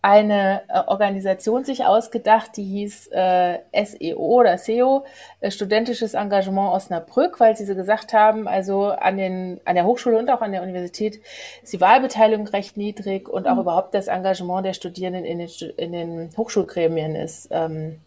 eine 0.00 0.62
äh, 0.68 0.78
Organisation 0.86 1.64
sich 1.64 1.84
ausgedacht, 1.84 2.56
die 2.56 2.62
hieß 2.62 3.08
äh, 3.10 3.58
SEO 3.84 4.20
oder 4.20 4.58
SEO, 4.58 5.04
äh, 5.40 5.50
Studentisches 5.50 6.14
Engagement 6.14 6.72
Osnabrück, 6.72 7.40
weil 7.40 7.56
sie 7.56 7.66
so 7.66 7.74
gesagt 7.74 8.12
haben, 8.12 8.46
also 8.46 8.90
an, 8.90 9.16
den, 9.16 9.60
an 9.64 9.74
der 9.74 9.84
Hochschule 9.84 10.16
und 10.16 10.30
auch 10.30 10.40
an 10.40 10.52
der 10.52 10.62
Universität 10.62 11.20
ist 11.64 11.72
die 11.72 11.80
Wahlbeteiligung 11.80 12.46
recht 12.46 12.76
niedrig 12.76 13.28
und 13.28 13.48
auch 13.48 13.54
mhm. 13.54 13.62
überhaupt 13.62 13.92
das 13.92 14.06
Engagement 14.06 14.64
der 14.64 14.74
Studierenden 14.74 15.24
in 15.24 15.38
den, 15.40 15.48
in 15.78 15.90
den 15.90 16.30
Hochschulgremien 16.36 17.16
ist 17.16 17.48
ähm, 17.50 17.98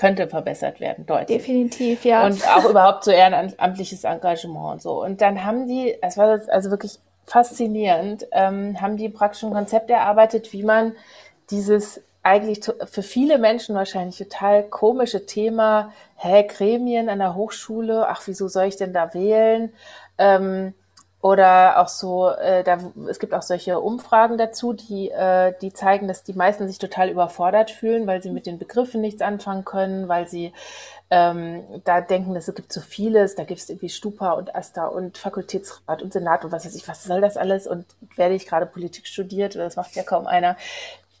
könnte 0.00 0.28
verbessert 0.28 0.80
werden, 0.80 1.04
deutlich. 1.04 1.36
Definitiv, 1.36 2.06
ja. 2.06 2.24
Und 2.24 2.42
auch 2.48 2.64
überhaupt 2.70 3.04
so 3.04 3.10
ehrenamtliches 3.10 4.04
Engagement 4.04 4.72
und 4.72 4.82
so. 4.82 5.04
Und 5.04 5.20
dann 5.20 5.44
haben 5.44 5.68
die, 5.68 5.94
es 6.00 6.16
war 6.16 6.40
also 6.48 6.70
wirklich 6.70 6.98
faszinierend, 7.26 8.26
ähm, 8.32 8.80
haben 8.80 8.96
die 8.96 9.10
praktisch 9.10 9.42
ein 9.42 9.52
Konzept 9.52 9.90
erarbeitet, 9.90 10.54
wie 10.54 10.62
man 10.62 10.94
dieses 11.50 12.02
eigentlich 12.22 12.60
für 12.86 13.02
viele 13.02 13.36
Menschen 13.36 13.74
wahrscheinlich 13.74 14.16
total 14.16 14.62
komische 14.62 15.26
Thema, 15.26 15.92
hä, 16.16 16.44
Gremien 16.44 17.10
an 17.10 17.18
der 17.18 17.34
Hochschule, 17.34 18.08
ach, 18.08 18.22
wieso 18.24 18.48
soll 18.48 18.64
ich 18.64 18.76
denn 18.76 18.94
da 18.94 19.12
wählen? 19.12 19.70
Ähm, 20.16 20.72
oder 21.22 21.80
auch 21.80 21.88
so, 21.88 22.30
äh, 22.30 22.64
da, 22.64 22.78
es 23.08 23.18
gibt 23.18 23.34
auch 23.34 23.42
solche 23.42 23.78
Umfragen 23.78 24.38
dazu, 24.38 24.72
die, 24.72 25.10
äh, 25.10 25.52
die 25.60 25.72
zeigen, 25.72 26.08
dass 26.08 26.22
die 26.22 26.32
meisten 26.32 26.66
sich 26.66 26.78
total 26.78 27.10
überfordert 27.10 27.70
fühlen, 27.70 28.06
weil 28.06 28.22
sie 28.22 28.30
mit 28.30 28.46
den 28.46 28.58
Begriffen 28.58 29.02
nichts 29.02 29.20
anfangen 29.20 29.66
können, 29.66 30.08
weil 30.08 30.26
sie 30.28 30.54
ähm, 31.10 31.62
da 31.84 32.00
denken, 32.00 32.34
es 32.36 32.52
gibt 32.54 32.72
so 32.72 32.80
vieles, 32.80 33.34
da 33.34 33.44
gibt 33.44 33.60
es 33.60 33.68
irgendwie 33.68 33.90
Stupa 33.90 34.32
und 34.32 34.54
Asta 34.54 34.86
und 34.86 35.18
Fakultätsrat 35.18 36.02
und 36.02 36.12
Senat 36.12 36.44
und 36.44 36.52
was 36.52 36.64
weiß 36.64 36.74
ich, 36.74 36.88
was 36.88 37.04
soll 37.04 37.20
das 37.20 37.36
alles? 37.36 37.66
Und 37.66 37.84
werde 38.16 38.34
ich 38.34 38.46
gerade 38.46 38.64
Politik 38.64 39.06
studiert, 39.06 39.56
das 39.56 39.76
macht 39.76 39.94
ja 39.96 40.02
kaum 40.02 40.26
einer. 40.26 40.56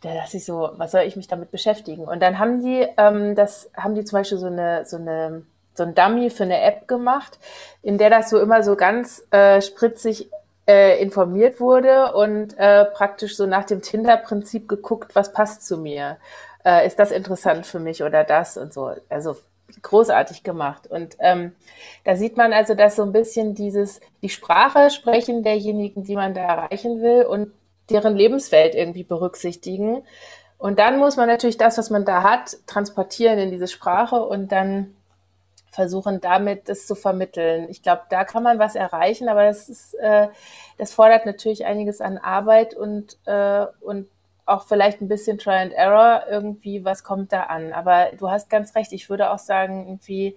Da 0.00 0.14
dachte 0.14 0.38
ich 0.38 0.46
so, 0.46 0.70
was 0.76 0.92
soll 0.92 1.02
ich 1.02 1.16
mich 1.16 1.28
damit 1.28 1.50
beschäftigen? 1.50 2.04
Und 2.04 2.20
dann 2.20 2.38
haben 2.38 2.62
die, 2.62 2.86
ähm, 2.96 3.34
das 3.34 3.70
haben 3.76 3.94
die 3.94 4.04
zum 4.04 4.18
Beispiel 4.18 4.38
so 4.38 4.46
eine, 4.46 4.86
so 4.86 4.96
eine 4.96 5.42
so 5.80 5.84
ein 5.84 5.94
Dummy 5.94 6.28
für 6.28 6.42
eine 6.42 6.60
App 6.60 6.86
gemacht, 6.86 7.38
in 7.82 7.96
der 7.96 8.10
das 8.10 8.28
so 8.28 8.38
immer 8.38 8.62
so 8.62 8.76
ganz 8.76 9.26
äh, 9.30 9.62
spritzig 9.62 10.30
äh, 10.68 11.02
informiert 11.02 11.58
wurde 11.58 12.12
und 12.12 12.56
äh, 12.58 12.84
praktisch 12.84 13.36
so 13.36 13.46
nach 13.46 13.64
dem 13.64 13.80
Tinder-Prinzip 13.80 14.68
geguckt, 14.68 15.14
was 15.14 15.32
passt 15.32 15.66
zu 15.66 15.78
mir. 15.78 16.18
Äh, 16.66 16.86
ist 16.86 16.98
das 16.98 17.12
interessant 17.12 17.66
für 17.66 17.80
mich 17.80 18.02
oder 18.02 18.24
das 18.24 18.58
und 18.58 18.74
so. 18.74 18.92
Also 19.08 19.36
großartig 19.80 20.42
gemacht. 20.42 20.86
Und 20.86 21.16
ähm, 21.20 21.52
da 22.04 22.14
sieht 22.14 22.36
man 22.36 22.52
also, 22.52 22.74
dass 22.74 22.96
so 22.96 23.02
ein 23.02 23.12
bisschen 23.12 23.54
dieses, 23.54 24.00
die 24.20 24.28
Sprache 24.28 24.90
sprechen 24.90 25.42
derjenigen, 25.42 26.04
die 26.04 26.16
man 26.16 26.34
da 26.34 26.42
erreichen 26.42 27.00
will 27.00 27.22
und 27.22 27.52
deren 27.88 28.16
Lebenswelt 28.16 28.74
irgendwie 28.74 29.04
berücksichtigen. 29.04 30.02
Und 30.58 30.78
dann 30.78 30.98
muss 30.98 31.16
man 31.16 31.26
natürlich 31.26 31.56
das, 31.56 31.78
was 31.78 31.88
man 31.88 32.04
da 32.04 32.22
hat, 32.22 32.58
transportieren 32.66 33.38
in 33.38 33.50
diese 33.50 33.68
Sprache 33.68 34.22
und 34.22 34.52
dann 34.52 34.94
versuchen 35.70 36.20
damit 36.20 36.68
das 36.68 36.86
zu 36.86 36.94
vermitteln. 36.94 37.68
Ich 37.70 37.82
glaube, 37.82 38.02
da 38.10 38.24
kann 38.24 38.42
man 38.42 38.58
was 38.58 38.74
erreichen, 38.74 39.28
aber 39.28 39.44
das 39.44 39.68
ist, 39.68 39.94
äh, 39.94 40.28
das 40.78 40.92
fordert 40.92 41.26
natürlich 41.26 41.64
einiges 41.64 42.00
an 42.00 42.18
Arbeit 42.18 42.74
und, 42.74 43.16
äh, 43.26 43.66
und 43.80 44.08
auch 44.46 44.66
vielleicht 44.66 45.00
ein 45.00 45.08
bisschen 45.08 45.38
Try 45.38 45.54
and 45.54 45.72
Error 45.72 46.24
irgendwie, 46.28 46.84
was 46.84 47.04
kommt 47.04 47.32
da 47.32 47.44
an. 47.44 47.72
Aber 47.72 48.08
du 48.18 48.30
hast 48.30 48.50
ganz 48.50 48.74
recht, 48.74 48.92
ich 48.92 49.08
würde 49.08 49.30
auch 49.30 49.38
sagen, 49.38 49.86
irgendwie 49.86 50.36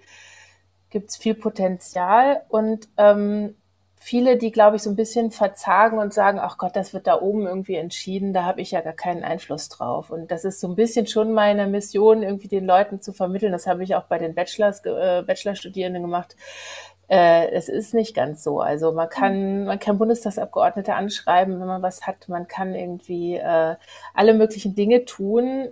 gibt 0.91 1.09
es 1.09 1.17
viel 1.17 1.33
Potenzial 1.33 2.43
und 2.49 2.87
ähm, 2.97 3.55
viele, 4.03 4.35
die, 4.35 4.51
glaube 4.51 4.75
ich, 4.75 4.83
so 4.83 4.89
ein 4.89 4.97
bisschen 4.97 5.31
verzagen 5.31 5.97
und 5.97 6.13
sagen, 6.13 6.37
ach 6.37 6.57
Gott, 6.57 6.75
das 6.75 6.93
wird 6.93 7.07
da 7.07 7.21
oben 7.21 7.47
irgendwie 7.47 7.75
entschieden, 7.75 8.33
da 8.33 8.43
habe 8.43 8.59
ich 8.59 8.71
ja 8.71 8.81
gar 8.81 8.91
keinen 8.91 9.23
Einfluss 9.23 9.69
drauf. 9.69 10.09
Und 10.09 10.29
das 10.29 10.43
ist 10.43 10.59
so 10.59 10.67
ein 10.67 10.75
bisschen 10.75 11.07
schon 11.07 11.31
meine 11.31 11.67
Mission, 11.67 12.21
irgendwie 12.21 12.49
den 12.49 12.65
Leuten 12.65 13.01
zu 13.01 13.13
vermitteln. 13.13 13.53
Das 13.53 13.65
habe 13.65 13.81
ich 13.81 13.95
auch 13.95 14.03
bei 14.03 14.17
den 14.17 14.35
Bachelors, 14.35 14.83
äh, 14.83 15.23
Bachelorstudierenden 15.25 16.01
gemacht. 16.01 16.35
Äh, 17.07 17.49
es 17.51 17.69
ist 17.69 17.93
nicht 17.93 18.13
ganz 18.13 18.43
so. 18.43 18.59
Also 18.59 18.91
man 18.91 19.07
kann, 19.07 19.63
man 19.63 19.79
kann 19.79 19.97
Bundestagsabgeordnete 19.97 20.95
anschreiben, 20.95 21.61
wenn 21.61 21.67
man 21.67 21.81
was 21.81 22.05
hat. 22.05 22.27
Man 22.27 22.49
kann 22.49 22.75
irgendwie 22.75 23.35
äh, 23.35 23.75
alle 24.13 24.33
möglichen 24.33 24.75
Dinge 24.75 25.05
tun 25.05 25.69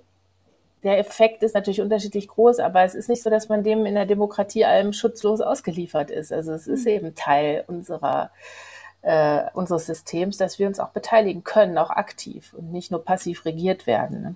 der 0.84 0.98
Effekt 0.98 1.44
ist 1.44 1.54
natürlich 1.54 1.82
unterschiedlich 1.82 2.28
groß, 2.28 2.60
aber 2.60 2.84
es 2.84 2.96
ist 2.96 3.10
nicht 3.10 3.22
so, 3.22 3.30
dass 3.30 3.50
man 3.50 3.64
dem 3.64 3.86
in 3.86 3.96
der 3.96 4.06
Demokratie 4.06 4.66
allem 4.66 4.94
schutzlos 4.94 5.42
ausgeliefert 5.42 6.10
ist. 6.10 6.34
Also 6.34 6.54
es 6.54 6.68
ist 6.68 6.86
mhm. 6.86 6.92
eben 6.92 7.16
Teil 7.16 7.64
unserer 7.68 8.32
äh, 9.02 9.44
unseres 9.54 9.88
Systems, 9.88 10.38
dass 10.38 10.60
wir 10.60 10.68
uns 10.68 10.80
auch 10.80 10.90
beteiligen 10.90 11.44
können, 11.44 11.78
auch 11.78 11.90
aktiv 11.90 12.54
und 12.54 12.72
nicht 12.72 12.92
nur 12.92 13.04
passiv 13.04 13.46
regiert 13.46 13.88
werden. 13.88 14.22
Ne? 14.22 14.36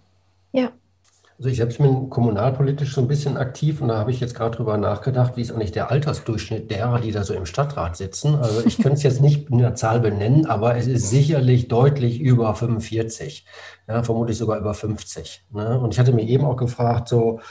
Ja, 0.51 0.71
also 1.37 1.49
ich 1.49 1.57
selbst 1.57 1.79
bin 1.79 2.09
kommunalpolitisch 2.09 2.93
so 2.93 3.01
ein 3.01 3.09
bisschen 3.09 3.35
aktiv 3.35 3.81
und 3.81 3.89
da 3.89 3.97
habe 3.97 4.11
ich 4.11 4.21
jetzt 4.21 4.35
gerade 4.35 4.55
drüber 4.55 4.77
nachgedacht, 4.77 5.35
wie 5.35 5.41
ist 5.41 5.51
eigentlich 5.51 5.73
der 5.73 5.91
Altersdurchschnitt 5.91 6.71
derer, 6.71 7.01
die 7.01 7.11
da 7.11 7.25
so 7.25 7.33
im 7.33 7.45
Stadtrat 7.45 7.97
sitzen. 7.97 8.35
Also 8.35 8.65
ich 8.65 8.77
könnte 8.77 8.93
es 8.93 9.03
jetzt 9.03 9.21
nicht 9.21 9.49
in 9.49 9.57
der 9.57 9.75
Zahl 9.75 9.99
benennen, 9.99 10.45
aber 10.45 10.77
es 10.77 10.87
ist 10.87 11.09
sicherlich 11.09 11.67
deutlich 11.67 12.21
über 12.21 12.55
45, 12.55 13.45
ja, 13.89 14.01
vermutlich 14.03 14.37
sogar 14.37 14.57
über 14.59 14.73
50. 14.73 15.45
Ne? 15.51 15.77
Und 15.77 15.93
ich 15.93 15.99
hatte 15.99 16.13
mir 16.13 16.23
eben 16.23 16.45
auch 16.45 16.55
gefragt, 16.55 17.09
so 17.09 17.41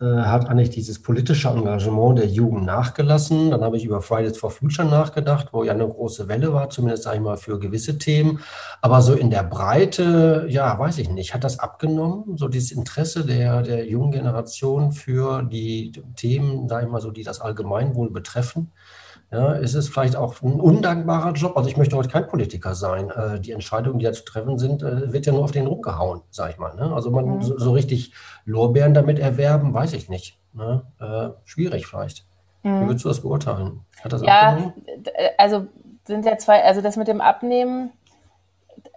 hat 0.00 0.48
eigentlich 0.48 0.70
dieses 0.70 1.02
politische 1.02 1.48
Engagement 1.48 2.18
der 2.18 2.26
Jugend 2.26 2.64
nachgelassen. 2.64 3.50
Dann 3.50 3.62
habe 3.62 3.76
ich 3.76 3.84
über 3.84 4.00
Fridays 4.00 4.38
for 4.38 4.50
Future 4.50 4.86
nachgedacht, 4.86 5.48
wo 5.52 5.64
ja 5.64 5.72
eine 5.72 5.88
große 5.88 6.28
Welle 6.28 6.52
war, 6.52 6.70
zumindest 6.70 7.02
sage 7.02 7.16
ich 7.16 7.22
mal 7.22 7.36
für 7.36 7.58
gewisse 7.58 7.98
Themen. 7.98 8.40
Aber 8.80 9.02
so 9.02 9.14
in 9.14 9.30
der 9.30 9.42
Breite, 9.42 10.46
ja, 10.48 10.78
weiß 10.78 10.98
ich 10.98 11.10
nicht, 11.10 11.34
hat 11.34 11.42
das 11.42 11.58
abgenommen, 11.58 12.36
so 12.36 12.46
dieses 12.46 12.70
Interesse 12.70 13.26
der, 13.26 13.62
der 13.62 13.86
jungen 13.86 14.12
Generation 14.12 14.92
für 14.92 15.42
die 15.42 15.92
Themen, 16.14 16.68
sage 16.68 16.86
ich 16.86 16.92
mal 16.92 17.00
so, 17.00 17.10
die 17.10 17.24
das 17.24 17.40
Allgemeinwohl 17.40 18.10
betreffen. 18.10 18.70
Ja, 19.30 19.52
ist 19.52 19.74
es 19.74 19.90
vielleicht 19.90 20.16
auch 20.16 20.40
ein 20.42 20.58
undankbarer 20.58 21.32
Job? 21.32 21.56
Also 21.56 21.68
ich 21.68 21.76
möchte 21.76 21.96
heute 21.96 22.08
kein 22.08 22.26
Politiker 22.26 22.74
sein. 22.74 23.10
Äh, 23.10 23.40
die 23.40 23.52
Entscheidungen, 23.52 23.98
die 23.98 24.06
da 24.06 24.12
zu 24.12 24.24
treffen 24.24 24.58
sind, 24.58 24.82
äh, 24.82 25.12
wird 25.12 25.26
ja 25.26 25.32
nur 25.32 25.44
auf 25.44 25.50
den 25.50 25.66
rumgehauen, 25.66 26.22
sage 26.30 26.52
ich 26.52 26.58
mal. 26.58 26.74
Ne? 26.74 26.94
Also 26.94 27.10
man 27.10 27.26
mhm. 27.26 27.42
so, 27.42 27.58
so, 27.58 27.72
richtig 27.72 28.14
Lorbeeren 28.46 28.94
damit 28.94 29.18
erwerben, 29.18 29.74
weiß 29.74 29.92
ich 29.92 30.08
nicht. 30.08 30.38
Ne? 30.54 30.82
Äh, 30.98 31.28
schwierig 31.44 31.86
vielleicht. 31.86 32.24
Mhm. 32.62 32.80
Wie 32.80 32.86
würdest 32.86 33.04
du 33.04 33.08
das 33.08 33.20
beurteilen? 33.20 33.84
Hat 34.02 34.12
das 34.14 34.22
ja, 34.22 34.48
abgenommen? 34.48 34.72
also 35.36 35.66
sind 36.06 36.24
ja 36.24 36.38
zwei, 36.38 36.64
also 36.64 36.80
das 36.80 36.96
mit 36.96 37.06
dem 37.06 37.20
Abnehmen, 37.20 37.92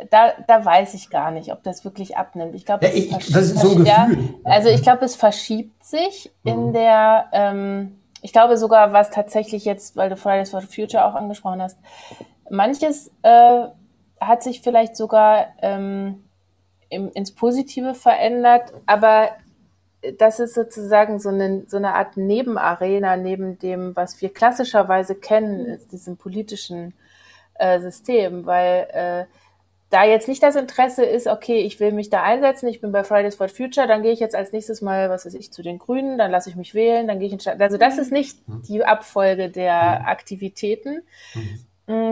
da, 0.09 0.31
da 0.47 0.63
weiß 0.63 0.93
ich 0.93 1.09
gar 1.09 1.31
nicht, 1.31 1.51
ob 1.51 1.61
das 1.63 1.83
wirklich 1.83 2.17
abnimmt. 2.17 2.55
Ich 2.55 2.65
glaube, 2.65 2.87
ja, 2.87 3.17
das 3.17 3.51
ist 3.51 3.59
so 3.59 3.71
ein 3.71 3.83
Gefühl. 3.83 3.87
Ja, 3.87 4.09
also 4.43 4.69
ich 4.69 4.81
glaube, 4.81 5.05
es 5.05 5.15
verschiebt 5.15 5.83
sich 5.83 6.31
mhm. 6.43 6.51
in 6.51 6.73
der 6.73 7.25
ähm, 7.33 8.00
ich 8.21 8.33
glaube 8.33 8.57
sogar, 8.57 8.93
was 8.93 9.09
tatsächlich 9.09 9.65
jetzt, 9.65 9.95
weil 9.95 10.09
du 10.09 10.15
Fridays 10.15 10.51
for 10.51 10.61
Future 10.61 11.05
auch 11.05 11.15
angesprochen 11.15 11.61
hast, 11.61 11.77
manches 12.49 13.11
äh, 13.23 13.67
hat 14.19 14.43
sich 14.43 14.61
vielleicht 14.61 14.95
sogar 14.95 15.47
ähm, 15.61 16.23
im, 16.89 17.09
ins 17.11 17.33
Positive 17.33 17.95
verändert, 17.95 18.73
aber 18.85 19.29
das 20.17 20.39
ist 20.39 20.55
sozusagen 20.55 21.19
so 21.19 21.29
eine, 21.29 21.63
so 21.67 21.77
eine 21.77 21.93
Art 21.93 22.17
Nebenarena 22.17 23.17
neben 23.17 23.59
dem, 23.59 23.95
was 23.95 24.21
wir 24.21 24.33
klassischerweise 24.33 25.15
kennen, 25.15 25.65
ist 25.65 25.91
diesem 25.91 26.17
politischen 26.17 26.93
äh, 27.55 27.79
System, 27.79 28.45
weil 28.45 28.87
äh, 28.91 29.25
da 29.91 30.05
jetzt 30.05 30.27
nicht 30.29 30.41
das 30.41 30.55
Interesse 30.55 31.03
ist, 31.03 31.27
okay, 31.27 31.59
ich 31.59 31.79
will 31.79 31.91
mich 31.91 32.09
da 32.09 32.23
einsetzen, 32.23 32.67
ich 32.67 32.79
bin 32.79 32.93
bei 32.93 33.03
Fridays 33.03 33.35
for 33.35 33.49
Future, 33.49 33.87
dann 33.87 34.01
gehe 34.01 34.13
ich 34.13 34.21
jetzt 34.21 34.35
als 34.35 34.53
nächstes 34.53 34.81
mal, 34.81 35.09
was 35.09 35.25
weiß 35.25 35.33
ich, 35.33 35.51
zu 35.51 35.61
den 35.61 35.79
Grünen, 35.79 36.17
dann 36.17 36.31
lasse 36.31 36.49
ich 36.49 36.55
mich 36.55 36.73
wählen, 36.73 37.07
dann 37.07 37.19
gehe 37.19 37.27
ich 37.27 37.33
in 37.33 37.39
Stadt. 37.41 37.61
Also 37.61 37.77
das 37.77 37.97
ist 37.97 38.11
nicht 38.11 38.47
mhm. 38.47 38.63
die 38.63 38.83
Abfolge 38.83 39.49
der 39.49 39.99
mhm. 39.99 40.05
Aktivitäten, 40.07 41.03
mhm. 41.35 41.65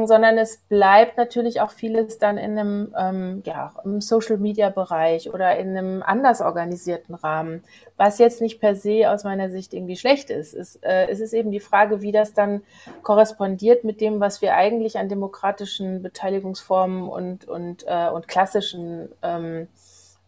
Sondern 0.07 0.37
es 0.37 0.57
bleibt 0.57 1.17
natürlich 1.17 1.61
auch 1.61 1.71
vieles 1.71 2.17
dann 2.17 2.37
in 2.37 2.57
einem, 2.57 2.95
ähm, 2.97 3.43
ja, 3.45 3.73
im 3.83 4.01
Social-Media-Bereich 4.01 5.33
oder 5.33 5.57
in 5.57 5.77
einem 5.77 6.03
anders 6.03 6.41
organisierten 6.41 7.15
Rahmen, 7.15 7.63
was 7.97 8.17
jetzt 8.17 8.41
nicht 8.41 8.59
per 8.59 8.75
se 8.75 9.09
aus 9.09 9.23
meiner 9.23 9.49
Sicht 9.49 9.73
irgendwie 9.73 9.97
schlecht 9.97 10.29
ist. 10.29 10.53
Es, 10.53 10.77
äh, 10.77 11.07
es 11.09 11.19
ist 11.19 11.33
eben 11.33 11.51
die 11.51 11.59
Frage, 11.59 12.01
wie 12.01 12.11
das 12.11 12.33
dann 12.33 12.61
korrespondiert 13.03 13.83
mit 13.83 14.01
dem, 14.01 14.19
was 14.19 14.41
wir 14.41 14.55
eigentlich 14.55 14.97
an 14.97 15.09
demokratischen 15.09 16.01
Beteiligungsformen 16.01 17.07
und, 17.07 17.47
und, 17.47 17.85
äh, 17.87 18.09
und 18.09 18.27
klassischen 18.27 19.09
ähm, 19.21 19.67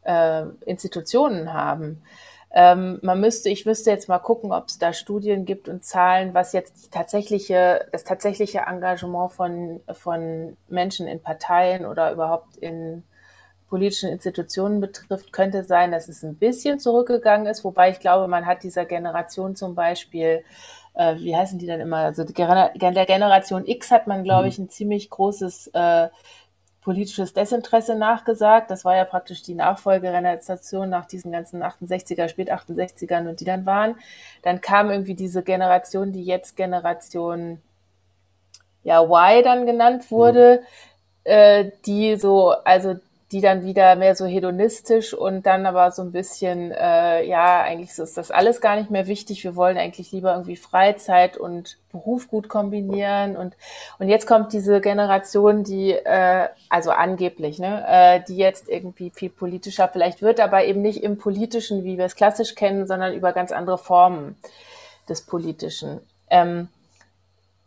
äh, 0.03 0.43
Institutionen 0.65 1.53
haben. 1.53 2.01
Ähm, 2.53 2.99
man 3.01 3.21
müsste, 3.21 3.49
ich 3.49 3.65
wüsste 3.65 3.91
jetzt 3.91 4.09
mal 4.09 4.19
gucken, 4.19 4.51
ob 4.51 4.67
es 4.67 4.77
da 4.77 4.91
Studien 4.91 5.45
gibt 5.45 5.69
und 5.69 5.85
Zahlen, 5.85 6.33
was 6.33 6.51
jetzt 6.51 6.85
die 6.85 6.89
tatsächliche, 6.89 7.87
das 7.93 8.03
tatsächliche 8.03 8.63
Engagement 8.67 9.31
von, 9.31 9.79
von 9.93 10.57
Menschen 10.67 11.07
in 11.07 11.21
Parteien 11.21 11.85
oder 11.85 12.11
überhaupt 12.11 12.57
in 12.57 13.03
politischen 13.69 14.09
Institutionen 14.09 14.81
betrifft, 14.81 15.31
könnte 15.31 15.63
sein, 15.63 15.93
dass 15.93 16.09
es 16.09 16.23
ein 16.23 16.35
bisschen 16.35 16.77
zurückgegangen 16.77 17.47
ist, 17.47 17.63
wobei 17.63 17.89
ich 17.89 18.01
glaube, 18.01 18.27
man 18.27 18.45
hat 18.45 18.63
dieser 18.63 18.83
Generation 18.83 19.55
zum 19.55 19.75
Beispiel, 19.75 20.43
äh, 20.93 21.15
wie 21.15 21.33
heißen 21.33 21.57
die 21.57 21.67
denn 21.67 21.79
immer, 21.79 21.99
also 21.99 22.25
der 22.25 22.33
Generation 23.05 23.65
X 23.65 23.91
hat 23.91 24.07
man, 24.07 24.25
glaube 24.25 24.43
mhm. 24.43 24.49
ich, 24.49 24.59
ein 24.59 24.69
ziemlich 24.69 25.09
großes 25.09 25.67
äh, 25.67 26.09
politisches 26.81 27.33
Desinteresse 27.33 27.95
nachgesagt. 27.95 28.71
Das 28.71 28.83
war 28.83 28.95
ja 28.95 29.05
praktisch 29.05 29.43
die 29.43 29.53
Nachfolgegeneration 29.53 30.89
nach 30.89 31.05
diesen 31.05 31.31
ganzen 31.31 31.63
68er, 31.63 32.27
spät 32.27 32.51
68ern 32.51 33.29
und 33.29 33.39
die 33.39 33.45
dann 33.45 33.65
waren. 33.65 33.95
Dann 34.41 34.61
kam 34.61 34.89
irgendwie 34.89 35.13
diese 35.13 35.43
Generation, 35.43 36.11
die 36.11 36.23
jetzt 36.23 36.57
Generation 36.57 37.61
ja 38.83 39.03
Y 39.03 39.43
dann 39.43 39.65
genannt 39.65 40.09
wurde, 40.09 40.61
mhm. 40.61 41.31
äh, 41.31 41.71
die 41.85 42.15
so, 42.15 42.49
also 42.49 42.95
die 43.31 43.39
dann 43.41 43.63
wieder 43.63 43.95
mehr 43.95 44.15
so 44.15 44.25
hedonistisch 44.25 45.13
und 45.13 45.45
dann 45.45 45.65
aber 45.65 45.91
so 45.91 46.01
ein 46.01 46.11
bisschen, 46.11 46.71
äh, 46.71 47.23
ja, 47.23 47.61
eigentlich 47.61 47.97
ist 47.97 48.17
das 48.17 48.29
alles 48.29 48.59
gar 48.59 48.75
nicht 48.75 48.91
mehr 48.91 49.07
wichtig. 49.07 49.43
Wir 49.43 49.55
wollen 49.55 49.77
eigentlich 49.77 50.11
lieber 50.11 50.33
irgendwie 50.33 50.57
Freizeit 50.57 51.37
und 51.37 51.77
Beruf 51.91 52.27
gut 52.27 52.49
kombinieren 52.49 53.35
und 53.37 53.55
und 53.99 54.09
jetzt 54.09 54.27
kommt 54.27 54.53
diese 54.53 54.81
Generation, 54.81 55.63
die 55.63 55.91
äh, 55.91 56.47
also 56.69 56.91
angeblich, 56.91 57.59
ne, 57.59 57.85
äh, 57.87 58.21
die 58.27 58.37
jetzt 58.37 58.67
irgendwie 58.67 59.11
viel 59.11 59.29
politischer 59.29 59.87
vielleicht 59.87 60.21
wird, 60.21 60.39
aber 60.39 60.65
eben 60.65 60.81
nicht 60.81 61.03
im 61.03 61.17
politischen, 61.17 61.83
wie 61.83 61.97
wir 61.97 62.05
es 62.05 62.15
klassisch 62.15 62.55
kennen, 62.55 62.85
sondern 62.87 63.13
über 63.13 63.31
ganz 63.33 63.51
andere 63.51 63.77
Formen 63.77 64.37
des 65.07 65.21
politischen. 65.21 66.01
Ähm, 66.29 66.67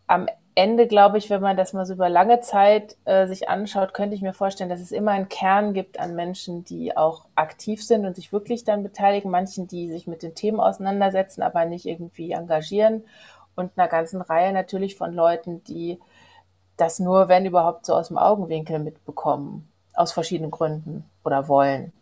am 0.07 0.29
Ende, 0.57 0.87
glaube 0.87 1.19
ich, 1.19 1.31
wenn 1.31 1.41
man 1.41 1.57
das 1.57 1.73
mal 1.73 1.85
so 1.85 1.95
über 1.95 2.09
lange 2.09 2.41
Zeit 2.41 2.97
äh, 3.05 3.27
sich 3.27 3.49
anschaut, 3.49 3.93
könnte 3.93 4.15
ich 4.15 4.23
mir 4.23 4.33
vorstellen, 4.33 4.71
dass 4.71 4.81
es 4.81 4.93
immer 4.93 5.11
einen 5.11 5.29
Kern 5.29 5.75
gibt 5.75 5.99
an 5.99 6.15
Menschen, 6.15 6.65
die 6.65 6.97
auch 6.97 7.27
aktiv 7.35 7.85
sind 7.85 8.07
und 8.07 8.15
sich 8.15 8.33
wirklich 8.33 8.63
dann 8.63 8.85
beteiligen, 8.85 9.31
manchen, 9.31 9.67
die 9.67 9.91
sich 9.91 10.07
mit 10.07 10.23
den 10.23 10.37
Themen 10.37 10.61
auseinandersetzen, 10.61 11.43
aber 11.43 11.65
nicht 11.65 11.87
irgendwie 11.87 12.33
engagieren 12.33 13.03
und 13.57 13.73
einer 13.77 13.89
ganzen 13.89 14.21
Reihe 14.21 14.53
natürlich 14.53 14.97
von 14.97 15.13
Leuten, 15.13 15.65
die 15.65 15.99
das 16.77 16.99
nur, 17.01 17.29
wenn 17.29 17.47
überhaupt, 17.47 17.87
so 17.87 17.95
aus 17.95 18.09
dem 18.09 18.19
Augenwinkel 18.19 18.79
mitbekommen, 18.79 19.69
aus 19.95 20.13
verschiedenen 20.13 20.51
Gründen 20.51 21.05
oder 21.25 21.49
wollen. 21.49 21.93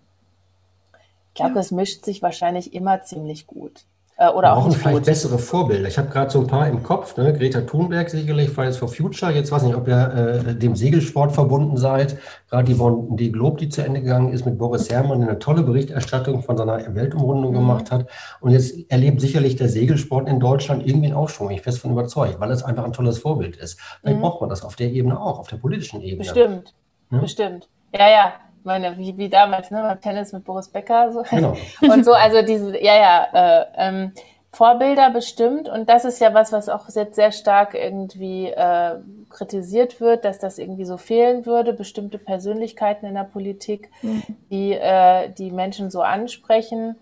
Ich 1.29 1.35
glaube, 1.35 1.53
ja. 1.53 1.57
das 1.57 1.71
mischt 1.71 2.05
sich 2.05 2.23
wahrscheinlich 2.23 2.75
immer 2.75 3.03
ziemlich 3.03 3.47
gut. 3.47 3.85
Äh, 4.23 4.29
oder 4.29 4.57
auch 4.57 4.73
vielleicht 4.73 4.99
gut. 4.99 5.05
bessere 5.07 5.39
Vorbilder. 5.39 5.89
Ich 5.89 5.99
habe 5.99 6.09
gerade 6.09 6.31
so 6.31 6.41
ein 6.41 6.47
paar 6.47 6.69
im 6.69 6.83
Kopf. 6.83 7.17
Ne? 7.17 7.33
Greta 7.33 7.63
Thunberg 7.63 8.09
sicherlich, 8.09 8.51
Fridays 8.51 8.77
for 8.77 8.89
Future. 8.89 9.33
Jetzt 9.33 9.51
weiß 9.51 9.63
ich 9.63 9.69
nicht, 9.69 9.77
ob 9.77 9.89
ihr 9.89 10.45
äh, 10.47 10.55
dem 10.55 10.77
Segelsport 10.77 11.33
verbunden 11.33 11.77
seid. 11.77 12.19
Gerade 12.49 12.73
die, 12.73 12.79
die 13.17 13.33
Globe, 13.33 13.59
die 13.59 13.69
zu 13.69 13.83
Ende 13.83 14.01
gegangen 14.01 14.33
ist 14.33 14.45
mit 14.45 14.59
Boris 14.59 14.91
Herrmann, 14.91 15.23
eine 15.23 15.39
tolle 15.39 15.63
Berichterstattung 15.63 16.43
von 16.43 16.57
seiner 16.57 16.95
Weltumrundung 16.95 17.51
mhm. 17.51 17.57
gemacht 17.57 17.91
hat. 17.91 18.07
Und 18.41 18.53
jetzt 18.53 18.75
erlebt 18.91 19.21
sicherlich 19.21 19.57
der 19.57 19.69
Segelsport 19.69 20.29
in 20.29 20.39
Deutschland 20.39 20.87
irgendwie 20.87 21.07
einen 21.07 21.17
Aufschwung. 21.17 21.51
Ich 21.51 21.57
bin 21.57 21.65
fest 21.65 21.79
von 21.79 21.91
überzeugt, 21.91 22.39
weil 22.39 22.51
es 22.51 22.63
einfach 22.63 22.85
ein 22.85 22.93
tolles 22.93 23.19
Vorbild 23.19 23.57
ist. 23.57 23.81
Vielleicht 24.01 24.19
mhm. 24.19 24.23
braucht 24.23 24.41
man 24.41 24.51
das 24.51 24.63
auf 24.63 24.77
der 24.77 24.93
Ebene 24.93 25.21
auch, 25.21 25.41
auf 25.41 25.49
der 25.49 25.57
politischen 25.57 26.01
Ebene. 26.01 26.19
Bestimmt, 26.19 26.75
ja? 27.11 27.19
bestimmt. 27.19 27.69
Ja, 27.93 28.09
ja, 28.09 28.33
meine, 28.65 28.99
wie, 28.99 29.17
wie 29.17 29.29
damals, 29.29 29.71
ne, 29.71 29.83
beim 29.83 30.01
Tennis 30.01 30.33
mit 30.33 30.45
Boris 30.45 30.69
Becker. 30.69 31.13
So. 31.13 31.23
Genau. 31.23 31.57
Und 31.81 32.05
so, 32.05 32.13
also 32.13 32.43
diese, 32.43 32.83
ja, 32.83 32.97
ja, 32.97 33.29
äh, 33.33 33.67
ähm, 33.77 34.13
Vorbilder 34.53 35.11
bestimmt. 35.11 35.69
Und 35.69 35.89
das 35.89 36.05
ist 36.05 36.21
ja 36.21 36.35
was, 36.35 36.53
was 36.53 36.69
auch 36.69 36.87
jetzt 36.95 37.15
sehr 37.15 37.33
stark 37.33 37.75
irgendwie 37.75 38.49
äh, 38.49 38.97
kritisiert 39.31 39.99
wird, 39.99 40.27
dass 40.27 40.39
das 40.39 40.59
irgendwie 40.59 40.85
so 40.85 40.99
fehlen 40.99 41.47
würde, 41.47 41.73
bestimmte 41.73 42.19
Persönlichkeiten 42.19 43.07
in 43.07 43.15
der 43.15 43.25
Politik, 43.25 43.91
mhm. 44.03 44.23
die 44.51 44.73
äh, 44.75 45.31
die 45.31 45.51
Menschen 45.51 45.91
so 45.91 46.03
ansprechen. 46.03 46.97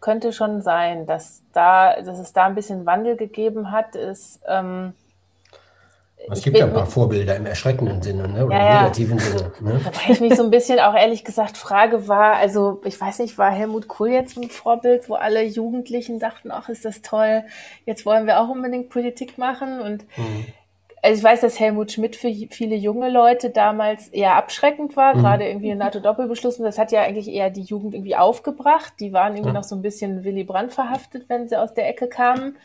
Könnte 0.00 0.34
schon 0.34 0.60
sein, 0.60 1.06
dass 1.06 1.42
da, 1.54 1.98
dass 2.02 2.18
es 2.18 2.34
da 2.34 2.44
ein 2.44 2.54
bisschen 2.54 2.84
Wandel 2.84 3.16
gegeben 3.16 3.70
hat, 3.70 3.96
ist, 3.96 4.42
ähm, 4.46 4.92
es 6.30 6.42
gibt 6.42 6.58
ja 6.58 6.66
ein 6.66 6.72
paar 6.72 6.86
Vorbilder 6.86 7.36
im 7.36 7.46
erschreckenden 7.46 8.02
Sinne 8.02 8.28
ne? 8.28 8.46
oder 8.46 8.56
ja, 8.56 8.68
im 8.68 8.82
negativen 8.82 9.18
ja. 9.18 9.24
Sinne. 9.24 9.52
Ne? 9.60 9.80
Wobei 9.84 10.12
ich 10.12 10.20
mich 10.20 10.34
so 10.34 10.42
ein 10.42 10.50
bisschen 10.50 10.80
auch 10.80 10.94
ehrlich 10.94 11.24
gesagt 11.24 11.56
frage, 11.56 12.08
war, 12.08 12.36
also 12.36 12.80
ich 12.84 13.00
weiß 13.00 13.18
nicht, 13.20 13.38
war 13.38 13.50
Helmut 13.50 13.88
Kohl 13.88 14.10
jetzt 14.10 14.36
ein 14.36 14.50
Vorbild, 14.50 15.08
wo 15.08 15.14
alle 15.14 15.42
Jugendlichen 15.42 16.18
dachten, 16.18 16.50
ach, 16.50 16.68
ist 16.68 16.84
das 16.84 17.02
toll, 17.02 17.44
jetzt 17.86 18.06
wollen 18.06 18.26
wir 18.26 18.40
auch 18.40 18.48
unbedingt 18.48 18.88
Politik 18.90 19.38
machen 19.38 19.80
und 19.80 20.04
mhm. 20.16 20.46
Also 21.04 21.18
ich 21.18 21.24
weiß, 21.24 21.42
dass 21.42 21.60
Helmut 21.60 21.92
Schmidt 21.92 22.16
für 22.16 22.32
viele 22.48 22.76
junge 22.76 23.10
Leute 23.10 23.50
damals 23.50 24.08
eher 24.08 24.36
abschreckend 24.36 24.96
war, 24.96 25.14
mhm. 25.14 25.20
gerade 25.20 25.46
irgendwie 25.46 25.68
in 25.68 25.76
NATO-Doppelbeschluss. 25.76 26.56
Und 26.56 26.64
das 26.64 26.78
hat 26.78 26.92
ja 26.92 27.02
eigentlich 27.02 27.28
eher 27.28 27.50
die 27.50 27.60
Jugend 27.60 27.92
irgendwie 27.92 28.16
aufgebracht. 28.16 28.94
Die 29.00 29.12
waren 29.12 29.34
irgendwie 29.34 29.48
ja. 29.48 29.52
noch 29.52 29.64
so 29.64 29.76
ein 29.76 29.82
bisschen 29.82 30.24
Willy 30.24 30.44
Brandt 30.44 30.72
verhaftet, 30.72 31.28
wenn 31.28 31.46
sie 31.46 31.60
aus 31.60 31.74
der 31.74 31.90
Ecke 31.90 32.08
kamen. 32.08 32.56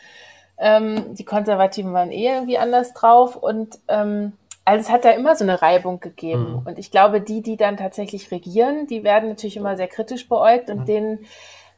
Ähm, 0.59 1.15
die 1.15 1.25
Konservativen 1.25 1.93
waren 1.93 2.11
eh 2.11 2.27
irgendwie 2.27 2.57
anders 2.57 2.93
drauf 2.93 3.35
und 3.35 3.79
ähm, 3.87 4.33
also 4.69 4.81
es 4.81 4.91
hat 4.91 5.03
da 5.03 5.11
immer 5.11 5.35
so 5.35 5.43
eine 5.43 5.61
Reibung 5.61 5.99
gegeben. 5.99 6.51
Mhm. 6.51 6.67
Und 6.67 6.79
ich 6.79 6.91
glaube, 6.91 7.21
die, 7.21 7.41
die 7.41 7.57
dann 7.57 7.77
tatsächlich 7.77 8.29
regieren, 8.29 8.85
die 8.85 9.03
werden 9.03 9.29
natürlich 9.29 9.57
immer 9.57 9.75
sehr 9.75 9.87
kritisch 9.87 10.29
beäugt 10.29 10.69
und 10.69 10.81
mhm. 10.81 10.85
denen, 10.85 11.25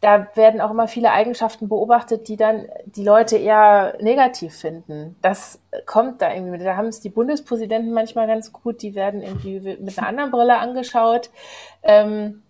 da 0.02 0.28
werden 0.36 0.60
auch 0.60 0.72
immer 0.72 0.90
viele 0.90 1.12
Eigenschaften 1.12 1.70
beobachtet, 1.70 2.28
die 2.28 2.36
dann 2.36 2.66
die 2.86 3.04
Leute 3.06 3.38
eher 3.38 3.96
negativ 4.02 4.56
finden. 4.56 5.16
Das 5.22 5.62
kommt 5.86 6.22
da 6.22 6.34
irgendwie 6.34 6.52
mit. 6.52 6.66
Da 6.66 6.76
haben 6.76 6.88
es 6.88 7.00
die 7.00 7.10
Bundespräsidenten 7.10 7.94
manchmal 7.94 8.28
ganz 8.28 8.52
gut, 8.52 8.82
die 8.82 8.94
werden 8.96 9.22
irgendwie 9.22 9.60
mit 9.60 9.98
einer 9.98 10.08
anderen 10.08 10.32
Brille 10.32 10.58
angeschaut. 10.58 11.30
Ähm, 11.84 12.42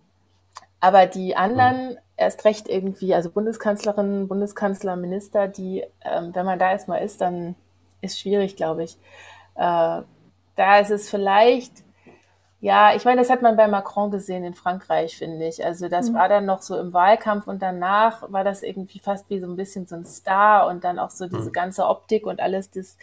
aber 0.80 1.06
die 1.06 1.36
anderen 1.36 1.90
mhm 1.90 1.98
erst 2.16 2.44
recht 2.44 2.68
irgendwie, 2.68 3.14
also 3.14 3.30
Bundeskanzlerin, 3.30 4.28
Bundeskanzler, 4.28 4.96
Minister, 4.96 5.48
die, 5.48 5.84
ähm, 6.04 6.34
wenn 6.34 6.46
man 6.46 6.58
da 6.58 6.70
erstmal 6.70 7.02
ist, 7.02 7.20
dann 7.20 7.54
ist 8.00 8.20
schwierig, 8.20 8.56
glaube 8.56 8.84
ich. 8.84 8.96
Äh, 9.54 10.02
da 10.56 10.78
ist 10.78 10.90
es 10.90 11.08
vielleicht, 11.08 11.72
ja, 12.60 12.94
ich 12.94 13.04
meine, 13.04 13.20
das 13.20 13.30
hat 13.30 13.42
man 13.42 13.56
bei 13.56 13.66
Macron 13.66 14.10
gesehen 14.10 14.44
in 14.44 14.54
Frankreich, 14.54 15.16
finde 15.16 15.46
ich. 15.46 15.64
Also 15.64 15.88
das 15.88 16.10
mhm. 16.10 16.14
war 16.14 16.28
dann 16.28 16.46
noch 16.46 16.62
so 16.62 16.78
im 16.78 16.92
Wahlkampf 16.92 17.46
und 17.46 17.60
danach 17.60 18.30
war 18.30 18.44
das 18.44 18.62
irgendwie 18.62 19.00
fast 19.00 19.28
wie 19.30 19.40
so 19.40 19.46
ein 19.46 19.56
bisschen 19.56 19.86
so 19.86 19.96
ein 19.96 20.04
Star 20.04 20.68
und 20.68 20.84
dann 20.84 20.98
auch 20.98 21.10
so 21.10 21.26
diese 21.26 21.48
mhm. 21.48 21.52
ganze 21.52 21.86
Optik 21.86 22.26
und 22.26 22.40
alles, 22.40 22.70
das 22.70 22.96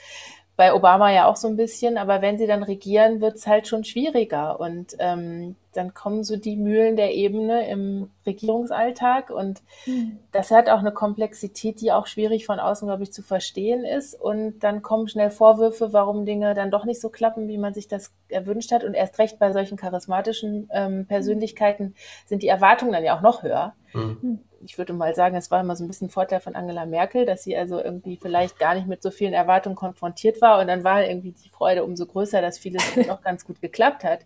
bei 0.60 0.74
Obama 0.74 1.10
ja 1.10 1.26
auch 1.26 1.38
so 1.38 1.48
ein 1.48 1.56
bisschen, 1.56 1.98
aber 1.98 2.22
wenn 2.22 2.38
sie 2.38 2.46
dann 2.46 2.64
regieren, 2.64 3.22
wird 3.22 3.38
es 3.38 3.48
halt 3.48 3.66
schon 3.66 3.86
schwieriger. 3.86 4.60
Und 4.60 4.94
ähm, 5.00 5.56
dann 5.72 5.94
kommen 5.94 6.26
so 6.26 6.36
die 6.36 6.58
Mühlen 6.58 6.98
der 6.98 7.14
Ebene 7.14 7.70
im 7.70 8.10
Regierungsalltag. 8.26 9.30
Und 9.30 9.62
mhm. 9.86 10.20
das 10.34 10.52
hat 10.52 10.68
auch 10.68 10.80
eine 10.80 10.92
Komplexität, 10.92 11.80
die 11.80 11.94
auch 11.94 12.08
schwierig 12.08 12.46
von 12.46 12.60
außen, 12.60 12.86
glaube 12.90 13.04
ich, 13.04 13.14
zu 13.14 13.22
verstehen 13.22 13.86
ist. 13.86 14.20
Und 14.20 14.60
dann 14.60 14.82
kommen 14.82 15.08
schnell 15.08 15.30
Vorwürfe, 15.30 15.94
warum 15.94 16.26
Dinge 16.26 16.54
dann 16.56 16.72
doch 16.72 16.84
nicht 16.84 17.00
so 17.00 17.08
klappen, 17.08 17.48
wie 17.48 17.58
man 17.58 17.74
sich 17.74 17.88
das 17.88 18.12
erwünscht 18.28 18.74
hat. 18.74 18.84
Und 18.84 18.96
erst 18.96 19.18
recht 19.18 19.40
bei 19.40 19.54
solchen 19.54 19.78
charismatischen 19.78 20.68
ähm, 20.74 21.06
Persönlichkeiten 21.06 21.96
sind 22.26 22.44
die 22.44 22.50
Erwartungen 22.50 22.92
dann 22.92 23.06
ja 23.06 23.16
auch 23.16 23.22
noch 23.22 23.44
höher. 23.44 23.76
Mhm 23.94 24.42
ich 24.64 24.78
würde 24.78 24.94
mal 24.94 25.16
sagen, 25.16 25.36
es 25.36 25.52
war 25.52 25.62
immer 25.62 25.76
so 25.76 25.84
ein 25.84 25.88
bisschen 25.88 26.10
Vorteil 26.10 26.40
von 26.40 26.56
Angela 26.56 26.86
Merkel, 26.86 27.26
dass 27.26 27.44
sie 27.44 27.56
also 27.56 27.82
irgendwie 27.82 28.18
vielleicht 28.18 28.60
gar 28.60 28.76
nicht 28.76 28.88
mit 28.88 29.02
so 29.02 29.12
vielen 29.12 29.34
Erwartungen 29.34 29.76
konfrontiert 29.76 30.42
war 30.42 30.60
und 30.60 30.68
dann 30.68 30.84
war 30.84 31.06
irgendwie 31.06 31.32
die 31.32 31.50
Freude 31.50 31.84
umso 31.84 32.06
größer, 32.06 32.42
dass 32.42 32.58
vieles 32.58 32.84
noch 33.08 33.22
ganz 33.22 33.46
gut 33.46 33.62
geklappt 33.62 34.04
hat. 34.04 34.22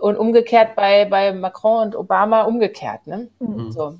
Und 0.00 0.16
umgekehrt 0.18 0.76
bei, 0.76 1.06
bei 1.06 1.32
Macron 1.32 1.86
und 1.86 1.96
Obama 1.96 2.42
umgekehrt, 2.42 3.06
ne? 3.06 3.28
Mhm. 3.38 3.72
So. 3.72 3.94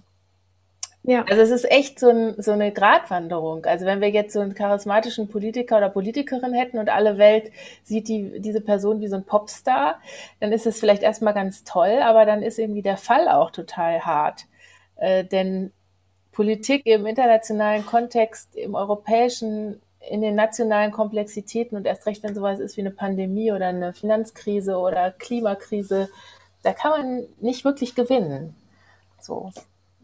Ja. 1.07 1.25
Also 1.31 1.41
es 1.41 1.51
ist 1.51 1.71
echt 1.71 2.01
so, 2.01 2.11
ein, 2.11 2.35
so 2.37 2.51
eine 2.51 2.73
Gratwanderung. 2.73 3.65
Also 3.65 3.87
wenn 3.87 4.01
wir 4.01 4.11
jetzt 4.11 4.33
so 4.33 4.41
einen 4.41 4.55
charismatischen 4.55 5.29
Politiker 5.29 5.77
oder 5.77 5.89
Politikerin 5.89 6.53
hätten 6.53 6.79
und 6.79 6.91
alle 6.91 7.17
Welt 7.17 7.53
sieht 7.85 8.09
die, 8.09 8.41
diese 8.41 8.61
Person 8.61 9.01
wie 9.01 9.07
so 9.07 9.15
ein 9.15 9.25
Popstar, 9.25 10.01
dann 10.41 10.51
ist 10.51 10.67
es 10.67 10.81
vielleicht 10.81 11.05
erstmal 11.05 11.33
ganz 11.33 11.63
toll, 11.63 12.01
aber 12.03 12.27
dann 12.27 12.43
ist 12.43 12.59
irgendwie 12.59 12.83
der 12.83 12.97
Fall 12.97 13.29
auch 13.29 13.53
total 13.53 14.01
hart. 14.01 14.47
Äh, 14.97 15.25
denn 15.25 15.73
Politik 16.33 16.85
im 16.85 17.07
internationalen 17.07 17.87
Kontext, 17.87 18.55
im 18.57 18.75
europäischen, 18.75 19.81
in 20.11 20.21
den 20.21 20.35
nationalen 20.35 20.93
Komplexitäten 20.93 21.77
und 21.77 21.87
erst 21.87 22.07
recht, 22.07 22.23
wenn 22.23 22.35
sowas 22.35 22.61
ist 22.61 22.77
wie 22.77 22.83
eine 22.83 22.91
Pandemie 22.91 23.53
oder 23.53 23.69
eine 23.69 23.95
Finanzkrise 23.95 24.77
oder 24.77 25.13
Klimakrise, 25.13 26.09
da 26.63 26.73
kann 26.73 26.91
man 26.91 27.27
nicht 27.41 27.65
wirklich 27.65 27.95
gewinnen. 27.95 28.55
So. 29.21 29.51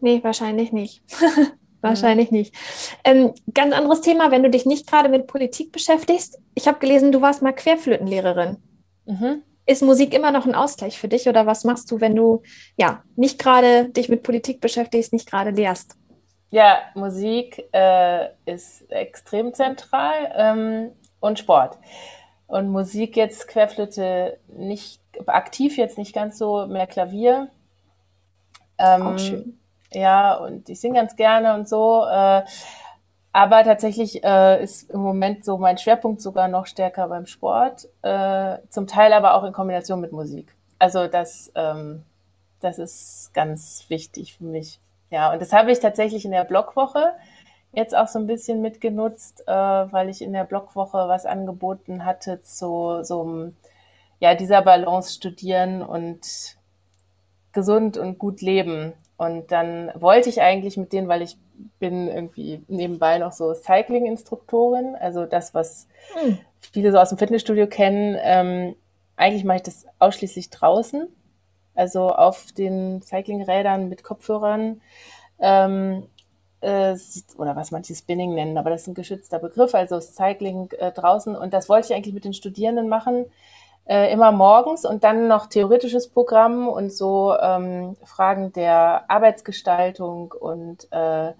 Nee, 0.01 0.23
wahrscheinlich 0.23 0.71
nicht. 0.71 1.03
wahrscheinlich 1.81 2.31
mhm. 2.31 2.37
nicht. 2.37 2.55
Ähm, 3.03 3.33
ganz 3.53 3.75
anderes 3.75 4.01
Thema, 4.01 4.31
wenn 4.31 4.43
du 4.43 4.49
dich 4.49 4.65
nicht 4.65 4.87
gerade 4.87 5.09
mit 5.09 5.27
Politik 5.27 5.71
beschäftigst. 5.71 6.39
Ich 6.55 6.67
habe 6.67 6.79
gelesen, 6.79 7.11
du 7.11 7.21
warst 7.21 7.41
mal 7.41 7.53
Querflötenlehrerin. 7.53 8.57
Mhm. 9.05 9.43
Ist 9.65 9.81
Musik 9.81 10.13
immer 10.13 10.31
noch 10.31 10.45
ein 10.45 10.55
Ausgleich 10.55 10.99
für 10.99 11.07
dich 11.07 11.27
oder 11.27 11.45
was 11.45 11.63
machst 11.63 11.89
du, 11.91 12.01
wenn 12.01 12.15
du 12.15 12.41
ja 12.75 13.03
nicht 13.15 13.39
gerade 13.39 13.89
dich 13.89 14.09
mit 14.09 14.23
Politik 14.23 14.59
beschäftigst, 14.61 15.13
nicht 15.13 15.29
gerade 15.29 15.51
lehrst? 15.51 15.95
Ja, 16.49 16.79
Musik 16.93 17.63
äh, 17.71 18.27
ist 18.45 18.89
extrem 18.91 19.53
zentral 19.53 20.31
ähm, 20.35 20.91
und 21.19 21.39
Sport. 21.39 21.77
Und 22.47 22.69
Musik 22.69 23.15
jetzt 23.15 23.47
Querflöte 23.47 24.37
nicht 24.47 25.01
aktiv, 25.25 25.77
jetzt 25.77 25.97
nicht 25.97 26.13
ganz 26.13 26.37
so, 26.37 26.67
mehr 26.67 26.85
Klavier. 26.85 27.49
Ähm, 28.77 29.01
Auch 29.01 29.17
schön. 29.17 29.59
Ja, 29.93 30.35
und 30.35 30.69
ich 30.69 30.79
singe 30.79 30.99
ganz 30.99 31.15
gerne 31.15 31.55
und 31.55 31.67
so. 31.67 32.05
Äh, 32.05 32.43
aber 33.33 33.63
tatsächlich 33.63 34.23
äh, 34.23 34.63
ist 34.63 34.91
im 34.91 35.01
Moment 35.01 35.43
so 35.43 35.57
mein 35.57 35.79
Schwerpunkt 35.79 36.21
sogar 36.21 36.47
noch 36.47 36.67
stärker 36.67 37.07
beim 37.07 37.25
Sport, 37.25 37.89
äh, 38.03 38.59
zum 38.69 38.85
Teil 38.85 39.11
aber 39.11 39.33
auch 39.33 39.43
in 39.43 39.53
Kombination 39.53 39.99
mit 39.99 40.11
Musik. 40.11 40.55
Also 40.77 41.07
das, 41.07 41.51
ähm, 41.55 42.03
das 42.59 42.77
ist 42.77 43.31
ganz 43.33 43.85
wichtig 43.89 44.37
für 44.37 44.43
mich. 44.43 44.79
Ja, 45.09 45.33
und 45.33 45.41
das 45.41 45.51
habe 45.51 45.71
ich 45.71 45.79
tatsächlich 45.79 46.25
in 46.25 46.31
der 46.31 46.43
Blogwoche 46.43 47.13
jetzt 47.71 47.97
auch 47.97 48.07
so 48.07 48.19
ein 48.19 48.27
bisschen 48.27 48.61
mitgenutzt, 48.61 49.43
äh, 49.47 49.51
weil 49.51 50.09
ich 50.09 50.21
in 50.21 50.33
der 50.33 50.43
Blogwoche 50.43 51.07
was 51.07 51.25
angeboten 51.25 52.05
hatte 52.05 52.43
zu 52.43 52.99
so 53.01 53.51
ja 54.19 54.35
dieser 54.35 54.61
Balance 54.61 55.11
studieren 55.11 55.81
und 55.81 56.55
gesund 57.51 57.97
und 57.97 58.19
gut 58.19 58.41
leben. 58.41 58.93
Und 59.17 59.51
dann 59.51 59.91
wollte 59.95 60.29
ich 60.29 60.41
eigentlich 60.41 60.77
mit 60.77 60.93
denen, 60.93 61.07
weil 61.07 61.23
ich 61.23 61.37
bin 61.79 62.07
irgendwie 62.07 62.63
nebenbei 62.67 63.17
noch 63.17 63.31
so 63.31 63.53
Cycling-Instruktorin, 63.53 64.95
also 64.95 65.25
das, 65.25 65.53
was 65.53 65.87
hm. 66.13 66.37
viele 66.59 66.91
so 66.91 66.97
aus 66.97 67.09
dem 67.09 67.17
Fitnessstudio 67.17 67.67
kennen. 67.67 68.17
Ähm, 68.21 68.75
eigentlich 69.15 69.43
mache 69.43 69.57
ich 69.57 69.63
das 69.63 69.85
ausschließlich 69.99 70.49
draußen, 70.49 71.07
also 71.75 72.09
auf 72.09 72.51
den 72.51 73.01
Cyclingrädern 73.01 73.89
mit 73.89 74.03
Kopfhörern. 74.03 74.81
Ähm, 75.39 76.07
äh, 76.61 76.95
oder 77.37 77.55
was 77.55 77.71
manche 77.71 77.93
Spinning 77.93 78.33
nennen, 78.33 78.57
aber 78.57 78.69
das 78.69 78.83
ist 78.83 78.87
ein 78.87 78.93
geschützter 78.93 79.39
Begriff, 79.39 79.75
also 79.75 79.99
Cycling 79.99 80.71
äh, 80.79 80.91
draußen. 80.91 81.35
Und 81.35 81.53
das 81.53 81.69
wollte 81.69 81.87
ich 81.87 81.93
eigentlich 81.93 82.13
mit 82.13 82.23
den 82.23 82.33
Studierenden 82.33 82.87
machen, 82.87 83.25
äh, 83.85 84.11
immer 84.11 84.31
morgens 84.31 84.85
und 84.85 85.03
dann 85.03 85.27
noch 85.27 85.47
theoretisches 85.47 86.09
Programm 86.09 86.67
und 86.67 86.91
so 86.91 87.35
ähm, 87.39 87.97
Fragen 88.05 88.53
der 88.53 89.09
Arbeitsgestaltung 89.09 90.31
und 90.31 90.87
äh, 90.91 91.33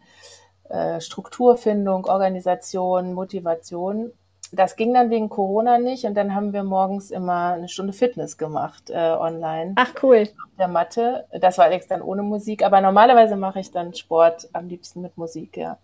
äh, 0.70 1.00
Strukturfindung, 1.00 2.06
Organisation, 2.06 3.14
Motivation. 3.14 4.12
Das 4.52 4.76
ging 4.76 4.94
dann 4.94 5.10
wegen 5.10 5.30
Corona 5.30 5.80
nicht 5.80 6.06
und 6.06 6.16
dann 6.16 6.36
haben 6.36 6.54
wir 6.54 6.64
morgens 6.64 7.10
immer 7.10 7.54
eine 7.54 7.70
Stunde 7.70 7.92
Fitness 7.92 8.38
gemacht 8.38 8.90
äh, 8.90 9.16
online. 9.18 9.74
Ach 9.78 9.94
cool. 10.04 10.30
Auf 10.46 10.58
der 10.60 10.68
Matte. 10.68 11.26
Das 11.32 11.58
war 11.58 11.66
allerdings 11.66 11.88
dann 11.88 12.02
ohne 12.02 12.22
Musik, 12.22 12.64
aber 12.64 12.80
normalerweise 12.80 13.36
mache 13.36 13.62
ich 13.62 13.72
dann 13.72 13.94
Sport 13.96 14.50
am 14.54 14.68
liebsten 14.68 15.02
mit 15.02 15.18
Musik, 15.18 15.58
ja. 15.58 15.78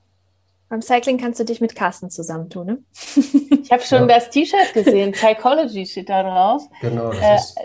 Beim 0.69 0.81
Cycling 0.81 1.17
kannst 1.17 1.39
du 1.39 1.45
dich 1.45 1.61
mit 1.61 1.75
Carsten 1.75 2.09
zusammentun, 2.09 2.67
ne? 2.67 2.77
ich 3.63 3.71
habe 3.71 3.81
schon 3.81 4.07
ja. 4.07 4.15
das 4.15 4.29
T-Shirt 4.29 4.73
gesehen, 4.73 5.11
Psychology 5.13 5.85
steht 5.85 6.09
da 6.09 6.23
drauf. 6.23 6.63
Genau, 6.81 7.11
das 7.11 7.21
äh, 7.21 7.35
ist 7.35 7.57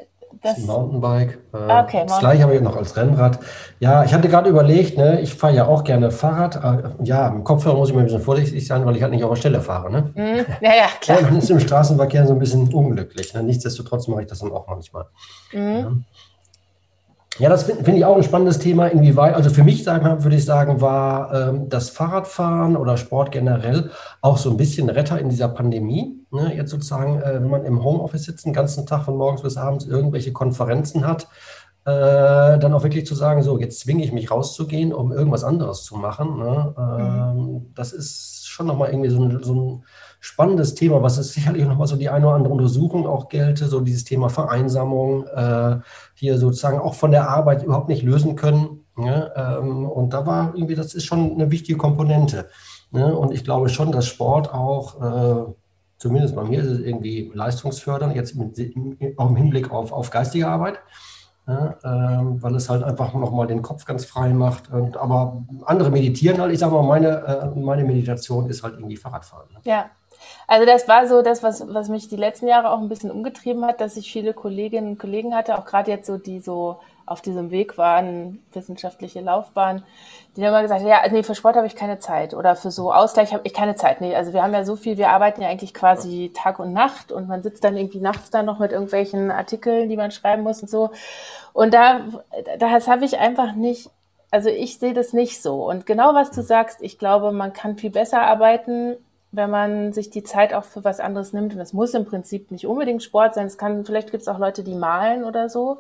das, 0.45 0.59
Mountainbike. 0.59 1.39
Äh, 1.53 1.81
okay, 1.81 2.05
das 2.07 2.19
gleiche 2.19 2.43
habe 2.43 2.55
ich 2.55 2.61
noch 2.61 2.77
als 2.77 2.97
Rennrad. 2.97 3.39
Ja, 3.81 4.05
ich 4.05 4.13
hatte 4.13 4.29
gerade 4.29 4.51
überlegt, 4.51 4.99
ne, 4.99 5.21
ich 5.21 5.35
fahre 5.35 5.55
ja 5.55 5.67
auch 5.67 5.85
gerne 5.85 6.11
Fahrrad. 6.11 6.57
Äh, 6.57 7.05
ja, 7.05 7.29
im 7.29 7.45
Kopfhörer 7.45 7.77
muss 7.77 7.89
ich 7.89 7.95
mal 7.95 8.01
ein 8.01 8.07
bisschen 8.07 8.21
vorsichtig 8.21 8.67
sein, 8.67 8.85
weil 8.85 8.95
ich 8.97 9.03
halt 9.03 9.13
nicht 9.13 9.25
auf 9.25 9.31
der 9.31 9.37
Stelle 9.37 9.61
fahre. 9.61 9.91
Ne? 9.91 10.13
Mhm. 10.15 10.47
Ja, 10.61 10.75
ja, 10.75 10.87
klar. 11.01 11.21
Ja, 11.21 11.27
man 11.27 11.39
ist 11.39 11.51
im 11.51 11.61
Straßenverkehr 11.61 12.27
so 12.27 12.35
ein 12.35 12.39
bisschen 12.39 12.73
unglücklich. 12.73 13.33
Ne? 13.33 13.43
Nichtsdestotrotz 13.43 14.07
mache 14.09 14.23
ich 14.23 14.27
das 14.27 14.41
dann 14.41 14.53
auch 14.53 14.67
manchmal. 14.67 15.07
Mhm. 15.53 15.61
Ja. 15.61 15.93
Ja, 17.39 17.49
das 17.49 17.65
finde 17.65 17.83
find 17.83 17.99
ich 17.99 18.05
auch 18.05 18.17
ein 18.17 18.23
spannendes 18.23 18.61
Thema. 18.61 18.87
Inwieweit, 18.87 19.35
also 19.35 19.51
für 19.51 19.65
mich 19.65 19.83
sagen, 19.83 20.23
würde 20.23 20.37
ich 20.37 20.45
sagen, 20.45 20.81
war 20.81 21.35
ähm, 21.35 21.69
das 21.69 21.91
Fahrradfahren 21.91 22.77
oder 22.77 22.97
Sport 22.97 23.33
generell 23.33 23.91
auch 24.21 24.39
so 24.39 24.51
ein 24.51 24.57
bisschen 24.57 24.89
Retter 24.89 25.19
in 25.19 25.29
dieser 25.29 25.49
Pandemie. 25.49 26.25
Ne? 26.31 26.55
Jetzt 26.55 26.71
sozusagen, 26.71 27.21
äh, 27.21 27.35
wenn 27.35 27.51
man 27.51 27.65
im 27.65 27.83
Homeoffice 27.83 28.25
sitzt, 28.25 28.47
den 28.47 28.53
ganzen 28.53 28.87
Tag 28.87 29.05
von 29.05 29.17
morgens 29.17 29.43
bis 29.43 29.57
abends 29.57 29.85
irgendwelche 29.85 30.33
Konferenzen 30.33 31.07
hat, 31.07 31.29
äh, 31.87 32.59
dann 32.59 32.73
auch 32.73 32.85
wirklich 32.85 33.05
zu 33.05 33.17
sagen, 33.17 33.43
so, 33.43 33.59
jetzt 33.59 33.81
zwinge 33.81 34.05
ich 34.05 34.13
mich 34.13 34.31
rauszugehen, 34.31 34.93
um 34.93 35.13
irgendwas 35.13 35.43
anderes 35.43 35.83
zu 35.83 35.97
machen. 35.97 36.39
Ne? 36.39 36.75
Ähm, 36.79 37.37
mhm. 37.37 37.75
Das 37.75 37.93
ist 37.93 38.47
schon 38.47 38.67
nochmal 38.67 38.91
irgendwie 38.91 39.11
so 39.11 39.21
ein, 39.21 39.43
so 39.43 39.55
ein 39.55 39.85
spannendes 40.25 40.75
Thema, 40.75 41.03
was 41.03 41.19
es 41.19 41.35
sicherlich 41.35 41.67
nochmal 41.67 41.87
so 41.87 41.97
die 41.97 42.09
eine 42.09 42.27
oder 42.27 42.37
andere 42.37 42.55
Untersuchung 42.55 43.07
auch 43.07 43.29
gelte, 43.29 43.67
so 43.67 43.81
dieses 43.81 44.05
Thema 44.05 44.31
Vereinsamung, 44.31 45.27
äh, 45.27 45.77
hier 46.15 46.39
sozusagen 46.39 46.79
auch 46.79 46.95
von 46.95 47.11
der 47.11 47.29
Arbeit 47.29 47.63
überhaupt 47.63 47.91
nicht 47.91 48.03
lösen 48.03 48.35
können. 48.35 48.87
Ne? 48.97 49.31
Ähm, 49.37 49.87
und 49.87 50.15
da 50.15 50.25
war 50.25 50.55
irgendwie, 50.55 50.77
das 50.77 50.95
ist 50.95 51.05
schon 51.05 51.33
eine 51.33 51.51
wichtige 51.51 51.77
Komponente. 51.77 52.49
Ne? 52.91 53.15
Und 53.15 53.33
ich 53.33 53.45
glaube 53.45 53.69
schon, 53.69 53.93
dass 53.93 54.07
Sport 54.07 54.53
auch, 54.53 55.03
äh, 55.03 55.53
zumindest 55.99 56.35
bei 56.35 56.45
mir 56.45 56.63
ist 56.63 56.71
es 56.71 56.79
irgendwie 56.79 57.31
leistungsfördernd, 57.35 58.17
jetzt 58.17 58.35
mit, 58.35 58.59
auch 59.19 59.29
im 59.29 59.37
Hinblick 59.37 59.71
auf, 59.71 59.93
auf 59.93 60.09
geistige 60.09 60.49
Arbeit. 60.49 60.79
Ja, 61.47 61.77
ähm, 61.85 62.43
weil 62.43 62.55
es 62.55 62.71
halt 62.71 62.83
einfach 62.83 63.13
nochmal 63.13 63.47
den 63.47 63.61
Kopf 63.61 63.85
ganz 63.85 64.07
frei 64.07 64.33
macht. 64.33 64.73
Und, 64.73 64.97
aber 64.97 65.45
andere 65.67 65.91
meditieren 65.91 66.41
halt. 66.41 66.51
Ich 66.51 66.61
sage 66.61 66.73
mal, 66.73 66.83
meine, 66.83 67.53
äh, 67.55 67.61
meine 67.61 67.85
Meditation 67.85 68.49
ist 68.49 68.63
halt 68.63 68.77
irgendwie 68.77 68.97
Fahrradfahren. 68.97 69.53
Ne? 69.53 69.61
Ja, 69.65 69.91
also 70.47 70.67
das 70.67 70.89
war 70.89 71.07
so 71.07 71.23
das, 71.23 71.43
was, 71.43 71.73
was 71.73 71.89
mich 71.89 72.09
die 72.09 72.17
letzten 72.17 72.47
Jahre 72.47 72.71
auch 72.71 72.81
ein 72.81 72.89
bisschen 72.89 73.11
umgetrieben 73.11 73.65
hat, 73.65 73.81
dass 73.81 73.97
ich 73.97 74.13
viele 74.13 74.35
Kolleginnen 74.35 74.93
und 74.93 74.99
Kollegen 74.99 75.35
hatte, 75.35 75.59
auch 75.59 75.65
gerade 75.65 75.91
jetzt 75.91 76.07
so, 76.07 76.19
die 76.19 76.41
so 76.41 76.79
auf 77.07 77.21
diesem 77.21 77.51
Weg 77.51 77.77
waren, 77.77 78.43
wissenschaftliche 78.53 79.21
Laufbahn, 79.21 79.85
die 80.35 80.41
dann 80.41 80.51
immer 80.51 80.63
gesagt 80.63 80.81
haben, 80.81 80.89
ja, 80.89 81.03
nee, 81.11 81.23
für 81.23 81.35
Sport 81.35 81.57
habe 81.57 81.67
ich 81.67 81.77
keine 81.77 81.99
Zeit 81.99 82.33
oder 82.33 82.57
für 82.57 82.71
so 82.71 82.93
Ausgleich 82.93 83.33
habe 83.35 83.47
ich 83.47 83.53
keine 83.53 83.75
Zeit. 83.75 84.01
Nee, 84.01 84.15
also 84.17 84.33
wir 84.33 84.43
haben 84.43 84.55
ja 84.55 84.65
so 84.65 84.75
viel, 84.75 84.97
wir 84.97 85.11
arbeiten 85.11 85.43
ja 85.43 85.49
eigentlich 85.49 85.75
quasi 85.75 86.33
Tag 86.35 86.59
und 86.59 86.73
Nacht 86.73 87.13
und 87.13 87.29
man 87.29 87.43
sitzt 87.43 87.63
dann 87.63 87.77
irgendwie 87.77 88.01
nachts 88.01 88.31
dann 88.31 88.47
noch 88.47 88.59
mit 88.59 88.73
irgendwelchen 88.73 89.31
Artikeln, 89.31 89.89
die 89.89 89.97
man 89.97 90.13
schreiben 90.13 90.43
muss 90.43 90.63
und 90.63 90.71
so. 90.71 90.91
Und 91.53 91.75
da, 91.75 92.01
das 92.59 92.89
habe 92.89 93.05
ich 93.05 93.19
einfach 93.19 93.55
nicht 93.55 93.91
also 94.35 94.49
ich 94.49 94.81
sehe 94.81 94.95
das 94.95 95.13
nicht 95.13 95.41
so. 95.41 95.69
Und 95.71 95.87
genau 95.87 96.13
was 96.13 96.33
du 96.33 96.43
sagst, 96.43 96.79
ich 96.83 96.99
glaube, 96.99 97.31
man 97.31 97.53
kann 97.53 97.79
viel 97.79 97.91
besser 97.91 98.21
arbeiten, 98.21 98.97
wenn 99.37 99.51
man 99.51 99.93
sich 99.93 100.11
die 100.11 100.23
Zeit 100.23 100.55
auch 100.55 100.65
für 100.65 100.85
was 100.85 101.01
anderes 101.01 101.33
nimmt. 101.33 101.55
Und 101.55 101.61
es 101.61 101.73
muss 101.73 101.95
im 101.95 102.05
Prinzip 102.05 102.51
nicht 102.51 102.67
unbedingt 102.67 103.03
Sport 103.03 103.35
sein. 103.35 103.47
Es 103.47 103.59
kann, 103.59 103.85
vielleicht 103.85 104.11
gibt 104.11 104.23
es 104.23 104.29
auch 104.29 104.39
Leute, 104.39 104.63
die 104.63 104.75
malen 104.75 105.25
oder 105.25 105.49
so 105.49 105.79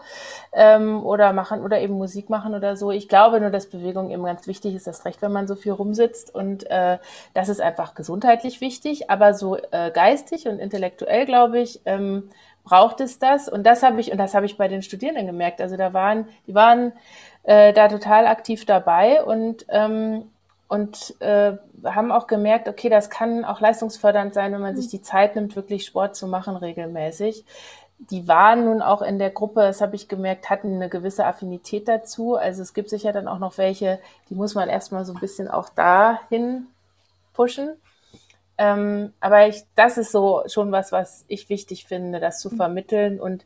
ähm, 0.52 1.04
oder 1.04 1.32
machen 1.32 1.62
oder 1.62 1.80
eben 1.80 1.94
Musik 1.94 2.30
machen 2.30 2.54
oder 2.54 2.76
so. 2.76 2.90
Ich 2.90 3.08
glaube 3.08 3.40
nur, 3.40 3.50
dass 3.50 3.66
Bewegung 3.66 4.10
eben 4.10 4.24
ganz 4.24 4.46
wichtig 4.46 4.74
ist, 4.74 4.86
das 4.86 5.04
recht, 5.04 5.22
wenn 5.22 5.32
man 5.32 5.46
so 5.46 5.54
viel 5.54 5.72
rumsitzt. 5.72 6.34
Und 6.34 6.68
äh, 6.70 6.98
das 7.32 7.48
ist 7.48 7.60
einfach 7.60 7.94
gesundheitlich 7.94 8.60
wichtig, 8.60 9.10
aber 9.10 9.34
so 9.34 9.56
äh, 9.56 9.90
geistig 9.92 10.48
und 10.48 10.58
intellektuell, 10.58 11.26
glaube 11.26 11.60
ich, 11.60 11.80
ähm, 11.84 12.30
braucht 12.64 13.00
es 13.00 13.18
das. 13.18 13.48
Und 13.48 13.64
das 13.64 13.82
habe 13.82 14.00
ich, 14.00 14.10
und 14.10 14.18
das 14.18 14.34
habe 14.34 14.46
ich 14.46 14.56
bei 14.56 14.68
den 14.68 14.82
Studierenden 14.82 15.26
gemerkt. 15.26 15.60
Also 15.60 15.76
da 15.76 15.92
waren, 15.92 16.28
die 16.46 16.54
waren 16.54 16.92
äh, 17.44 17.72
da 17.72 17.88
total 17.88 18.26
aktiv 18.26 18.64
dabei 18.64 19.22
und 19.22 19.66
ähm, 19.68 20.24
und 20.66 21.20
äh, 21.20 21.52
haben 21.84 22.12
auch 22.12 22.26
gemerkt, 22.26 22.68
okay, 22.68 22.88
das 22.88 23.10
kann 23.10 23.44
auch 23.44 23.60
leistungsfördernd 23.60 24.34
sein, 24.34 24.52
wenn 24.52 24.60
man 24.60 24.76
sich 24.76 24.88
die 24.88 25.02
Zeit 25.02 25.36
nimmt, 25.36 25.56
wirklich 25.56 25.86
Sport 25.86 26.16
zu 26.16 26.26
machen 26.26 26.56
regelmäßig. 26.56 27.44
Die 28.10 28.26
waren 28.26 28.64
nun 28.64 28.82
auch 28.82 29.02
in 29.02 29.18
der 29.18 29.30
Gruppe, 29.30 29.60
das 29.60 29.80
habe 29.80 29.96
ich 29.96 30.08
gemerkt, 30.08 30.50
hatten 30.50 30.74
eine 30.74 30.88
gewisse 30.88 31.26
Affinität 31.26 31.88
dazu. 31.88 32.36
Also 32.36 32.62
es 32.62 32.74
gibt 32.74 32.90
sicher 32.90 33.12
dann 33.12 33.28
auch 33.28 33.38
noch 33.38 33.56
welche, 33.58 34.00
die 34.28 34.34
muss 34.34 34.54
man 34.54 34.68
erstmal 34.68 35.04
so 35.04 35.14
ein 35.14 35.20
bisschen 35.20 35.48
auch 35.48 35.68
dahin 35.68 36.66
pushen. 37.32 37.76
Ähm, 38.56 39.12
aber 39.20 39.48
ich, 39.48 39.64
das 39.74 39.98
ist 39.98 40.12
so 40.12 40.42
schon 40.46 40.70
was, 40.72 40.92
was 40.92 41.24
ich 41.28 41.48
wichtig 41.48 41.86
finde, 41.86 42.20
das 42.20 42.40
zu 42.40 42.50
vermitteln 42.50 43.20
und 43.20 43.44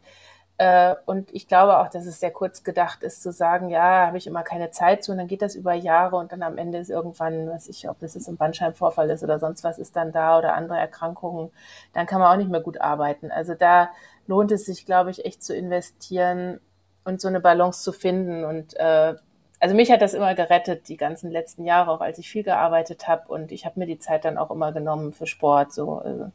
und 1.07 1.33
ich 1.33 1.47
glaube 1.47 1.79
auch, 1.79 1.89
dass 1.89 2.05
es 2.05 2.19
sehr 2.19 2.33
kurz 2.33 2.65
gedacht 2.65 3.05
ist, 3.05 3.23
zu 3.23 3.31
sagen, 3.31 3.69
ja, 3.69 4.07
habe 4.07 4.19
ich 4.19 4.27
immer 4.27 4.43
keine 4.43 4.73
Zeit 4.73 5.05
zu 5.05 5.13
und 5.13 5.19
dann 5.19 5.29
geht 5.29 5.41
das 5.41 5.55
über 5.55 5.73
Jahre 5.73 6.17
und 6.17 6.33
dann 6.33 6.43
am 6.43 6.59
Ende 6.59 6.79
ist 6.79 6.91
irgendwann, 6.91 7.49
weiß 7.49 7.69
ich, 7.69 7.89
ob 7.89 8.01
das 8.01 8.15
jetzt 8.15 8.29
ein 8.29 8.37
Bandscheibenvorfall 8.37 9.09
ist 9.11 9.23
oder 9.23 9.39
sonst 9.39 9.63
was 9.63 9.79
ist 9.79 9.95
dann 9.95 10.11
da 10.11 10.37
oder 10.37 10.55
andere 10.55 10.77
Erkrankungen, 10.77 11.53
dann 11.93 12.07
kann 12.07 12.21
man 12.21 12.33
auch 12.33 12.37
nicht 12.37 12.51
mehr 12.51 12.61
gut 12.61 12.81
arbeiten. 12.81 13.31
Also 13.31 13.55
da 13.55 13.91
lohnt 14.27 14.51
es 14.51 14.67
sich, 14.67 14.85
glaube 14.85 15.11
ich, 15.13 15.25
echt 15.25 15.45
zu 15.45 15.55
investieren 15.55 16.61
und 17.05 17.21
so 17.21 17.29
eine 17.29 17.41
Balance 17.41 17.85
zu 17.85 17.93
finden 17.93 18.45
und 18.45 18.75
äh, 18.79 19.15
also 19.61 19.75
mich 19.75 19.91
hat 19.91 20.03
das 20.03 20.15
immer 20.15 20.35
gerettet, 20.35 20.89
die 20.89 20.97
ganzen 20.97 21.31
letzten 21.31 21.65
Jahre, 21.65 21.91
auch 21.91 22.01
als 22.01 22.19
ich 22.19 22.29
viel 22.29 22.45
gearbeitet 22.45 23.09
habe. 23.09 23.25
Und 23.29 23.51
ich 23.51 23.67
habe 23.67 23.81
mir 23.81 23.87
die 23.87 23.99
Zeit 23.99 24.25
dann 24.25 24.39
auch 24.39 24.51
immer 24.51 24.73
genommen 24.73 25.13
für 25.13 25.27
Sport. 25.27 25.73
So. 25.73 25.99
Also 25.99 26.31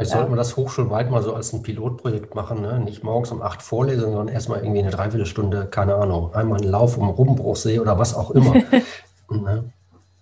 Vielleicht 0.00 0.12
ja. 0.12 0.18
sollten 0.18 0.32
wir 0.32 0.36
das 0.36 0.56
hochschulweit 0.56 1.10
mal 1.10 1.22
so 1.22 1.34
als 1.34 1.52
ein 1.52 1.62
Pilotprojekt 1.62 2.34
machen. 2.34 2.62
Ne? 2.62 2.80
Nicht 2.80 3.04
morgens 3.04 3.30
um 3.32 3.42
acht 3.42 3.60
vorlesen, 3.60 4.00
sondern 4.00 4.28
erstmal 4.28 4.60
irgendwie 4.60 4.80
eine 4.80 4.90
Dreiviertelstunde, 4.90 5.66
keine 5.66 5.96
Ahnung, 5.96 6.34
einmal 6.34 6.58
einen 6.58 6.70
Lauf 6.70 6.96
um 6.96 7.10
Rummbruchsee 7.10 7.78
oder 7.80 7.98
was 7.98 8.14
auch 8.14 8.30
immer. 8.30 8.54
ne? 9.30 9.70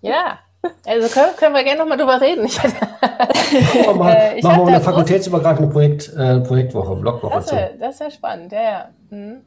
Ja, 0.01 0.39
Also 0.85 1.07
können, 1.07 1.35
können 1.37 1.55
wir 1.55 1.63
gerne 1.63 1.79
nochmal 1.79 1.97
drüber 1.97 2.19
reden. 2.19 2.45
Ich, 2.45 2.59
oh, 3.87 3.93
mal, 3.93 4.11
äh, 4.11 4.41
machen 4.41 4.65
wir 4.65 4.67
eine 4.67 4.81
fakultätsübergreifende 4.81 5.71
Projekt, 5.71 6.13
äh, 6.13 6.41
Projektwoche, 6.41 6.97
Blogwoche 6.97 7.35
das 7.35 7.51
wär, 7.53 7.71
zu. 7.71 7.77
Das 7.79 7.99
wäre 8.01 8.11
spannend, 8.11 8.51
ja, 8.51 8.61
ja. 8.61 8.89
Mhm. 9.09 9.41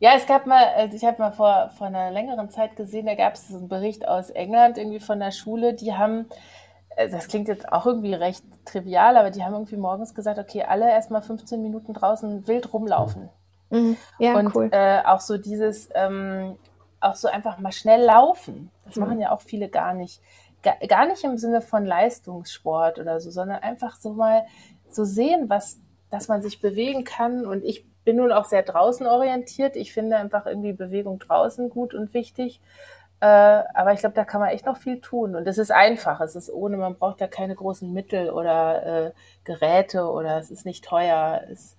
Ja, 0.00 0.10
es 0.16 0.26
gab 0.26 0.46
mal, 0.46 0.62
also 0.76 0.94
ich 0.94 1.04
habe 1.04 1.18
mal 1.18 1.32
vor, 1.32 1.70
vor 1.76 1.86
einer 1.88 2.10
längeren 2.10 2.50
Zeit 2.50 2.76
gesehen, 2.76 3.06
da 3.06 3.14
gab 3.14 3.34
es 3.34 3.50
einen 3.50 3.68
Bericht 3.68 4.06
aus 4.06 4.30
England, 4.30 4.78
irgendwie 4.78 5.00
von 5.00 5.18
der 5.18 5.32
Schule, 5.32 5.74
die 5.74 5.94
haben, 5.94 6.26
das 6.98 7.28
klingt 7.28 7.48
jetzt 7.48 7.70
auch 7.72 7.86
irgendwie 7.86 8.14
recht 8.14 8.44
trivial, 8.64 9.16
aber 9.16 9.30
die 9.30 9.44
haben 9.44 9.52
irgendwie 9.52 9.76
morgens 9.76 10.14
gesagt, 10.14 10.38
okay, 10.38 10.64
alle 10.64 10.90
erstmal 10.90 11.22
15 11.22 11.62
Minuten 11.62 11.94
draußen 11.94 12.46
wild 12.48 12.72
rumlaufen. 12.72 13.28
Mhm. 13.70 13.96
Ja, 14.18 14.36
und 14.36 14.54
cool. 14.54 14.68
äh, 14.72 15.02
auch 15.04 15.20
so 15.20 15.38
dieses, 15.38 15.88
ähm, 15.94 16.56
auch 17.00 17.14
so 17.14 17.28
einfach 17.28 17.58
mal 17.58 17.72
schnell 17.72 18.02
laufen. 18.02 18.70
Das 18.84 18.96
mhm. 18.96 19.02
machen 19.02 19.20
ja 19.20 19.30
auch 19.30 19.40
viele 19.40 19.68
gar 19.68 19.94
nicht. 19.94 20.20
Gar, 20.62 20.76
gar 20.88 21.06
nicht 21.06 21.22
im 21.22 21.38
Sinne 21.38 21.60
von 21.60 21.86
Leistungssport 21.86 22.98
oder 22.98 23.20
so, 23.20 23.30
sondern 23.30 23.62
einfach 23.62 23.94
so 23.94 24.12
mal 24.12 24.44
so 24.90 25.04
sehen, 25.04 25.48
was, 25.48 25.78
dass 26.10 26.26
man 26.26 26.42
sich 26.42 26.60
bewegen 26.60 27.04
kann. 27.04 27.46
Und 27.46 27.64
ich 27.64 27.86
bin 28.04 28.16
nun 28.16 28.32
auch 28.32 28.46
sehr 28.46 28.62
draußen 28.62 29.06
orientiert. 29.06 29.76
Ich 29.76 29.92
finde 29.92 30.16
einfach 30.16 30.46
irgendwie 30.46 30.72
Bewegung 30.72 31.20
draußen 31.20 31.70
gut 31.70 31.94
und 31.94 32.12
wichtig. 32.12 32.60
Äh, 33.20 33.26
aber 33.26 33.92
ich 33.92 34.00
glaube, 34.00 34.14
da 34.14 34.24
kann 34.24 34.40
man 34.40 34.50
echt 34.50 34.66
noch 34.66 34.76
viel 34.76 35.00
tun. 35.00 35.34
Und 35.34 35.46
es 35.46 35.58
ist 35.58 35.72
einfach. 35.72 36.20
Es 36.20 36.36
ist 36.36 36.50
ohne, 36.50 36.76
man 36.76 36.94
braucht 36.94 37.20
da 37.20 37.26
keine 37.26 37.54
großen 37.54 37.92
Mittel 37.92 38.30
oder 38.30 39.06
äh, 39.06 39.10
Geräte 39.44 40.08
oder 40.08 40.38
es 40.38 40.50
ist 40.50 40.64
nicht 40.64 40.84
teuer. 40.84 41.42
Es, 41.50 41.76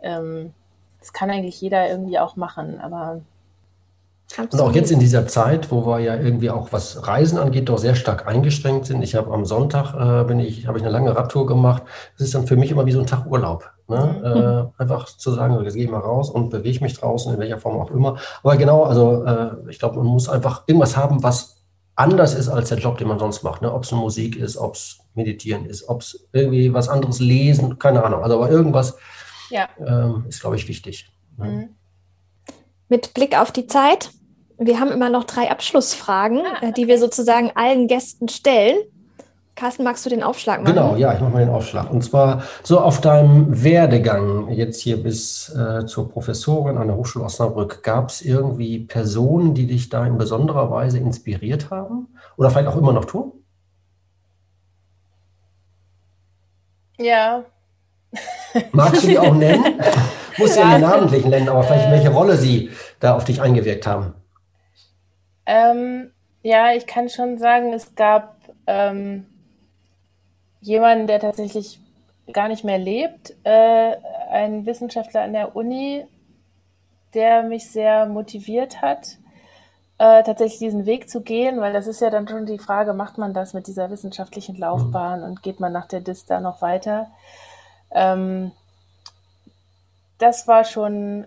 ähm, 0.00 0.54
das 1.00 1.12
kann 1.12 1.30
eigentlich 1.30 1.60
jeder 1.60 1.88
irgendwie 1.88 2.18
auch 2.18 2.36
machen. 2.36 2.80
Aber. 2.80 3.20
Und 4.38 4.60
auch 4.60 4.72
jetzt 4.72 4.90
in 4.90 4.98
dieser 5.00 5.26
Zeit, 5.26 5.70
wo 5.70 5.86
wir 5.86 6.00
ja 6.00 6.14
irgendwie 6.14 6.50
auch 6.50 6.72
was 6.72 7.06
Reisen 7.06 7.38
angeht, 7.38 7.68
doch 7.68 7.78
sehr 7.78 7.94
stark 7.94 8.26
eingeschränkt 8.26 8.86
sind. 8.86 9.02
Ich 9.02 9.14
habe 9.14 9.32
am 9.32 9.46
Sonntag 9.46 9.94
äh, 9.94 10.24
bin 10.24 10.38
ich, 10.38 10.66
habe 10.66 10.78
ich 10.78 10.84
eine 10.84 10.92
lange 10.92 11.16
Radtour 11.16 11.46
gemacht. 11.46 11.82
Das 12.16 12.26
ist 12.26 12.34
dann 12.34 12.46
für 12.46 12.56
mich 12.56 12.70
immer 12.70 12.84
wie 12.84 12.92
so 12.92 13.00
ein 13.00 13.06
Tag 13.06 13.26
Urlaub. 13.26 13.70
Ne? 13.88 14.20
Mhm. 14.20 14.78
Äh, 14.78 14.82
einfach 14.82 15.06
zu 15.06 15.32
sagen, 15.32 15.62
jetzt 15.64 15.74
gehe 15.74 15.84
ich 15.84 15.90
mal 15.90 16.00
raus 16.00 16.28
und 16.28 16.50
bewege 16.50 16.82
mich 16.82 16.98
draußen, 16.98 17.32
in 17.32 17.40
welcher 17.40 17.58
Form 17.58 17.80
auch 17.80 17.90
immer. 17.90 18.18
Aber 18.42 18.56
genau, 18.56 18.84
also 18.84 19.24
äh, 19.24 19.70
ich 19.70 19.78
glaube, 19.78 19.96
man 19.96 20.06
muss 20.06 20.28
einfach 20.28 20.64
irgendwas 20.66 20.96
haben, 20.96 21.22
was 21.22 21.64
anders 21.96 22.34
ist 22.34 22.48
als 22.48 22.68
der 22.68 22.78
Job, 22.78 22.98
den 22.98 23.08
man 23.08 23.18
sonst 23.18 23.42
macht. 23.42 23.62
Ne? 23.62 23.72
Ob 23.72 23.84
es 23.84 23.92
Musik 23.92 24.36
ist, 24.36 24.56
ob 24.56 24.74
es 24.74 24.98
Meditieren 25.14 25.64
ist, 25.64 25.88
ob 25.88 26.02
es 26.02 26.28
irgendwie 26.32 26.72
was 26.72 26.88
anderes 26.88 27.18
lesen, 27.18 27.78
keine 27.78 28.04
Ahnung. 28.04 28.22
Also 28.22 28.36
aber 28.36 28.50
irgendwas 28.50 28.96
ja. 29.50 29.68
ähm, 29.84 30.26
ist, 30.28 30.40
glaube 30.40 30.56
ich, 30.56 30.68
wichtig. 30.68 31.10
Ne? 31.38 31.46
Mhm. 31.46 31.68
Mit 32.88 33.14
Blick 33.14 33.38
auf 33.38 33.52
die 33.52 33.66
Zeit, 33.66 34.10
wir 34.58 34.80
haben 34.80 34.90
immer 34.90 35.08
noch 35.08 35.24
drei 35.24 35.50
Abschlussfragen, 35.50 36.42
ah, 36.44 36.56
okay. 36.56 36.68
Äh, 36.68 36.72
die 36.72 36.88
wir 36.88 36.98
sozusagen 36.98 37.52
allen 37.54 37.88
Gästen 37.88 38.28
stellen. 38.28 38.76
Carsten, 39.58 39.82
magst 39.82 40.06
du 40.06 40.10
den 40.10 40.22
Aufschlag 40.22 40.62
machen? 40.62 40.72
Genau, 40.72 40.94
ja, 40.94 41.12
ich 41.14 41.20
mache 41.20 41.32
mal 41.32 41.44
den 41.44 41.52
Aufschlag. 41.52 41.90
Und 41.90 42.02
zwar 42.04 42.44
so 42.62 42.78
auf 42.78 43.00
deinem 43.00 43.64
Werdegang 43.64 44.52
jetzt 44.52 44.80
hier 44.80 45.02
bis 45.02 45.48
äh, 45.48 45.84
zur 45.84 46.08
Professorin 46.08 46.78
an 46.78 46.86
der 46.86 46.96
Hochschule 46.96 47.24
Osnabrück, 47.24 47.82
gab 47.82 48.10
es 48.10 48.22
irgendwie 48.22 48.78
Personen, 48.78 49.54
die 49.54 49.66
dich 49.66 49.88
da 49.88 50.06
in 50.06 50.16
besonderer 50.16 50.70
Weise 50.70 50.98
inspiriert 50.98 51.70
haben 51.70 52.06
oder 52.36 52.50
vielleicht 52.50 52.68
auch 52.68 52.76
immer 52.76 52.92
noch 52.92 53.04
tun? 53.04 53.32
Ja. 56.96 57.42
Magst 58.70 59.02
du 59.02 59.08
die 59.08 59.18
auch 59.18 59.34
nennen? 59.34 59.64
Muss 60.38 60.54
ja, 60.54 60.70
ja 60.70 60.78
namentlich 60.78 61.24
nennen, 61.24 61.48
aber 61.48 61.64
vielleicht 61.64 61.88
äh, 61.88 61.90
welche 61.90 62.10
Rolle 62.10 62.36
sie 62.36 62.70
da 63.00 63.16
auf 63.16 63.24
dich 63.24 63.42
eingewirkt 63.42 63.88
haben. 63.88 64.14
Ähm, 65.46 66.12
ja, 66.42 66.74
ich 66.74 66.86
kann 66.86 67.08
schon 67.08 67.38
sagen, 67.38 67.72
es 67.72 67.96
gab 67.96 68.36
ähm, 68.68 69.26
jemanden, 70.60 71.06
der 71.06 71.20
tatsächlich 71.20 71.80
gar 72.32 72.48
nicht 72.48 72.64
mehr 72.64 72.78
lebt, 72.78 73.34
äh, 73.44 73.96
ein 74.30 74.66
Wissenschaftler 74.66 75.22
an 75.22 75.32
der 75.32 75.56
Uni, 75.56 76.04
der 77.14 77.42
mich 77.42 77.70
sehr 77.70 78.06
motiviert 78.06 78.82
hat, 78.82 79.16
äh, 79.98 80.22
tatsächlich 80.22 80.58
diesen 80.58 80.86
Weg 80.86 81.08
zu 81.08 81.22
gehen, 81.22 81.60
weil 81.60 81.72
das 81.72 81.86
ist 81.86 82.00
ja 82.00 82.10
dann 82.10 82.28
schon 82.28 82.46
die 82.46 82.58
Frage, 82.58 82.92
macht 82.92 83.18
man 83.18 83.34
das 83.34 83.54
mit 83.54 83.66
dieser 83.66 83.90
wissenschaftlichen 83.90 84.56
Laufbahn 84.56 85.22
und 85.22 85.42
geht 85.42 85.58
man 85.58 85.72
nach 85.72 85.86
der 85.86 86.00
DIS 86.00 86.26
da 86.26 86.40
noch 86.40 86.62
weiter? 86.62 87.10
Ähm, 87.90 88.52
das 90.18 90.46
war 90.46 90.64
schon 90.64 91.26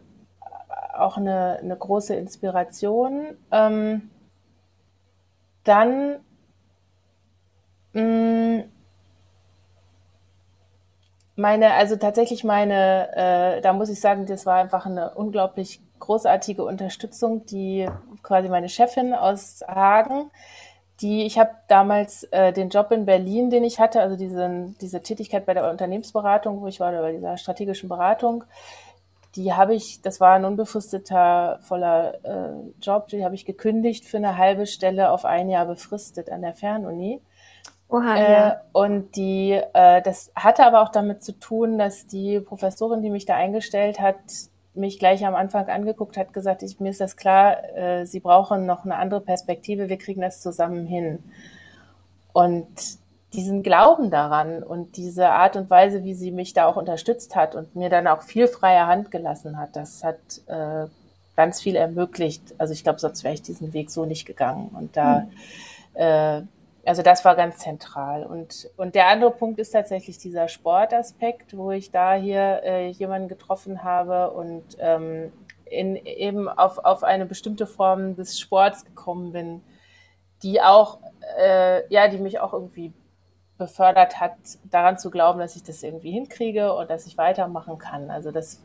auch 0.94 1.18
eine, 1.18 1.60
eine 1.62 1.76
große 1.76 2.16
Inspiration. 2.16 3.38
Ähm, 3.52 4.10
dann 5.64 6.20
mh, 7.94 8.02
mm, 8.02 8.64
meine, 11.42 11.74
also 11.74 11.96
tatsächlich 11.98 12.44
meine, 12.44 13.10
äh, 13.16 13.62
da 13.62 13.74
muss 13.74 13.90
ich 13.90 14.00
sagen, 14.00 14.26
das 14.26 14.46
war 14.46 14.56
einfach 14.56 14.86
eine 14.86 15.14
unglaublich 15.16 15.82
großartige 16.00 16.64
Unterstützung, 16.64 17.46
die 17.46 17.90
quasi 18.24 18.48
meine 18.50 18.70
Chefin 18.70 19.14
aus 19.14 19.62
Hagen, 19.68 20.32
die, 21.02 21.26
ich 21.26 21.40
habe 21.40 21.52
damals 21.68 22.24
äh, 22.26 22.54
den 22.54 22.70
Job 22.70 22.92
in 22.92 23.06
Berlin, 23.06 23.50
den 23.50 23.64
ich 23.64 23.80
hatte, 23.80 24.02
also 24.02 24.16
diese, 24.16 24.74
diese 24.80 25.02
Tätigkeit 25.02 25.46
bei 25.46 25.54
der 25.54 25.70
Unternehmensberatung, 25.70 26.62
wo 26.62 26.68
ich 26.68 26.80
war, 26.80 26.92
bei 26.92 27.12
dieser 27.12 27.38
strategischen 27.38 27.90
Beratung, 27.90 28.44
die 29.36 29.54
habe 29.54 29.74
ich, 29.74 30.02
das 30.02 30.20
war 30.20 30.34
ein 30.34 30.46
unbefristeter 30.46 31.60
voller 31.64 32.24
äh, 32.24 32.72
Job, 32.82 33.08
die 33.08 33.24
habe 33.24 33.34
ich 33.34 33.46
gekündigt 33.46 34.06
für 34.06 34.18
eine 34.18 34.38
halbe 34.38 34.68
Stelle 34.68 35.12
auf 35.12 35.26
ein 35.26 35.50
Jahr 35.50 35.66
befristet 35.66 36.30
an 36.30 36.42
der 36.42 36.54
Fernuni. 36.54 37.22
Oha, 37.92 38.16
äh, 38.16 38.34
ja. 38.34 38.62
Und 38.72 39.18
die, 39.18 39.52
äh, 39.52 40.02
das 40.02 40.32
hatte 40.34 40.66
aber 40.66 40.82
auch 40.82 40.90
damit 40.90 41.24
zu 41.24 41.34
tun, 41.34 41.78
dass 41.78 42.08
die 42.08 42.40
Professorin, 42.40 43.02
die 43.02 43.10
mich 43.10 43.26
da 43.26 43.36
eingestellt 43.36 44.00
hat, 44.00 44.16
mich 44.74 44.98
gleich 44.98 45.26
am 45.26 45.36
Anfang 45.36 45.68
angeguckt 45.68 46.16
hat, 46.16 46.32
gesagt, 46.32 46.64
ich, 46.64 46.80
mir 46.80 46.90
ist 46.90 47.02
das 47.02 47.18
klar, 47.18 47.58
äh, 47.76 48.06
Sie 48.06 48.22
brauchen 48.22 48.66
noch 48.66 48.86
eine 48.86 48.96
andere 48.96 49.20
Perspektive, 49.20 49.90
wir 49.90 49.98
kriegen 49.98 50.22
das 50.22 50.42
zusammen 50.42 50.88
hin. 50.88 51.20
Und 52.32 52.68
diesen 53.34 53.62
Glauben 53.62 54.10
daran 54.10 54.64
und 54.64 54.96
diese 54.96 55.30
Art 55.30 55.58
und 55.58 55.70
Weise, 55.70 56.06
wie 56.06 56.14
sie 56.14 56.32
mich 56.32 56.54
da 56.54 56.66
auch 56.66 56.78
unterstützt 56.78 57.36
hat 57.36 57.56
und 57.56 57.76
mir 57.76 57.90
dann 57.90 58.08
auch 58.08 58.24
viel 58.24 58.48
freie 58.48 58.88
Hand 58.88 59.12
gelassen 59.12 59.58
hat, 59.58 59.76
das 59.76 60.04
hat 60.04 60.18
äh, 60.48 60.88
ganz 61.36 61.62
viel 61.62 61.76
ermöglicht. 61.76 62.56
Also 62.58 62.74
ich 62.74 62.84
glaube, 62.84 63.00
sonst 63.00 63.24
wäre 63.24 63.34
ich 63.34 63.42
diesen 63.42 63.74
Weg 63.74 63.90
so 63.90 64.06
nicht 64.06 64.26
gegangen. 64.26 64.70
Und 64.74 64.96
da 64.98 65.22
mhm. 65.22 65.32
äh, 65.96 66.42
also 66.86 67.02
das 67.02 67.24
war 67.26 67.36
ganz 67.36 67.60
zentral. 67.60 68.26
Und, 68.26 68.70
und 68.78 68.96
der 68.96 69.08
andere 69.08 69.32
Punkt 69.32 69.60
ist 69.60 69.72
tatsächlich 69.72 70.18
dieser 70.18 70.48
Sportaspekt, 70.48 71.56
wo 71.56 71.72
ich 71.72 71.92
da 71.92 72.16
hier 72.16 72.62
äh, 72.64 72.88
jemanden 72.90 73.28
getroffen 73.28 73.84
habe 73.84 74.32
und 74.32 74.78
ähm, 74.80 75.32
in, 75.66 75.96
eben 75.96 76.50
auf, 76.50 76.80
auf 76.80 77.04
eine 77.04 77.26
bestimmte 77.26 77.68
Form 77.68 78.16
des 78.16 78.40
Sports 78.40 78.84
gekommen 78.84 79.32
bin, 79.32 79.62
die 80.44 80.62
auch, 80.62 81.00
äh, 81.40 81.88
ja, 81.94 82.08
die 82.08 82.18
mich 82.18 82.40
auch 82.40 82.54
irgendwie 82.54 82.94
befördert 83.58 84.20
hat, 84.20 84.34
daran 84.72 84.98
zu 84.98 85.12
glauben, 85.12 85.40
dass 85.40 85.56
ich 85.56 85.64
das 85.64 85.84
irgendwie 85.84 86.12
hinkriege 86.12 86.74
und 86.74 86.90
dass 86.90 87.06
ich 87.06 87.18
weitermachen 87.18 87.78
kann. 87.78 88.10
Also 88.10 88.32
das 88.32 88.64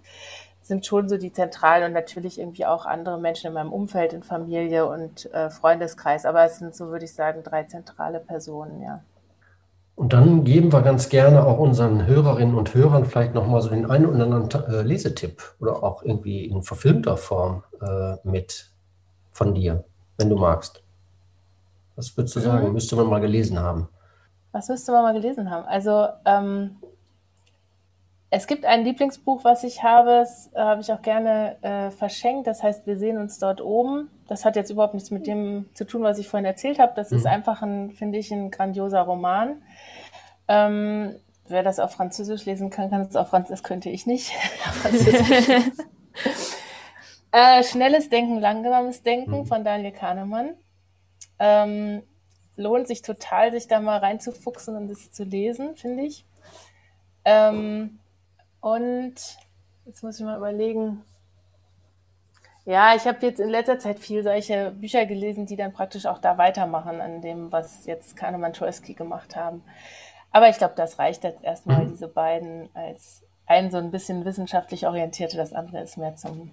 sind 0.66 0.84
schon 0.84 1.08
so 1.08 1.16
die 1.16 1.32
zentralen 1.32 1.84
und 1.84 1.92
natürlich 1.92 2.40
irgendwie 2.40 2.66
auch 2.66 2.86
andere 2.86 3.20
Menschen 3.20 3.48
in 3.48 3.52
meinem 3.52 3.72
Umfeld, 3.72 4.12
in 4.12 4.24
Familie 4.24 4.86
und 4.86 5.32
äh, 5.32 5.48
Freundeskreis. 5.48 6.26
Aber 6.26 6.44
es 6.44 6.58
sind 6.58 6.74
so, 6.74 6.88
würde 6.88 7.04
ich 7.04 7.14
sagen, 7.14 7.42
drei 7.44 7.64
zentrale 7.64 8.18
Personen, 8.18 8.82
ja. 8.82 9.02
Und 9.94 10.12
dann 10.12 10.44
geben 10.44 10.72
wir 10.72 10.82
ganz 10.82 11.08
gerne 11.08 11.46
auch 11.46 11.58
unseren 11.58 12.06
Hörerinnen 12.06 12.54
und 12.54 12.74
Hörern 12.74 13.06
vielleicht 13.06 13.32
nochmal 13.32 13.62
so 13.62 13.70
den 13.70 13.90
einen 13.90 14.06
oder 14.06 14.24
anderen 14.24 14.50
äh, 14.66 14.82
Lesetipp 14.82 15.42
oder 15.58 15.82
auch 15.82 16.02
irgendwie 16.02 16.44
in 16.44 16.62
verfilmter 16.62 17.16
Form 17.16 17.62
äh, 17.80 18.16
mit 18.24 18.70
von 19.32 19.54
dir, 19.54 19.84
wenn 20.18 20.28
du 20.28 20.36
magst. 20.36 20.82
Was 21.94 22.14
würdest 22.16 22.36
du 22.36 22.40
sagen, 22.40 22.66
mhm. 22.66 22.72
müsste 22.74 22.94
man 22.96 23.06
mal 23.06 23.20
gelesen 23.20 23.58
haben? 23.58 23.88
Was 24.52 24.68
müsste 24.68 24.92
man 24.92 25.02
mal 25.02 25.14
gelesen 25.14 25.50
haben? 25.50 25.64
Also, 25.66 26.08
ähm, 26.26 26.76
es 28.36 28.46
gibt 28.46 28.66
ein 28.66 28.84
Lieblingsbuch, 28.84 29.44
was 29.44 29.64
ich 29.64 29.82
habe, 29.82 30.10
das 30.10 30.50
äh, 30.52 30.58
habe 30.58 30.82
ich 30.82 30.92
auch 30.92 31.00
gerne 31.00 31.56
äh, 31.62 31.90
verschenkt. 31.90 32.46
Das 32.46 32.62
heißt, 32.62 32.86
wir 32.86 32.98
sehen 32.98 33.16
uns 33.16 33.38
dort 33.38 33.62
oben. 33.62 34.10
Das 34.28 34.44
hat 34.44 34.56
jetzt 34.56 34.70
überhaupt 34.70 34.92
nichts 34.92 35.10
mit 35.10 35.26
dem 35.26 35.70
zu 35.72 35.86
tun, 35.86 36.02
was 36.02 36.18
ich 36.18 36.28
vorhin 36.28 36.44
erzählt 36.44 36.78
habe. 36.78 36.92
Das 36.94 37.10
mhm. 37.10 37.16
ist 37.16 37.26
einfach 37.26 37.62
ein, 37.62 37.92
finde 37.92 38.18
ich, 38.18 38.30
ein 38.30 38.50
grandioser 38.50 39.00
Roman. 39.00 39.62
Ähm, 40.48 41.16
wer 41.48 41.62
das 41.62 41.78
auf 41.78 41.92
Französisch 41.92 42.44
lesen 42.44 42.68
kann, 42.68 42.90
kann 42.90 43.00
es 43.02 43.16
auf 43.16 43.28
Französisch. 43.28 43.62
Das 43.62 43.68
könnte 43.68 43.88
ich 43.88 44.06
nicht. 44.06 44.32
äh, 47.32 47.62
Schnelles 47.64 48.10
Denken, 48.10 48.38
langsames 48.38 49.02
Denken 49.02 49.38
mhm. 49.38 49.46
von 49.46 49.64
Daniel 49.64 49.92
Kahnemann. 49.92 50.54
Ähm, 51.38 52.02
lohnt 52.56 52.86
sich 52.86 53.00
total, 53.00 53.50
sich 53.52 53.66
da 53.66 53.80
mal 53.80 53.98
reinzufuchsen 53.98 54.76
und 54.76 54.90
es 54.90 55.10
zu 55.10 55.24
lesen, 55.24 55.74
finde 55.76 56.04
ich. 56.04 56.26
Ähm, 57.24 57.98
und 58.66 59.14
jetzt 59.84 60.02
muss 60.02 60.18
ich 60.18 60.26
mal 60.26 60.38
überlegen. 60.38 61.04
Ja, 62.64 62.96
ich 62.96 63.06
habe 63.06 63.24
jetzt 63.24 63.38
in 63.38 63.48
letzter 63.48 63.78
Zeit 63.78 64.00
viel 64.00 64.24
solche 64.24 64.72
Bücher 64.72 65.06
gelesen, 65.06 65.46
die 65.46 65.54
dann 65.54 65.72
praktisch 65.72 66.04
auch 66.06 66.18
da 66.18 66.36
weitermachen 66.36 67.00
an 67.00 67.22
dem, 67.22 67.52
was 67.52 67.86
jetzt 67.86 68.16
Kahnemann 68.16 68.54
Tolski 68.54 68.94
gemacht 68.94 69.36
haben. 69.36 69.62
Aber 70.32 70.48
ich 70.48 70.58
glaube, 70.58 70.74
das 70.76 70.98
reicht 70.98 71.22
jetzt 71.22 71.44
erstmal, 71.44 71.84
mhm. 71.84 71.90
diese 71.90 72.08
beiden 72.08 72.68
als 72.74 73.22
ein 73.46 73.70
so 73.70 73.76
ein 73.76 73.92
bisschen 73.92 74.24
wissenschaftlich 74.24 74.84
orientierte, 74.84 75.36
das 75.36 75.52
andere 75.52 75.80
ist 75.82 75.96
mehr 75.96 76.16
zum, 76.16 76.50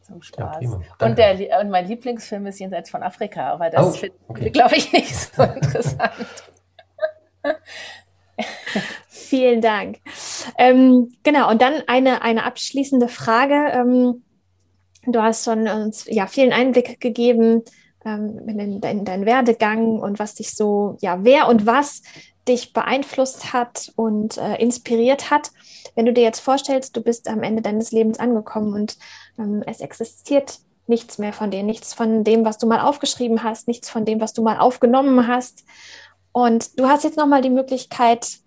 zum 0.00 0.22
Spaß. 0.22 0.62
Ja, 0.62 1.06
und, 1.06 1.18
der, 1.18 1.60
und 1.60 1.68
mein 1.68 1.86
Lieblingsfilm 1.86 2.46
ist 2.46 2.58
Jenseits 2.58 2.88
von 2.88 3.02
Afrika, 3.02 3.52
aber 3.52 3.68
das 3.68 3.86
oh, 3.86 3.90
finde 3.90 4.16
okay. 4.28 4.48
glaube 4.48 4.76
ich, 4.76 4.90
nicht 4.94 5.14
so 5.14 5.42
interessant. 5.42 6.26
Vielen 9.08 9.60
Dank. 9.60 9.98
Ähm, 10.58 11.12
genau, 11.22 11.50
und 11.50 11.62
dann 11.62 11.82
eine, 11.86 12.22
eine 12.22 12.44
abschließende 12.44 13.08
Frage. 13.08 13.54
Ähm, 13.72 14.22
du 15.06 15.22
hast 15.22 15.44
schon 15.44 15.68
uns 15.68 16.06
ja, 16.08 16.26
vielen 16.26 16.52
Einblick 16.52 17.00
gegeben 17.00 17.62
ähm, 18.04 18.48
in, 18.48 18.80
in 18.80 19.04
deinen 19.04 19.26
Werdegang 19.26 19.98
und 19.98 20.18
was 20.18 20.34
dich 20.34 20.54
so, 20.54 20.96
ja, 21.00 21.24
wer 21.24 21.48
und 21.48 21.66
was 21.66 22.02
dich 22.46 22.72
beeinflusst 22.72 23.52
hat 23.52 23.92
und 23.96 24.36
äh, 24.36 24.56
inspiriert 24.56 25.30
hat. 25.30 25.50
Wenn 25.94 26.06
du 26.06 26.12
dir 26.12 26.24
jetzt 26.24 26.40
vorstellst, 26.40 26.96
du 26.96 27.02
bist 27.02 27.28
am 27.28 27.42
Ende 27.42 27.62
deines 27.62 27.92
Lebens 27.92 28.18
angekommen 28.18 28.74
und 28.74 28.98
ähm, 29.38 29.62
es 29.66 29.80
existiert 29.80 30.58
nichts 30.86 31.18
mehr 31.18 31.32
von 31.32 31.50
dir, 31.50 31.62
nichts 31.62 31.94
von 31.94 32.24
dem, 32.24 32.44
was 32.44 32.58
du 32.58 32.66
mal 32.66 32.80
aufgeschrieben 32.80 33.42
hast, 33.42 33.68
nichts 33.68 33.88
von 33.88 34.04
dem, 34.04 34.20
was 34.20 34.34
du 34.34 34.42
mal 34.42 34.58
aufgenommen 34.58 35.26
hast. 35.26 35.64
Und 36.32 36.78
du 36.78 36.88
hast 36.88 37.04
jetzt 37.04 37.16
nochmal 37.16 37.40
die 37.40 37.50
Möglichkeit, 37.50 38.38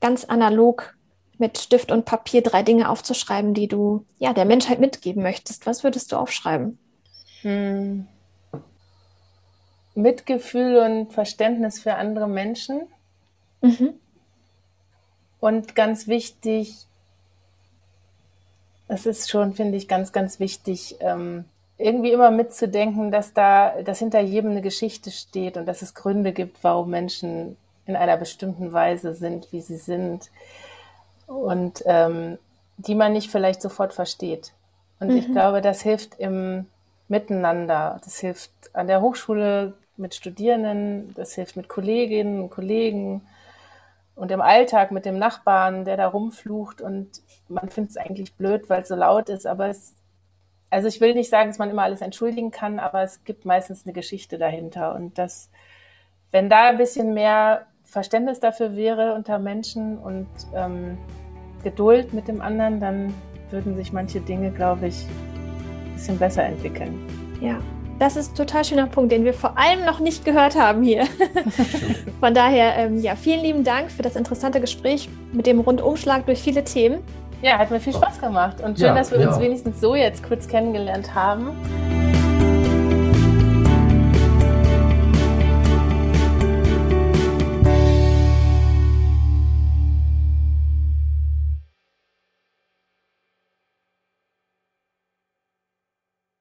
ganz 0.00 0.24
analog 0.24 0.94
mit 1.38 1.58
Stift 1.58 1.90
und 1.90 2.04
Papier 2.04 2.42
drei 2.42 2.62
Dinge 2.62 2.88
aufzuschreiben, 2.88 3.54
die 3.54 3.68
du 3.68 4.04
ja 4.18 4.32
der 4.32 4.44
Menschheit 4.44 4.80
mitgeben 4.80 5.22
möchtest. 5.22 5.66
Was 5.66 5.84
würdest 5.84 6.12
du 6.12 6.16
aufschreiben? 6.16 6.78
Hm. 7.42 8.06
Mitgefühl 9.94 10.76
und 10.78 11.12
Verständnis 11.12 11.80
für 11.80 11.94
andere 11.94 12.28
Menschen 12.28 12.88
Mhm. 13.64 13.94
Und 15.40 15.74
ganz 15.74 16.06
wichtig, 16.06 16.86
es 18.88 19.06
ist 19.06 19.30
schon, 19.30 19.54
finde 19.54 19.78
ich, 19.78 19.88
ganz, 19.88 20.12
ganz 20.12 20.38
wichtig, 20.38 20.96
ähm, 21.00 21.46
irgendwie 21.78 22.12
immer 22.12 22.30
mitzudenken, 22.30 23.10
dass 23.10 23.32
da, 23.32 23.82
dass 23.82 23.98
hinter 23.98 24.20
jedem 24.20 24.50
eine 24.50 24.62
Geschichte 24.62 25.10
steht 25.10 25.56
und 25.56 25.66
dass 25.66 25.82
es 25.82 25.94
Gründe 25.94 26.32
gibt, 26.32 26.62
warum 26.62 26.90
Menschen 26.90 27.56
in 27.86 27.96
einer 27.96 28.16
bestimmten 28.16 28.72
Weise 28.72 29.14
sind, 29.14 29.50
wie 29.50 29.60
sie 29.60 29.76
sind 29.76 30.30
und 31.26 31.82
ähm, 31.86 32.38
die 32.76 32.94
man 32.94 33.12
nicht 33.12 33.30
vielleicht 33.30 33.62
sofort 33.62 33.92
versteht. 33.92 34.52
Und 35.00 35.08
mhm. 35.08 35.16
ich 35.16 35.30
glaube, 35.30 35.60
das 35.60 35.82
hilft 35.82 36.18
im 36.18 36.66
Miteinander. 37.08 38.00
Das 38.04 38.18
hilft 38.18 38.50
an 38.72 38.86
der 38.86 39.00
Hochschule 39.00 39.74
mit 39.96 40.14
Studierenden, 40.14 41.14
das 41.14 41.34
hilft 41.34 41.56
mit 41.56 41.68
Kolleginnen 41.68 42.40
und 42.40 42.50
Kollegen, 42.50 43.22
und 44.16 44.30
im 44.30 44.40
Alltag 44.40 44.92
mit 44.92 45.04
dem 45.04 45.18
Nachbarn, 45.18 45.84
der 45.84 45.96
da 45.96 46.06
rumflucht 46.06 46.80
und 46.80 47.22
man 47.48 47.68
findet 47.68 47.92
es 47.92 47.96
eigentlich 47.96 48.34
blöd, 48.34 48.70
weil 48.70 48.82
es 48.82 48.88
so 48.88 48.94
laut 48.94 49.28
ist, 49.28 49.46
aber 49.46 49.68
es, 49.68 49.94
also 50.70 50.88
ich 50.88 51.00
will 51.00 51.14
nicht 51.14 51.30
sagen, 51.30 51.50
dass 51.50 51.58
man 51.58 51.70
immer 51.70 51.82
alles 51.82 52.00
entschuldigen 52.00 52.50
kann, 52.50 52.78
aber 52.78 53.02
es 53.02 53.24
gibt 53.24 53.44
meistens 53.44 53.84
eine 53.84 53.92
Geschichte 53.92 54.38
dahinter 54.38 54.94
und 54.94 55.18
das, 55.18 55.50
wenn 56.30 56.48
da 56.48 56.68
ein 56.68 56.78
bisschen 56.78 57.12
mehr 57.14 57.66
Verständnis 57.94 58.40
dafür 58.40 58.74
wäre 58.74 59.14
unter 59.14 59.38
Menschen 59.38 59.98
und 59.98 60.26
ähm, 60.52 60.98
Geduld 61.62 62.12
mit 62.12 62.26
dem 62.26 62.42
anderen, 62.42 62.80
dann 62.80 63.14
würden 63.50 63.76
sich 63.76 63.92
manche 63.92 64.20
Dinge, 64.20 64.50
glaube 64.50 64.88
ich, 64.88 65.06
ein 65.06 65.94
bisschen 65.94 66.18
besser 66.18 66.42
entwickeln. 66.42 66.98
Ja, 67.40 67.60
das 68.00 68.16
ist 68.16 68.32
ein 68.32 68.34
total 68.34 68.64
schöner 68.64 68.88
Punkt, 68.88 69.12
den 69.12 69.24
wir 69.24 69.32
vor 69.32 69.56
allem 69.56 69.84
noch 69.84 70.00
nicht 70.00 70.24
gehört 70.24 70.58
haben 70.58 70.82
hier. 70.82 71.04
Von 72.20 72.34
daher, 72.34 72.76
ähm, 72.78 73.00
ja, 73.00 73.14
vielen 73.14 73.42
lieben 73.42 73.62
Dank 73.62 73.92
für 73.92 74.02
das 74.02 74.16
interessante 74.16 74.60
Gespräch 74.60 75.08
mit 75.32 75.46
dem 75.46 75.60
Rundumschlag 75.60 76.26
durch 76.26 76.40
viele 76.40 76.64
Themen. 76.64 76.98
Ja, 77.42 77.58
hat 77.58 77.70
mir 77.70 77.78
viel 77.78 77.92
Spaß 77.92 78.20
gemacht 78.20 78.60
und 78.60 78.76
schön, 78.76 78.88
ja, 78.88 78.94
dass 78.96 79.12
wir 79.12 79.20
ja. 79.20 79.28
uns 79.28 79.38
wenigstens 79.38 79.80
so 79.80 79.94
jetzt 79.94 80.24
kurz 80.24 80.48
kennengelernt 80.48 81.14
haben. 81.14 81.52